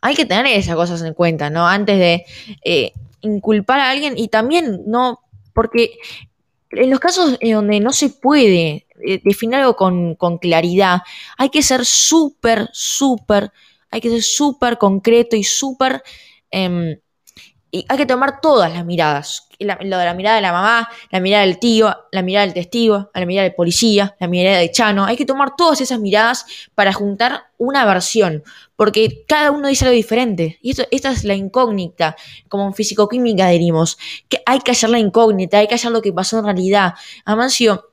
hay 0.00 0.14
que 0.14 0.24
tener 0.24 0.46
esas 0.46 0.76
cosas 0.76 1.02
en 1.02 1.14
cuenta, 1.14 1.50
¿no? 1.50 1.66
Antes 1.66 1.98
de 1.98 2.24
eh, 2.64 2.92
inculpar 3.20 3.80
a 3.80 3.90
alguien 3.90 4.14
y 4.16 4.28
también, 4.28 4.82
¿no? 4.86 5.20
Porque 5.52 5.98
en 6.70 6.90
los 6.90 7.00
casos 7.00 7.38
donde 7.40 7.80
no 7.80 7.92
se 7.92 8.10
puede 8.10 8.86
eh, 9.06 9.20
definir 9.24 9.56
algo 9.56 9.76
con, 9.76 10.38
claridad, 10.38 11.02
hay 11.36 11.50
que 11.50 11.62
ser 11.62 11.84
súper, 11.84 12.68
súper, 12.72 13.52
hay 13.90 14.00
que 14.00 14.10
ser 14.10 14.22
súper 14.22 14.78
concreto 14.78 15.36
y 15.36 15.44
súper... 15.44 16.02
em, 16.50 16.96
y 17.70 17.84
hay 17.88 17.96
que 17.98 18.06
tomar 18.06 18.40
todas 18.40 18.72
las 18.72 18.86
miradas. 18.86 19.48
Lo 19.58 19.98
de 19.98 20.04
la 20.04 20.14
mirada 20.14 20.36
de 20.36 20.42
la 20.42 20.52
mamá, 20.52 20.88
la 21.10 21.20
mirada 21.20 21.44
del 21.44 21.58
tío, 21.58 21.94
la 22.12 22.22
mirada 22.22 22.46
del 22.46 22.54
testigo, 22.54 23.10
la 23.12 23.26
mirada 23.26 23.44
del 23.44 23.54
policía, 23.54 24.16
la 24.20 24.28
mirada 24.28 24.58
de 24.58 24.70
Chano. 24.70 25.04
Hay 25.04 25.16
que 25.16 25.26
tomar 25.26 25.56
todas 25.56 25.80
esas 25.80 25.98
miradas 25.98 26.46
para 26.74 26.92
juntar 26.92 27.50
una 27.58 27.84
versión. 27.84 28.44
Porque 28.76 29.24
cada 29.26 29.50
uno 29.50 29.68
dice 29.68 29.86
algo 29.86 29.94
diferente. 29.96 30.58
Y 30.62 30.70
esto, 30.70 30.84
esta 30.90 31.10
es 31.10 31.24
la 31.24 31.34
incógnita. 31.34 32.14
Como 32.48 32.66
en 32.66 32.74
físico-química 32.74 33.48
diríamos. 33.48 33.96
Que 34.28 34.42
hay 34.46 34.60
que 34.60 34.70
hallar 34.72 34.90
la 34.90 34.98
incógnita, 34.98 35.58
hay 35.58 35.66
que 35.66 35.74
hallar 35.74 35.92
lo 35.92 36.02
que 36.02 36.12
pasó 36.12 36.38
en 36.38 36.44
realidad. 36.44 36.94
Amancio, 37.24 37.90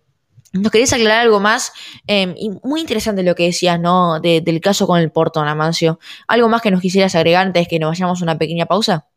¿nos 0.51 0.71
querés 0.71 0.91
aclarar 0.91 1.21
algo 1.21 1.39
más? 1.39 1.71
Eh, 2.05 2.35
y 2.37 2.49
muy 2.63 2.81
interesante 2.81 3.23
lo 3.23 3.33
que 3.33 3.45
decías, 3.45 3.79
¿no? 3.79 4.19
De- 4.19 4.41
del 4.41 4.59
caso 4.59 4.85
con 4.85 4.99
el 4.99 5.09
Portón, 5.11 5.47
Amancio. 5.47 5.99
¿Algo 6.27 6.49
más 6.49 6.61
que 6.61 6.69
nos 6.71 6.81
quisieras 6.81 7.15
agregar 7.15 7.45
antes 7.47 7.67
que 7.67 7.79
nos 7.79 7.91
vayamos 7.91 8.19
a 8.21 8.23
una 8.23 8.37
pequeña 8.37 8.65
pausa? 8.65 9.07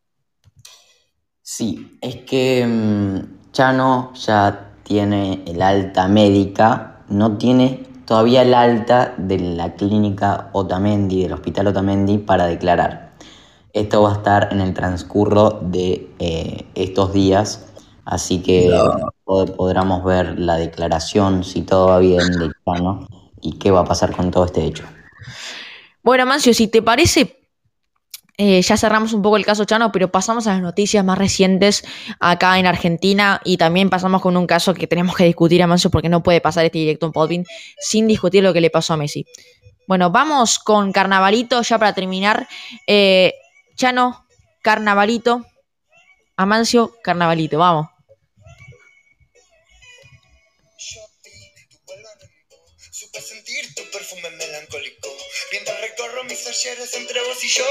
Sí, 1.42 1.98
es 2.00 2.16
que 2.16 2.64
mm, 2.66 3.52
Chano 3.52 4.12
ya 4.14 4.72
tiene 4.82 5.42
el 5.46 5.62
alta 5.62 6.08
médica, 6.08 7.04
no 7.08 7.36
tiene 7.38 7.82
todavía 8.06 8.42
el 8.42 8.54
alta 8.54 9.14
de 9.18 9.38
la 9.38 9.74
clínica 9.74 10.50
Otamendi, 10.52 11.22
del 11.22 11.32
hospital 11.34 11.68
Otamendi, 11.68 12.18
para 12.18 12.46
declarar. 12.46 13.10
Esto 13.72 14.02
va 14.02 14.12
a 14.12 14.16
estar 14.16 14.48
en 14.52 14.60
el 14.60 14.72
transcurso 14.72 15.60
de 15.62 16.08
eh, 16.18 16.64
estos 16.74 17.12
días, 17.12 17.66
así 18.06 18.40
que 18.42 18.70
pod- 19.24 19.54
podremos 19.54 20.02
ver 20.04 20.38
la 20.38 20.56
declaración, 20.56 21.44
si 21.44 21.62
todo 21.62 21.88
va 21.88 21.98
bien, 21.98 22.38
de 22.38 22.50
Chano 22.64 23.06
y 23.42 23.52
qué 23.58 23.70
va 23.70 23.80
a 23.80 23.84
pasar 23.84 24.16
con 24.16 24.30
todo 24.30 24.46
este 24.46 24.64
hecho. 24.64 24.84
Bueno, 26.02 26.22
Amancio, 26.22 26.54
si 26.54 26.68
te 26.68 26.82
parece, 26.82 27.45
eh, 28.38 28.60
ya 28.60 28.76
cerramos 28.76 29.12
un 29.14 29.22
poco 29.22 29.36
el 29.36 29.46
caso 29.46 29.64
Chano, 29.64 29.90
pero 29.92 30.10
pasamos 30.10 30.46
a 30.46 30.52
las 30.52 30.60
noticias 30.60 31.02
más 31.04 31.16
recientes 31.16 31.84
acá 32.20 32.58
en 32.58 32.66
Argentina 32.66 33.40
y 33.44 33.56
también 33.56 33.88
pasamos 33.88 34.20
con 34.20 34.36
un 34.36 34.46
caso 34.46 34.74
que 34.74 34.86
tenemos 34.86 35.16
que 35.16 35.24
discutir, 35.24 35.62
Amancio, 35.62 35.90
porque 35.90 36.10
no 36.10 36.22
puede 36.22 36.40
pasar 36.42 36.64
este 36.66 36.78
directo 36.78 37.06
en 37.06 37.12
Podbean 37.12 37.44
sin 37.78 38.06
discutir 38.06 38.42
lo 38.42 38.52
que 38.52 38.60
le 38.60 38.70
pasó 38.70 38.94
a 38.94 38.96
Messi. 38.98 39.24
Bueno, 39.88 40.10
vamos 40.10 40.58
con 40.58 40.92
Carnavalito 40.92 41.62
ya 41.62 41.78
para 41.78 41.94
terminar. 41.94 42.46
Eh, 42.86 43.32
Chano, 43.76 44.26
Carnavalito. 44.62 45.46
Amancio, 46.36 46.92
Carnavalito, 47.02 47.58
vamos. 47.58 47.95
Entre 56.94 57.20
vos 57.22 57.42
y 57.42 57.48
yo. 57.48 57.64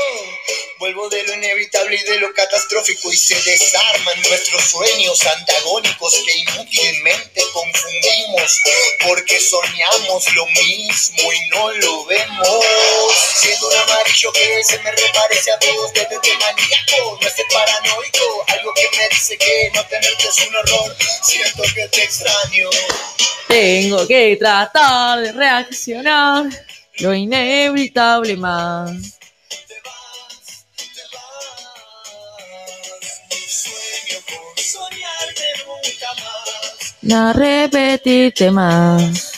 Vuelvo 0.80 1.08
de 1.10 1.24
lo 1.24 1.34
inevitable 1.36 1.96
y 1.96 2.04
de 2.04 2.20
lo 2.20 2.34
catastrófico 2.34 3.12
Y 3.12 3.16
se 3.16 3.36
desarman 3.36 4.22
nuestros 4.24 4.64
sueños 4.66 5.26
antagónicos 5.26 6.14
Que 6.26 6.38
inútilmente 6.38 7.42
confundimos 7.54 8.62
Porque 9.08 9.40
soñamos 9.40 10.34
lo 10.34 10.46
mismo 10.48 11.32
y 11.32 11.50
no 11.50 11.72
lo 11.72 12.06
vemos. 12.06 12.66
Siendo 13.36 13.68
un 13.68 13.76
amarillo 13.76 14.32
que 14.34 14.64
se 14.64 14.80
me 14.80 14.92
reparece 14.92 15.52
a 15.52 15.60
todos 15.60 15.94
desde 15.94 16.20
de 16.20 16.38
maníaco. 16.38 17.20
No 17.22 17.28
es 17.28 17.34
paranoico, 17.52 18.46
algo 18.48 18.74
que 18.74 18.98
me 18.98 19.10
dice 19.10 19.38
que 19.38 19.72
no 19.74 19.86
tenerte 19.86 20.28
es 20.28 20.48
un 20.48 20.56
horror 20.56 20.96
Siento 21.22 21.64
que 21.74 21.88
te 21.90 22.04
extraño. 22.04 22.70
Tengo 23.48 24.08
que 24.08 24.36
tratar 24.38 25.22
de 25.22 25.32
reaccionar. 25.32 26.65
Lo 27.00 27.14
inevitable 27.14 28.38
más. 28.38 29.20
No 37.02 37.34
repetirte 37.34 38.50
más. 38.50 39.36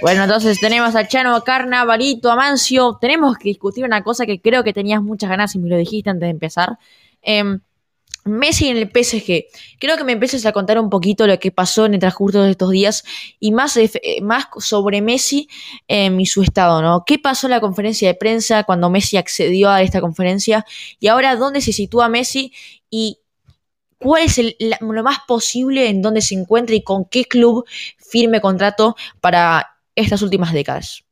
Bueno, 0.00 0.22
entonces 0.22 0.58
tenemos 0.58 0.96
a 0.96 1.06
Chano, 1.06 1.42
Carnavalito, 1.44 2.30
Amancio. 2.30 2.96
Tenemos 3.00 3.36
que 3.36 3.50
discutir 3.50 3.84
una 3.84 4.02
cosa 4.02 4.24
que 4.24 4.40
creo 4.40 4.64
que 4.64 4.72
tenías 4.72 5.02
muchas 5.02 5.28
ganas 5.28 5.54
y 5.54 5.58
me 5.58 5.68
lo 5.68 5.76
dijiste 5.76 6.08
antes 6.08 6.26
de 6.26 6.30
empezar. 6.30 6.78
Em, 7.20 7.60
Messi 8.24 8.68
en 8.68 8.76
el 8.76 8.90
PSG. 8.90 9.46
Creo 9.78 9.96
que 9.96 10.04
me 10.04 10.12
empieces 10.12 10.44
a 10.46 10.52
contar 10.52 10.78
un 10.78 10.90
poquito 10.90 11.26
lo 11.26 11.38
que 11.38 11.50
pasó 11.50 11.86
en 11.86 11.94
el 11.94 12.00
transcurso 12.00 12.42
de 12.42 12.50
estos 12.50 12.70
días 12.70 13.04
y 13.38 13.52
más, 13.52 13.76
eh, 13.76 13.90
más 14.22 14.46
sobre 14.58 15.00
Messi 15.00 15.48
em, 15.88 16.18
y 16.20 16.26
su 16.26 16.42
estado, 16.42 16.82
¿no? 16.82 17.04
¿Qué 17.06 17.18
pasó 17.18 17.46
en 17.46 17.52
la 17.52 17.60
conferencia 17.60 18.08
de 18.08 18.14
prensa 18.14 18.64
cuando 18.64 18.90
Messi 18.90 19.16
accedió 19.16 19.70
a 19.70 19.82
esta 19.82 20.00
conferencia? 20.00 20.64
Y 20.98 21.08
ahora, 21.08 21.36
¿dónde 21.36 21.60
se 21.60 21.72
sitúa 21.72 22.08
Messi? 22.08 22.52
Y 22.90 23.18
cuál 23.98 24.22
es 24.24 24.40
lo 24.80 25.02
más 25.02 25.18
posible 25.26 25.88
en 25.88 26.02
dónde 26.02 26.22
se 26.22 26.34
encuentra 26.34 26.74
y 26.74 26.82
con 26.82 27.04
qué 27.04 27.24
club 27.24 27.64
firme 27.98 28.40
contrato 28.40 28.96
para 29.20 29.76
estas 29.94 30.22
últimas 30.22 30.52
décadas. 30.52 31.04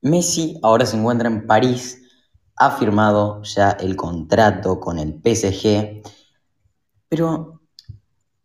Messi 0.00 0.58
ahora 0.62 0.86
se 0.86 0.96
encuentra 0.96 1.28
en 1.28 1.46
París, 1.46 2.02
ha 2.58 2.70
firmado 2.72 3.42
ya 3.42 3.70
el 3.72 3.96
contrato 3.96 4.80
con 4.80 4.98
el 4.98 5.14
PSG, 5.14 6.02
pero 7.08 7.60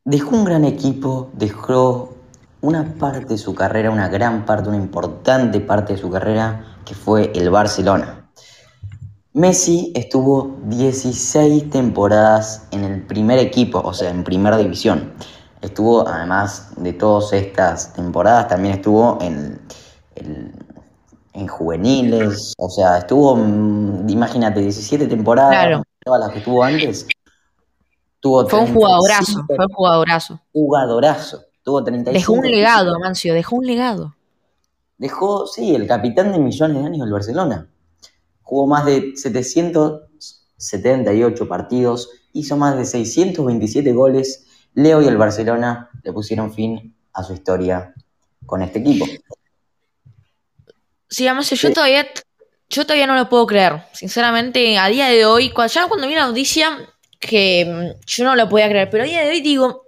dejó 0.06 0.36
un 0.36 0.46
gran 0.46 0.66
equipo, 0.66 1.30
dejó 1.34 2.14
una 2.62 2.96
parte 2.96 3.34
de 3.34 3.38
su 3.38 3.54
carrera, 3.56 3.92
una 3.92 4.10
gran 4.10 4.46
parte, 4.46 4.70
una 4.70 4.78
importante 4.78 5.60
parte 5.60 5.94
de 5.94 6.00
su 6.00 6.10
carrera, 6.10 6.78
que 6.86 6.96
fue 6.96 7.32
el 7.36 7.50
Barcelona. 7.50 8.30
Messi 9.34 9.92
estuvo 9.96 10.58
16 10.66 11.70
temporadas 11.70 12.68
en 12.72 12.84
el 12.84 13.02
primer 13.06 13.40
equipo, 13.40 13.80
o 13.80 13.94
sea, 13.94 14.12
en 14.12 14.24
primera 14.24 14.58
división. 14.58 15.14
Estuvo, 15.62 16.08
además 16.08 16.70
de 16.78 16.94
todas 16.94 17.34
estas 17.34 17.94
temporadas, 17.94 18.48
también 18.50 18.76
estuvo 18.76 19.18
en, 19.22 19.60
el- 20.16 20.52
en 21.34 21.48
juveniles, 21.48 22.54
o 22.58 22.70
sea, 22.70 23.00
estuvo, 23.00 23.36
mm, 23.36 24.08
imagínate, 24.10 24.62
17 24.62 25.08
temporadas, 25.08 25.52
Claro. 25.52 25.84
todas 26.04 26.20
las 26.22 26.32
que 26.32 26.38
estuvo 26.40 26.64
antes. 26.64 27.06
Tuvo 28.20 28.48
Fue 28.48 28.60
un 28.60 28.66
35 28.68 28.80
jugadorazo, 28.80 29.44
fue 29.48 29.66
un 29.66 29.74
jugadorazo. 29.74 30.40
jugadorazo. 30.54 31.42
Tuvo 31.64 31.84
35 31.84 32.20
Dejó 32.20 32.34
un 32.34 32.46
legado, 32.52 33.00
Mancio, 33.00 33.34
dejó 33.34 33.56
un 33.58 33.66
legado. 33.66 34.16
Dejó, 34.98 35.48
sí, 35.48 35.74
el 35.76 35.88
capitán 35.88 36.32
de 36.32 36.40
millones 36.40 36.78
de 36.78 36.84
años 36.86 37.00
del 37.00 37.12
Barcelona. 37.12 37.68
Jugó 38.42 38.68
más 38.68 38.86
de 38.86 39.14
778 39.16 41.48
partidos, 41.48 42.10
hizo 42.34 42.58
más 42.58 42.78
de 42.78 42.86
627 42.86 43.92
goles. 43.94 44.46
Leo 44.74 45.02
y 45.02 45.08
el 45.08 45.18
Barcelona 45.18 45.90
le 46.04 46.14
pusieron 46.14 46.54
fin 46.54 46.96
a 47.14 47.24
su 47.24 47.34
historia 47.34 47.94
con 48.46 48.62
este 48.62 48.80
equipo. 48.80 49.06
Sí, 51.14 51.26
Mancio, 51.30 51.56
yo 51.56 51.68
Sí. 51.68 51.74
todavía, 51.74 52.08
yo 52.70 52.84
todavía 52.86 53.06
no 53.06 53.16
lo 53.16 53.30
puedo 53.30 53.46
creer. 53.46 53.84
Sinceramente, 53.94 54.78
a 54.80 54.88
día 54.88 55.08
de 55.08 55.26
hoy, 55.26 55.54
ya 55.72 55.88
cuando 55.88 56.08
vi 56.08 56.16
la 56.16 56.26
noticia, 56.28 56.78
que 57.20 57.66
mm, 57.66 58.06
yo 58.08 58.24
no 58.24 58.36
lo 58.36 58.50
podía 58.50 58.68
creer, 58.68 58.90
pero 58.90 59.04
a 59.04 59.06
día 59.06 59.22
de 59.24 59.30
hoy 59.30 59.42
digo, 59.42 59.84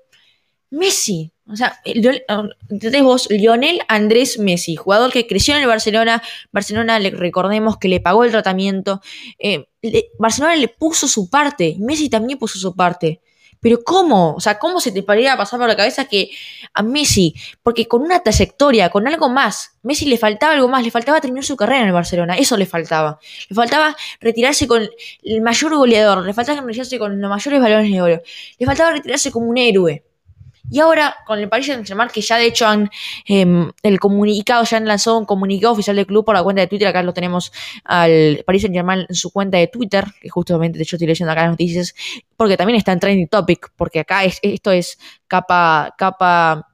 Messi, 0.69 1.31
o 1.47 1.55
sea, 1.55 1.79
el- 1.83 2.23
¿entendés 2.69 3.01
vos? 3.03 3.27
Lionel 3.31 3.79
Andrés 3.87 4.37
Messi, 4.39 4.75
jugador 4.75 5.11
que 5.11 5.25
creció 5.25 5.55
en 5.55 5.61
el 5.61 5.67
Barcelona, 5.67 6.21
Barcelona, 6.51 6.99
le, 6.99 7.09
recordemos 7.11 7.77
que 7.77 7.87
le 7.87 7.99
pagó 7.99 8.23
el 8.23 8.31
tratamiento, 8.31 9.01
eh, 9.39 9.67
le- 9.81 10.09
Barcelona 10.19 10.55
le 10.55 10.67
puso 10.67 11.07
su 11.07 11.29
parte, 11.29 11.75
Messi 11.79 12.07
también 12.09 12.37
puso 12.37 12.59
su 12.59 12.75
parte. 12.75 13.21
Pero 13.65 13.83
¿cómo? 13.83 14.35
O 14.35 14.39
sea, 14.39 14.59
¿cómo 14.59 14.79
se 14.79 14.91
te 14.91 15.01
podría 15.01 15.35
pasar 15.35 15.59
por 15.59 15.67
la 15.67 15.75
cabeza 15.75 16.05
que 16.05 16.29
a 16.71 16.83
Messi, 16.83 17.33
porque 17.63 17.87
con 17.87 18.03
una 18.03 18.19
trayectoria, 18.19 18.91
con 18.91 19.07
algo 19.07 19.27
más, 19.27 19.79
Messi 19.81 20.05
le 20.05 20.19
faltaba 20.19 20.53
algo 20.53 20.67
más, 20.67 20.83
le 20.83 20.91
faltaba 20.91 21.19
terminar 21.19 21.43
su 21.43 21.55
carrera 21.57 21.81
en 21.81 21.87
el 21.87 21.91
Barcelona, 21.91 22.35
eso 22.37 22.57
le 22.57 22.67
faltaba. 22.67 23.17
Le 23.49 23.55
faltaba 23.55 23.95
retirarse 24.21 24.67
con 24.67 24.87
el 25.23 25.41
mayor 25.41 25.75
goleador, 25.75 26.23
le 26.23 26.33
faltaba 26.35 26.61
retirarse 26.61 26.99
con 26.99 27.19
los 27.19 27.27
mayores 27.27 27.59
balones 27.59 27.91
de 27.91 28.01
oro, 28.03 28.21
le 28.59 28.65
faltaba 28.67 28.91
retirarse 28.91 29.31
como 29.31 29.47
un 29.47 29.57
héroe. 29.57 30.03
Y 30.69 30.79
ahora 30.79 31.15
con 31.25 31.39
el 31.39 31.49
Paris 31.49 31.67
Saint-Germain, 31.67 32.09
que 32.09 32.21
ya 32.21 32.37
de 32.37 32.45
hecho 32.45 32.67
han 32.67 32.89
em, 33.25 33.71
el 33.83 33.99
comunicado, 33.99 34.63
ya 34.63 34.77
han 34.77 34.85
lanzado 34.85 35.17
un 35.17 35.25
comunicado 35.25 35.73
oficial 35.73 35.95
del 35.95 36.07
club 36.07 36.25
por 36.25 36.35
la 36.35 36.43
cuenta 36.43 36.61
de 36.61 36.67
Twitter, 36.67 36.87
acá 36.87 37.03
lo 37.03 37.13
tenemos 37.13 37.51
al 37.83 38.43
Paris 38.45 38.63
Saint-Germain 38.63 39.05
en 39.07 39.15
su 39.15 39.31
cuenta 39.31 39.57
de 39.57 39.67
Twitter, 39.67 40.05
que 40.19 40.29
justamente 40.29 40.77
de 40.77 40.83
hecho 40.83 40.95
estoy 40.95 41.07
leyendo 41.07 41.31
acá 41.31 41.41
las 41.41 41.51
noticias, 41.51 41.93
porque 42.35 42.57
también 42.57 42.77
está 42.77 42.91
en 42.91 42.99
Trending 42.99 43.27
Topic, 43.27 43.71
porque 43.75 43.99
acá 43.99 44.23
es, 44.23 44.39
esto 44.41 44.71
es 44.71 44.97
capa, 45.27 45.93
capa, 45.97 46.67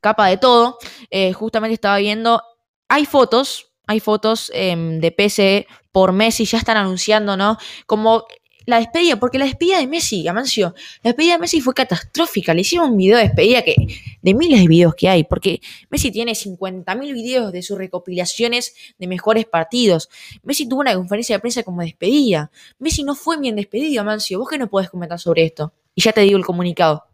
capa 0.00 0.26
de 0.26 0.36
todo. 0.36 0.78
Eh, 1.10 1.32
justamente 1.32 1.74
estaba 1.74 1.98
viendo, 1.98 2.42
hay 2.88 3.06
fotos, 3.06 3.72
hay 3.86 4.00
fotos 4.00 4.52
em, 4.54 5.00
de 5.00 5.10
PC 5.12 5.66
por 5.92 6.12
Messi, 6.12 6.44
ya 6.44 6.58
están 6.58 6.76
anunciando, 6.76 7.36
¿no? 7.36 7.58
Como 7.86 8.24
la 8.68 8.80
despedida, 8.80 9.18
porque 9.18 9.38
la 9.38 9.46
despedida 9.46 9.78
de 9.78 9.86
Messi, 9.86 10.28
Amancio, 10.28 10.74
la 11.02 11.10
despedida 11.10 11.32
de 11.32 11.38
Messi 11.38 11.62
fue 11.62 11.72
catastrófica. 11.72 12.52
Le 12.52 12.60
hicieron 12.60 12.90
un 12.90 12.98
video 12.98 13.16
de 13.16 13.22
despedida 13.22 13.62
que, 13.62 13.74
de 14.20 14.34
miles 14.34 14.60
de 14.60 14.68
videos 14.68 14.94
que 14.94 15.08
hay, 15.08 15.24
porque 15.24 15.62
Messi 15.88 16.12
tiene 16.12 16.32
50.000 16.32 17.14
videos 17.14 17.50
de 17.50 17.62
sus 17.62 17.78
recopilaciones 17.78 18.74
de 18.98 19.06
mejores 19.06 19.46
partidos. 19.46 20.10
Messi 20.42 20.68
tuvo 20.68 20.80
una 20.80 20.94
conferencia 20.94 21.36
de 21.36 21.40
prensa 21.40 21.62
como 21.62 21.80
despedida. 21.80 22.50
Messi 22.78 23.04
no 23.04 23.14
fue 23.14 23.38
bien 23.38 23.56
despedido, 23.56 24.02
Amancio. 24.02 24.38
¿Vos 24.38 24.50
qué 24.50 24.58
no 24.58 24.68
podés 24.68 24.90
comentar 24.90 25.18
sobre 25.18 25.46
esto? 25.46 25.72
Y 25.94 26.02
ya 26.02 26.12
te 26.12 26.20
digo 26.20 26.36
el 26.36 26.44
comunicado. 26.44 27.04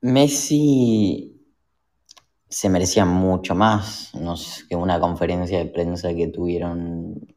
Messi 0.00 1.40
se 2.48 2.68
merecía 2.68 3.04
mucho 3.04 3.54
más, 3.54 4.12
no 4.14 4.36
sé, 4.36 4.64
que 4.68 4.74
una 4.74 4.98
conferencia 4.98 5.58
de 5.58 5.66
prensa 5.66 6.12
que 6.12 6.26
tuvieron. 6.26 7.36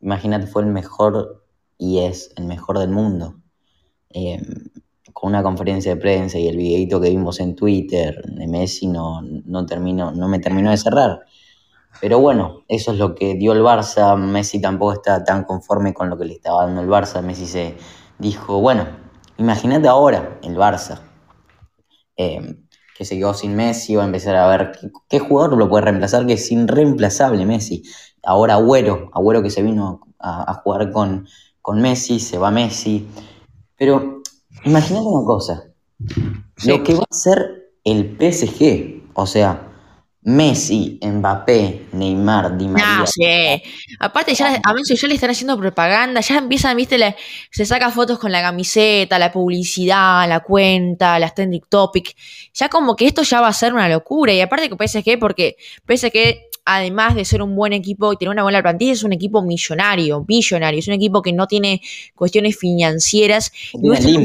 Imagínate, 0.00 0.48
fue 0.48 0.62
el 0.62 0.68
mejor 0.68 1.41
y 1.82 1.98
es 1.98 2.32
el 2.36 2.44
mejor 2.44 2.78
del 2.78 2.90
mundo. 2.90 3.34
Eh, 4.10 4.40
con 5.12 5.30
una 5.30 5.42
conferencia 5.42 5.92
de 5.92 6.00
prensa 6.00 6.38
y 6.38 6.46
el 6.46 6.56
videito 6.56 7.00
que 7.00 7.10
vimos 7.10 7.40
en 7.40 7.56
Twitter 7.56 8.22
de 8.24 8.46
Messi 8.46 8.86
no, 8.86 9.20
no, 9.20 9.66
terminó, 9.66 10.12
no 10.12 10.28
me 10.28 10.38
terminó 10.38 10.70
de 10.70 10.76
cerrar. 10.76 11.24
Pero 12.00 12.20
bueno, 12.20 12.62
eso 12.68 12.92
es 12.92 12.98
lo 12.98 13.16
que 13.16 13.34
dio 13.34 13.52
el 13.52 13.62
Barça. 13.62 14.16
Messi 14.16 14.60
tampoco 14.60 14.92
está 14.92 15.24
tan 15.24 15.42
conforme 15.42 15.92
con 15.92 16.08
lo 16.08 16.16
que 16.16 16.24
le 16.24 16.34
estaba 16.34 16.66
dando 16.66 16.82
el 16.82 16.88
Barça. 16.88 17.20
Messi 17.20 17.46
se 17.46 17.74
dijo, 18.20 18.60
bueno, 18.60 18.86
imagínate 19.38 19.88
ahora 19.88 20.38
el 20.44 20.56
Barça 20.56 21.00
eh, 22.16 22.58
que 22.96 23.04
se 23.04 23.16
quedó 23.16 23.34
sin 23.34 23.56
Messi, 23.56 23.96
va 23.96 24.04
a 24.04 24.06
empezar 24.06 24.36
a 24.36 24.46
ver 24.46 24.78
qué, 25.08 25.18
jugador 25.18 25.58
lo 25.58 25.68
puede 25.68 25.86
reemplazar, 25.86 26.26
que 26.26 26.34
es 26.34 26.52
irreemplazable 26.52 27.44
Messi. 27.44 27.82
Ahora 28.22 28.54
Agüero, 28.54 29.10
Agüero 29.12 29.42
que 29.42 29.50
se 29.50 29.62
vino 29.62 30.00
a 30.20 30.54
jugar 30.62 30.92
con, 30.92 31.26
con 31.62 31.80
Messi, 31.80 32.20
se 32.20 32.36
va 32.38 32.50
Messi. 32.50 33.06
Pero 33.78 34.20
imagínate 34.64 35.06
una 35.06 35.24
cosa, 35.26 35.64
Sí. 36.56 36.68
lo 36.70 36.82
que 36.82 36.94
va 36.94 37.04
a 37.08 37.14
ser 37.14 37.70
el 37.84 38.16
PSG, 38.18 39.04
o 39.14 39.26
sea, 39.26 39.71
Messi, 40.24 41.00
Mbappé, 41.02 41.86
Neymar, 41.92 42.56
Di 42.56 42.68
María. 42.68 42.98
No, 43.00 43.06
sí. 43.06 43.62
Aparte, 43.98 44.34
ya 44.34 44.60
a 44.62 44.72
Messi 44.72 44.94
ya 44.96 45.08
le 45.08 45.14
están 45.14 45.30
haciendo 45.30 45.58
propaganda, 45.58 46.20
ya 46.20 46.38
empiezan, 46.38 46.76
viste, 46.76 46.96
la- 46.96 47.16
se 47.50 47.64
saca 47.66 47.90
fotos 47.90 48.18
con 48.20 48.30
la 48.30 48.40
camiseta, 48.40 49.18
la 49.18 49.32
publicidad, 49.32 50.28
la 50.28 50.40
cuenta, 50.40 51.18
las 51.18 51.34
trending 51.34 51.62
topic. 51.68 52.14
Ya 52.54 52.68
como 52.68 52.94
que 52.94 53.06
esto 53.06 53.22
ya 53.22 53.40
va 53.40 53.48
a 53.48 53.52
ser 53.52 53.74
una 53.74 53.88
locura. 53.88 54.32
Y 54.32 54.40
aparte 54.40 54.68
que 54.68 54.76
PSG, 54.76 55.18
porque 55.18 55.56
PSG, 55.86 56.36
además 56.64 57.16
de 57.16 57.24
ser 57.24 57.42
un 57.42 57.56
buen 57.56 57.72
equipo 57.72 58.12
y 58.12 58.16
tener 58.16 58.30
una 58.30 58.44
buena 58.44 58.62
plantilla, 58.62 58.92
es 58.92 59.02
un 59.02 59.12
equipo 59.12 59.42
millonario, 59.42 60.22
billonario. 60.22 60.78
Es 60.78 60.86
un 60.86 60.94
equipo 60.94 61.20
que 61.20 61.32
no 61.32 61.48
tiene 61.48 61.80
cuestiones 62.14 62.56
financieras. 62.56 63.50
no 63.74 63.94
tiene 63.98 64.24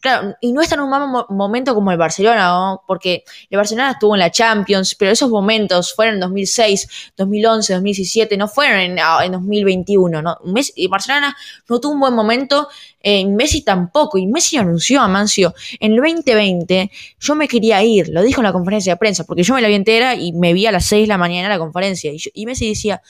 Claro, 0.00 0.34
y 0.40 0.52
no 0.52 0.62
está 0.62 0.76
en 0.76 0.80
un 0.80 0.88
mal 0.88 1.06
mo- 1.08 1.26
momento 1.28 1.74
como 1.74 1.92
el 1.92 1.98
Barcelona, 1.98 2.48
¿no? 2.48 2.82
Porque 2.86 3.22
el 3.50 3.58
Barcelona 3.58 3.90
estuvo 3.90 4.14
en 4.14 4.20
la 4.20 4.30
Champions, 4.30 4.94
pero 4.94 5.10
esos 5.10 5.28
momentos 5.28 5.92
fueron 5.94 6.14
en 6.14 6.20
2006, 6.20 6.88
2011, 7.18 7.74
2017, 7.74 8.38
no 8.38 8.48
fueron 8.48 8.78
en, 8.80 8.98
ah, 8.98 9.18
en 9.22 9.32
2021, 9.32 10.22
¿no? 10.22 10.38
Messi, 10.46 10.86
Barcelona 10.86 11.36
no 11.68 11.80
tuvo 11.80 11.92
un 11.92 12.00
buen 12.00 12.14
momento, 12.14 12.68
eh, 13.02 13.26
Messi 13.26 13.60
tampoco, 13.62 14.16
y 14.16 14.26
Messi 14.26 14.56
anunció 14.56 15.02
a 15.02 15.08
Mancio, 15.08 15.52
en 15.80 15.92
el 15.92 15.98
2020 15.98 16.90
yo 17.18 17.34
me 17.34 17.46
quería 17.46 17.82
ir, 17.82 18.08
lo 18.08 18.22
dijo 18.22 18.40
en 18.40 18.46
la 18.46 18.52
conferencia 18.52 18.94
de 18.94 18.96
prensa, 18.96 19.24
porque 19.24 19.42
yo 19.42 19.54
me 19.54 19.60
la 19.60 19.68
vi 19.68 19.74
entera 19.74 20.14
y 20.14 20.32
me 20.32 20.54
vi 20.54 20.64
a 20.64 20.72
las 20.72 20.86
6 20.86 21.02
de 21.02 21.08
la 21.08 21.18
mañana 21.18 21.50
la 21.50 21.58
conferencia, 21.58 22.10
y, 22.10 22.16
yo- 22.16 22.30
y 22.32 22.46
Messi 22.46 22.70
decía, 22.70 23.02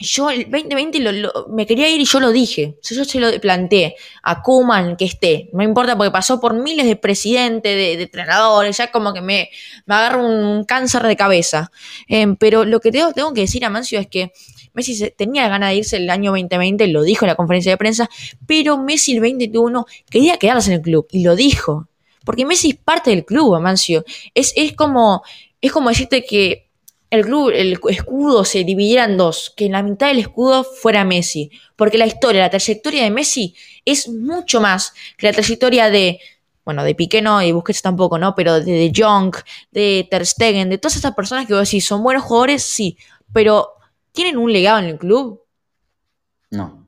yo 0.00 0.30
el 0.30 0.48
2020 0.50 1.00
lo- 1.00 1.12
lo- 1.12 1.46
me 1.50 1.66
quería 1.66 1.88
ir 1.90 2.00
y 2.00 2.04
yo 2.04 2.20
lo 2.20 2.30
dije. 2.30 2.76
Yo 2.88 3.04
se 3.04 3.18
lo 3.20 3.30
planteé 3.40 3.96
a 4.22 4.42
Kuman 4.42 4.96
que 4.96 5.04
esté. 5.04 5.50
No 5.52 5.62
importa 5.62 5.96
porque 5.96 6.10
pasó 6.12 6.40
por 6.40 6.54
miles 6.54 6.86
de 6.86 6.96
presidentes, 6.96 7.74
de, 7.74 8.02
entrenadores, 8.02 8.76
ya 8.76 8.90
como 8.92 9.12
que 9.12 9.20
me, 9.20 9.50
me 9.86 9.94
agarra 9.96 10.22
un 10.22 10.64
cáncer 10.64 11.02
de 11.02 11.16
cabeza. 11.16 11.70
Em, 12.06 12.36
pero 12.36 12.64
lo 12.64 12.80
que 12.80 12.92
tengo, 12.92 13.12
tengo 13.12 13.32
que 13.34 13.40
decir 13.42 13.64
a 13.64 13.70
Mancio 13.70 13.98
es 13.98 14.06
que 14.06 14.32
Messi 14.74 15.10
tenía 15.16 15.48
ganas 15.48 15.70
de 15.70 15.76
irse 15.76 15.96
el 15.96 16.08
año 16.10 16.30
2020, 16.30 16.86
lo 16.88 17.02
dijo 17.02 17.24
en 17.24 17.30
la 17.30 17.34
conferencia 17.34 17.72
de 17.72 17.76
prensa, 17.78 18.08
pero 18.46 18.78
Messi 18.78 19.12
el 19.14 19.18
2021 19.20 19.84
quería 20.08 20.36
quedarse 20.36 20.70
en 20.70 20.76
el 20.76 20.82
club 20.82 21.08
y 21.10 21.24
lo 21.24 21.34
dijo. 21.34 21.88
Porque 22.24 22.44
Messi 22.44 22.70
es 22.70 22.76
parte 22.76 23.10
del 23.10 23.24
club, 23.24 23.54
Amancio. 23.56 24.04
Es, 24.34 24.52
es 24.54 24.74
como 24.74 25.22
es 25.60 25.72
como 25.72 25.88
decirte 25.88 26.24
que 26.24 26.67
el 27.10 27.24
club, 27.24 27.50
el 27.54 27.78
escudo 27.88 28.44
se 28.44 28.64
dividiera 28.64 29.04
en 29.04 29.16
dos, 29.16 29.52
que 29.56 29.66
en 29.66 29.72
la 29.72 29.82
mitad 29.82 30.08
del 30.08 30.18
escudo 30.18 30.64
fuera 30.64 31.04
Messi, 31.04 31.50
porque 31.76 31.98
la 31.98 32.06
historia, 32.06 32.42
la 32.42 32.50
trayectoria 32.50 33.02
de 33.02 33.10
Messi 33.10 33.54
es 33.84 34.08
mucho 34.08 34.60
más 34.60 34.92
que 35.16 35.26
la 35.26 35.32
trayectoria 35.32 35.90
de, 35.90 36.20
bueno, 36.64 36.84
de 36.84 36.94
Piqué 36.94 37.22
no 37.22 37.40
y 37.42 37.52
Busquets 37.52 37.80
tampoco, 37.80 38.18
¿no? 38.18 38.34
Pero 38.34 38.60
de 38.60 38.72
De 38.72 38.92
Jong, 38.94 39.34
de 39.70 40.06
Ter 40.10 40.26
Stegen, 40.26 40.68
de 40.68 40.76
todas 40.76 40.96
esas 40.96 41.14
personas 41.14 41.46
que 41.46 41.54
vos 41.54 41.64
decís, 41.64 41.86
son 41.86 42.02
buenos 42.02 42.24
jugadores, 42.24 42.62
sí, 42.62 42.98
pero 43.32 43.70
¿tienen 44.12 44.36
un 44.36 44.52
legado 44.52 44.80
en 44.80 44.84
el 44.84 44.98
club? 44.98 45.42
No. 46.50 46.86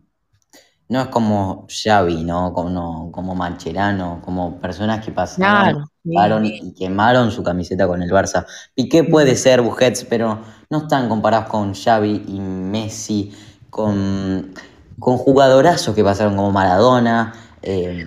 No 0.89 1.03
es 1.03 1.09
como 1.09 1.67
Xavi, 1.69 2.25
¿no? 2.25 2.53
Como, 2.53 2.69
no, 2.69 3.11
como 3.13 3.35
Mancherano, 3.35 4.21
como 4.25 4.59
personas 4.61 5.05
que 5.05 5.13
pasaron, 5.13 5.73
Claro, 5.73 5.90
pasaron 6.05 6.45
y 6.47 6.73
quemaron 6.75 7.31
su 7.31 7.43
camiseta 7.43 7.87
con 7.87 8.03
el 8.03 8.11
Barça. 8.11 8.47
Piqué 8.75 9.05
puede 9.05 9.37
ser 9.37 9.63
Busquets, 9.63 10.05
pero 10.05 10.41
no 10.71 10.79
están 10.79 11.09
comparados 11.09 11.49
con 11.49 11.75
Xavi 11.75 12.25
y 12.29 12.41
Messi, 12.41 13.33
con, 13.71 14.55
con 14.99 15.17
jugadorazos 15.19 15.95
que 15.95 16.05
pasaron 16.05 16.37
como 16.37 16.51
Maradona. 16.53 17.33
eh, 17.63 18.07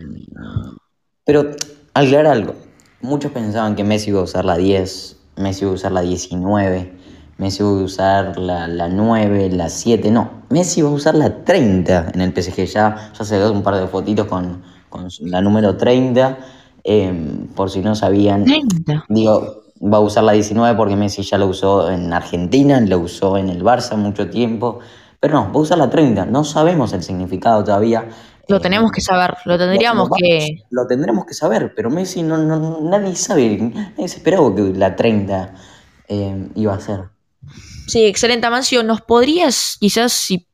pero 1.25 1.51
aclarar 1.93 2.27
algo. 2.27 2.55
Muchos 3.01 3.31
pensaban 3.31 3.75
que 3.75 3.83
Messi 3.83 4.09
iba 4.09 4.19
a 4.21 4.23
usar 4.23 4.45
la 4.45 4.57
10, 4.57 5.17
Messi 5.35 5.63
iba 5.63 5.71
a 5.71 5.75
usar 5.75 5.91
la 5.91 6.01
19, 6.01 6.93
Messi 7.37 7.61
iba 7.63 7.69
a 7.71 7.73
usar 7.83 8.37
la, 8.37 8.67
la 8.67 8.87
9, 8.89 9.49
la 9.49 9.69
7. 9.69 10.11
No, 10.11 10.43
Messi 10.49 10.79
iba 10.81 10.89
a 10.89 10.93
usar 10.93 11.15
la 11.15 11.43
30 11.43 12.11
en 12.13 12.21
el 12.21 12.33
PSG. 12.33 12.65
Ya, 12.65 13.11
ya 13.17 13.25
se 13.25 13.37
dio 13.37 13.51
un 13.51 13.63
par 13.63 13.75
de 13.75 13.87
fotitos 13.87 14.27
con, 14.27 14.63
con 14.89 15.07
la 15.21 15.41
número 15.41 15.75
30. 15.77 16.37
Eh, 16.83 17.47
por 17.55 17.69
si 17.69 17.79
no 17.81 17.95
sabían, 17.95 18.45
30. 18.45 19.05
digo, 19.09 19.63
va 19.81 19.97
a 19.97 20.01
usar 20.01 20.23
la 20.23 20.31
19 20.33 20.75
porque 20.77 20.95
Messi 20.95 21.23
ya 21.23 21.37
lo 21.37 21.47
usó 21.47 21.89
en 21.91 22.13
Argentina, 22.13 22.79
lo 22.81 22.99
usó 22.99 23.37
en 23.37 23.49
el 23.49 23.63
Barça 23.63 23.95
mucho 23.97 24.29
tiempo. 24.29 24.79
Pero 25.19 25.35
no, 25.35 25.45
va 25.53 25.59
a 25.59 25.59
usar 25.59 25.77
la 25.77 25.89
30. 25.89 26.25
No 26.25 26.43
sabemos 26.43 26.91
el 26.93 27.01
significado 27.03 27.63
todavía. 27.63 28.09
Lo 28.49 28.57
eh, 28.57 28.59
tenemos 28.59 28.91
que 28.91 28.99
saber, 28.99 29.35
lo 29.45 29.57
tendríamos 29.57 30.09
lo, 30.09 30.15
que... 30.15 30.63
lo 30.69 30.85
tendremos 30.85 31.25
que 31.25 31.33
saber, 31.33 31.73
pero 31.75 31.89
Messi 31.89 32.23
no, 32.23 32.37
no- 32.37 32.81
nadie 32.81 33.15
sabe, 33.15 33.57
nadie 33.57 34.07
se 34.09 34.17
esperaba 34.17 34.53
que 34.53 34.61
la 34.75 34.95
30 34.97 35.53
eh, 36.09 36.49
iba 36.55 36.73
a 36.73 36.79
ser. 36.81 37.05
Sí, 37.87 38.05
excelente, 38.05 38.47
Amancio. 38.47 38.83
¿Nos 38.83 39.01
podrías, 39.01 39.77
quizás 39.79 40.11
si 40.11 40.47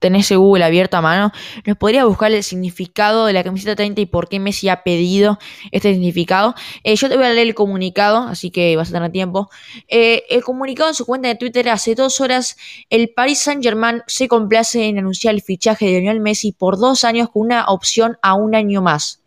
tenés 0.00 0.30
el 0.30 0.38
Google 0.38 0.64
abierto 0.64 0.96
a 0.96 1.00
mano, 1.02 1.30
nos 1.64 1.76
podrías 1.76 2.04
buscar 2.04 2.32
el 2.32 2.42
significado 2.42 3.26
de 3.26 3.32
la 3.32 3.44
camiseta 3.44 3.76
30 3.76 4.00
y 4.00 4.06
por 4.06 4.28
qué 4.28 4.40
Messi 4.40 4.68
ha 4.68 4.82
pedido 4.82 5.38
este 5.70 5.92
significado? 5.92 6.54
Eh, 6.82 6.96
yo 6.96 7.08
te 7.08 7.16
voy 7.16 7.26
a 7.26 7.30
leer 7.30 7.46
el 7.46 7.54
comunicado, 7.54 8.24
así 8.24 8.50
que 8.50 8.74
vas 8.76 8.88
a 8.88 8.92
tener 8.94 9.12
tiempo. 9.12 9.50
Eh, 9.88 10.24
el 10.30 10.42
comunicado 10.42 10.88
en 10.88 10.94
su 10.94 11.06
cuenta 11.06 11.28
de 11.28 11.36
Twitter 11.36 11.68
hace 11.68 11.94
dos 11.94 12.20
horas, 12.20 12.56
el 12.88 13.10
Paris 13.10 13.40
Saint-Germain 13.40 14.02
se 14.06 14.26
complace 14.26 14.86
en 14.86 14.98
anunciar 14.98 15.34
el 15.34 15.42
fichaje 15.42 15.86
de 15.86 16.00
Lionel 16.00 16.20
Messi 16.20 16.52
por 16.52 16.78
dos 16.78 17.04
años 17.04 17.28
con 17.30 17.42
una 17.42 17.66
opción 17.66 18.18
a 18.22 18.34
un 18.34 18.54
año 18.54 18.82
más. 18.82 19.22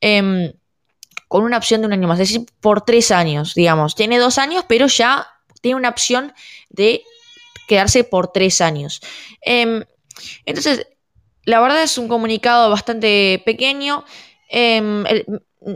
Em, 0.00 0.52
con 1.28 1.44
una 1.44 1.56
opción 1.56 1.80
de 1.80 1.86
un 1.86 1.92
año 1.92 2.08
más, 2.08 2.20
es 2.20 2.28
decir, 2.28 2.46
por 2.60 2.82
tres 2.82 3.10
años, 3.10 3.54
digamos. 3.54 3.94
Tiene 3.94 4.18
dos 4.18 4.38
años, 4.38 4.64
pero 4.68 4.86
ya 4.86 5.26
tiene 5.60 5.76
una 5.76 5.88
opción 5.88 6.32
de 6.68 7.02
quedarse 7.66 8.04
por 8.04 8.32
tres 8.32 8.60
años. 8.60 9.00
Em, 9.40 9.84
entonces, 10.44 10.86
la 11.44 11.60
verdad 11.60 11.82
es 11.82 11.98
un 11.98 12.08
comunicado 12.08 12.70
bastante 12.70 13.42
pequeño. 13.44 14.04
Em, 14.48 15.04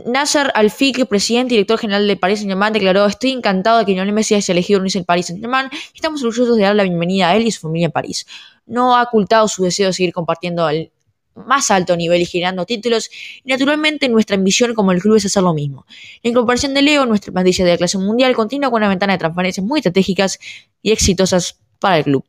Nasser 0.05 0.51
Al-Fik, 0.55 1.05
presidente 1.05 1.53
y 1.53 1.57
director 1.57 1.77
general 1.77 2.07
de 2.07 2.15
Paris 2.15 2.39
Saint-Germain, 2.39 2.71
declaró: 2.71 3.05
Estoy 3.05 3.31
encantado 3.31 3.79
de 3.79 3.85
que 3.85 3.91
Lionel 3.91 4.13
Messi 4.13 4.35
haya 4.35 4.51
elegido 4.51 4.79
unirse 4.79 4.99
al 4.99 5.05
Paris 5.05 5.27
Saint-Germain 5.27 5.69
estamos 5.93 6.21
orgullosos 6.23 6.55
de 6.55 6.63
dar 6.63 6.75
la 6.75 6.83
bienvenida 6.83 7.29
a 7.29 7.35
él 7.35 7.45
y 7.45 7.51
su 7.51 7.61
familia 7.61 7.87
en 7.87 7.91
París. 7.91 8.25
No 8.65 8.95
ha 8.95 9.03
ocultado 9.03 9.47
su 9.47 9.63
deseo 9.63 9.87
de 9.87 9.93
seguir 9.93 10.13
compartiendo 10.13 10.65
al 10.65 10.91
más 11.35 11.71
alto 11.71 11.95
nivel 11.95 12.21
y 12.21 12.25
generando 12.25 12.65
títulos, 12.65 13.09
y 13.43 13.49
naturalmente 13.49 14.09
nuestra 14.09 14.35
ambición 14.35 14.73
como 14.73 14.91
el 14.91 15.01
club 15.01 15.15
es 15.15 15.25
hacer 15.25 15.43
lo 15.43 15.53
mismo. 15.53 15.85
La 16.23 16.29
incorporación 16.29 16.73
de 16.73 16.81
Leo, 16.81 17.05
nuestra 17.05 17.31
plantilla 17.31 17.65
de 17.65 17.77
clase 17.77 17.97
mundial, 17.97 18.35
continúa 18.35 18.69
con 18.69 18.79
una 18.79 18.89
ventana 18.89 19.13
de 19.13 19.19
transferencias 19.19 19.65
muy 19.65 19.79
estratégicas 19.79 20.39
y 20.81 20.91
exitosas 20.91 21.60
para 21.81 21.97
el 21.97 22.05
club. 22.05 22.23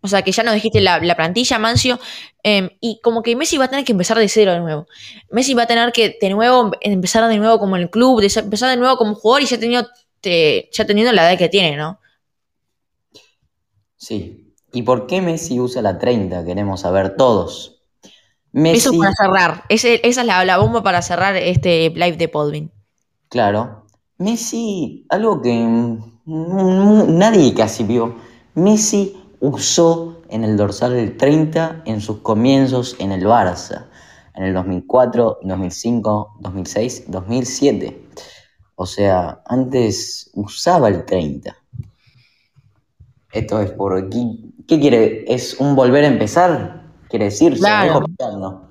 O 0.00 0.08
sea 0.08 0.22
que 0.22 0.32
ya 0.32 0.44
nos 0.44 0.54
dijiste 0.54 0.80
la, 0.80 1.00
la 1.00 1.16
plantilla, 1.16 1.58
Mancio, 1.58 1.98
em, 2.44 2.70
y 2.80 3.00
como 3.02 3.22
que 3.22 3.34
Messi 3.36 3.58
va 3.58 3.64
a 3.66 3.68
tener 3.68 3.84
que 3.84 3.92
empezar 3.92 4.16
de 4.18 4.28
cero 4.28 4.52
de 4.52 4.60
nuevo. 4.60 4.86
Messi 5.32 5.54
va 5.54 5.64
a 5.64 5.66
tener 5.66 5.92
que 5.92 6.16
de 6.20 6.30
nuevo 6.30 6.70
empezar 6.80 7.28
de 7.28 7.36
nuevo 7.36 7.58
como 7.58 7.76
en 7.76 7.82
el 7.82 7.90
club, 7.90 8.20
de- 8.20 8.32
empezar 8.40 8.70
de 8.70 8.76
nuevo 8.76 8.96
como 8.96 9.16
jugador 9.16 9.42
y 9.42 9.46
ya 9.46 9.58
teniendo, 9.58 9.88
te- 10.20 10.70
ya 10.72 10.86
teniendo 10.86 11.12
la 11.12 11.28
edad 11.28 11.38
que 11.38 11.48
tiene, 11.48 11.76
¿no? 11.76 11.98
Sí. 13.96 14.54
¿Y 14.72 14.82
por 14.82 15.06
qué 15.06 15.20
Messi 15.20 15.58
usa 15.60 15.82
la 15.82 15.98
30? 15.98 16.44
Queremos 16.44 16.80
saber 16.82 17.16
todos. 17.16 17.82
Eso 18.70 18.92
Messi, 18.92 18.98
para 18.98 19.12
cerrar. 19.14 19.64
Ese- 19.68 20.00
esa 20.04 20.20
es 20.22 20.26
la, 20.26 20.44
la 20.44 20.58
bomba 20.58 20.82
para 20.82 21.02
cerrar 21.02 21.36
este 21.36 21.90
live 21.90 22.16
de 22.16 22.28
Podvin. 22.28 22.70
claro. 23.28 23.84
Messi, 24.20 25.06
algo 25.10 25.40
que 25.40 25.54
nadie 26.26 27.54
casi 27.54 27.84
vio. 27.84 28.16
Messi 28.58 29.16
usó 29.40 30.22
en 30.28 30.44
el 30.44 30.56
dorsal 30.56 30.94
del 30.94 31.16
30 31.16 31.82
en 31.86 32.00
sus 32.00 32.18
comienzos 32.18 32.96
en 32.98 33.12
el 33.12 33.24
Barça. 33.24 33.86
En 34.34 34.44
el 34.44 34.54
2004, 34.54 35.38
2005, 35.42 36.36
2006, 36.40 37.04
2007. 37.08 38.02
O 38.76 38.86
sea, 38.86 39.40
antes 39.46 40.30
usaba 40.34 40.88
el 40.88 41.04
30. 41.04 41.56
Esto 43.32 43.60
es 43.60 43.70
por... 43.72 44.08
¿Qué, 44.10 44.18
qué 44.66 44.78
quiere? 44.80 45.24
¿Es 45.32 45.54
un 45.58 45.74
volver 45.74 46.04
a 46.04 46.08
empezar? 46.08 46.82
Quiere 47.08 47.26
decir, 47.26 47.54
se 47.54 47.58
Claro. 47.60 47.84
dejó 47.94 48.04
picando. 48.04 48.68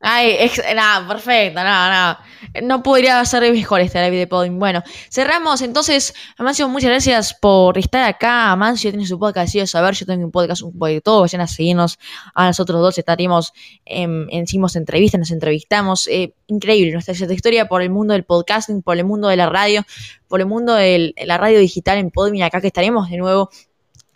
Ay, 0.00 0.36
ex- 0.40 0.62
nada, 0.74 1.06
perfecto, 1.06 1.60
nada, 1.62 1.88
nada. 1.88 2.20
No 2.62 2.82
podría 2.82 3.24
ser 3.24 3.50
mejor 3.52 3.80
este 3.80 4.02
live 4.04 4.16
de 4.16 4.26
Podvin. 4.26 4.58
Bueno, 4.58 4.82
cerramos 5.10 5.62
entonces. 5.62 6.14
Amancio, 6.36 6.68
muchas 6.68 6.90
gracias 6.90 7.34
por 7.34 7.78
estar 7.78 8.04
acá. 8.04 8.50
Amancio 8.50 8.90
tiene 8.90 9.06
su 9.06 9.18
podcast, 9.18 9.54
yo 9.54 9.66
saber, 9.66 9.94
yo 9.94 10.06
tengo 10.06 10.24
un 10.24 10.30
podcast, 10.30 10.62
un 10.62 10.72
poco 10.72 10.86
de 10.86 11.00
todo. 11.00 11.20
Vayan 11.22 11.40
a 11.40 11.46
seguirnos 11.46 11.98
a 12.34 12.46
nosotros 12.46 12.80
dos. 12.80 12.98
Estaremos, 12.98 13.52
en 13.84 14.28
hicimos 14.30 14.76
entrevistas, 14.76 15.18
nos 15.18 15.30
entrevistamos. 15.30 16.06
Eh, 16.08 16.34
increíble 16.46 16.92
nuestra 16.92 17.14
historia 17.14 17.66
por 17.66 17.82
el 17.82 17.90
mundo 17.90 18.12
del 18.12 18.24
podcasting, 18.24 18.82
por 18.82 18.96
el 18.96 19.04
mundo 19.04 19.28
de 19.28 19.36
la 19.36 19.48
radio, 19.48 19.84
por 20.28 20.40
el 20.40 20.46
mundo 20.46 20.74
de 20.74 21.14
la 21.24 21.38
radio 21.38 21.58
digital 21.58 21.98
en 21.98 22.10
Podvin. 22.10 22.42
Acá 22.42 22.60
que 22.60 22.66
estaremos 22.66 23.10
de 23.10 23.16
nuevo 23.18 23.50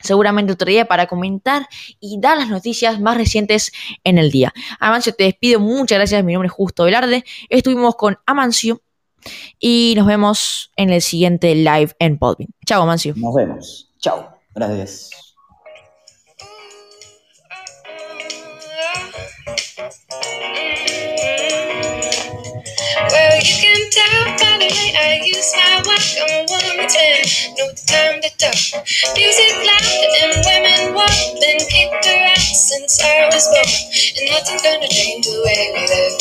seguramente 0.07 0.52
otro 0.52 0.68
día 0.68 0.86
para 0.86 1.07
comentar 1.07 1.68
y 2.00 2.18
dar 2.20 2.38
las 2.38 2.48
noticias 2.48 3.00
más 3.00 3.16
recientes 3.16 3.72
en 4.04 4.18
el 4.18 4.30
día. 4.30 4.52
Amancio, 4.80 5.12
te 5.14 5.24
despido, 5.24 5.61
muchas 5.61 5.98
gracias, 5.98 6.24
mi 6.24 6.32
nombre 6.32 6.46
es 6.46 6.52
Justo 6.52 6.84
Velarde, 6.84 7.24
estuvimos 7.48 7.96
con 7.96 8.18
Amancio 8.26 8.82
y 9.59 9.94
nos 9.96 10.07
vemos 10.07 10.70
en 10.76 10.90
el 10.90 11.02
siguiente 11.02 11.54
live 11.54 11.94
en 11.98 12.18
Podbean. 12.18 12.50
Chao, 12.64 12.82
Amancio. 12.82 13.14
Nos 13.16 13.34
vemos. 13.34 13.92
Chao. 13.98 14.30
Gracias. 14.54 15.11
You 23.37 23.57
can 23.61 23.91
tell 23.93 24.24
by 24.41 24.57
the 24.64 24.68
way 24.72 24.89
I 24.97 25.20
use 25.24 25.53
my 25.57 25.82
walk. 25.84 26.01
I'm 26.24 26.32
a 26.32 26.41
woman 26.49 26.89
ten, 26.89 27.20
know 27.61 27.68
the 27.68 27.84
time 27.84 28.16
to 28.24 28.30
talk. 28.41 28.61
Music 29.12 29.53
loud 29.61 30.11
and 30.24 30.32
women 30.41 30.95
walk, 30.97 31.20
been 31.45 31.61
kicked 31.68 32.07
around 32.09 32.41
since 32.41 32.97
I 33.05 33.28
was 33.28 33.45
born. 33.53 33.68
And 34.16 34.32
nothing's 34.32 34.62
gonna 34.64 34.89
change 34.89 35.26
the 35.28 35.37
way 35.45 35.62
we 35.76 35.82
live. 35.84 36.16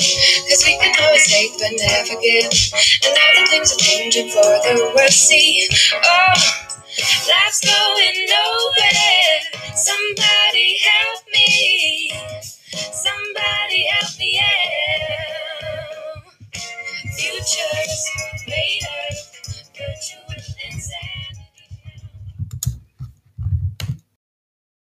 Cause 0.51 0.63
we 0.67 0.75
can 0.75 0.91
always 1.07 1.25
hate 1.31 1.55
but 1.55 1.71
never 1.79 2.19
give. 2.19 2.51
And 3.07 3.11
now 3.15 3.29
the 3.39 3.43
things 3.47 3.71
are 3.71 3.79
changing 3.79 4.29
for 4.35 4.43
the 4.67 4.91
worse, 4.95 5.15
see, 5.15 5.69
oh, 5.95 6.35
life's 7.31 7.61
going 7.63 8.19
nowhere. 8.27 9.39
Somebody 9.75 10.79
help 10.83 11.21
me. 11.33 12.11
Somebody 12.91 13.87
help 13.87 14.19
me, 14.19 14.35
yeah. 14.35 15.44
Futures 17.17 18.43
later. 18.47 19.24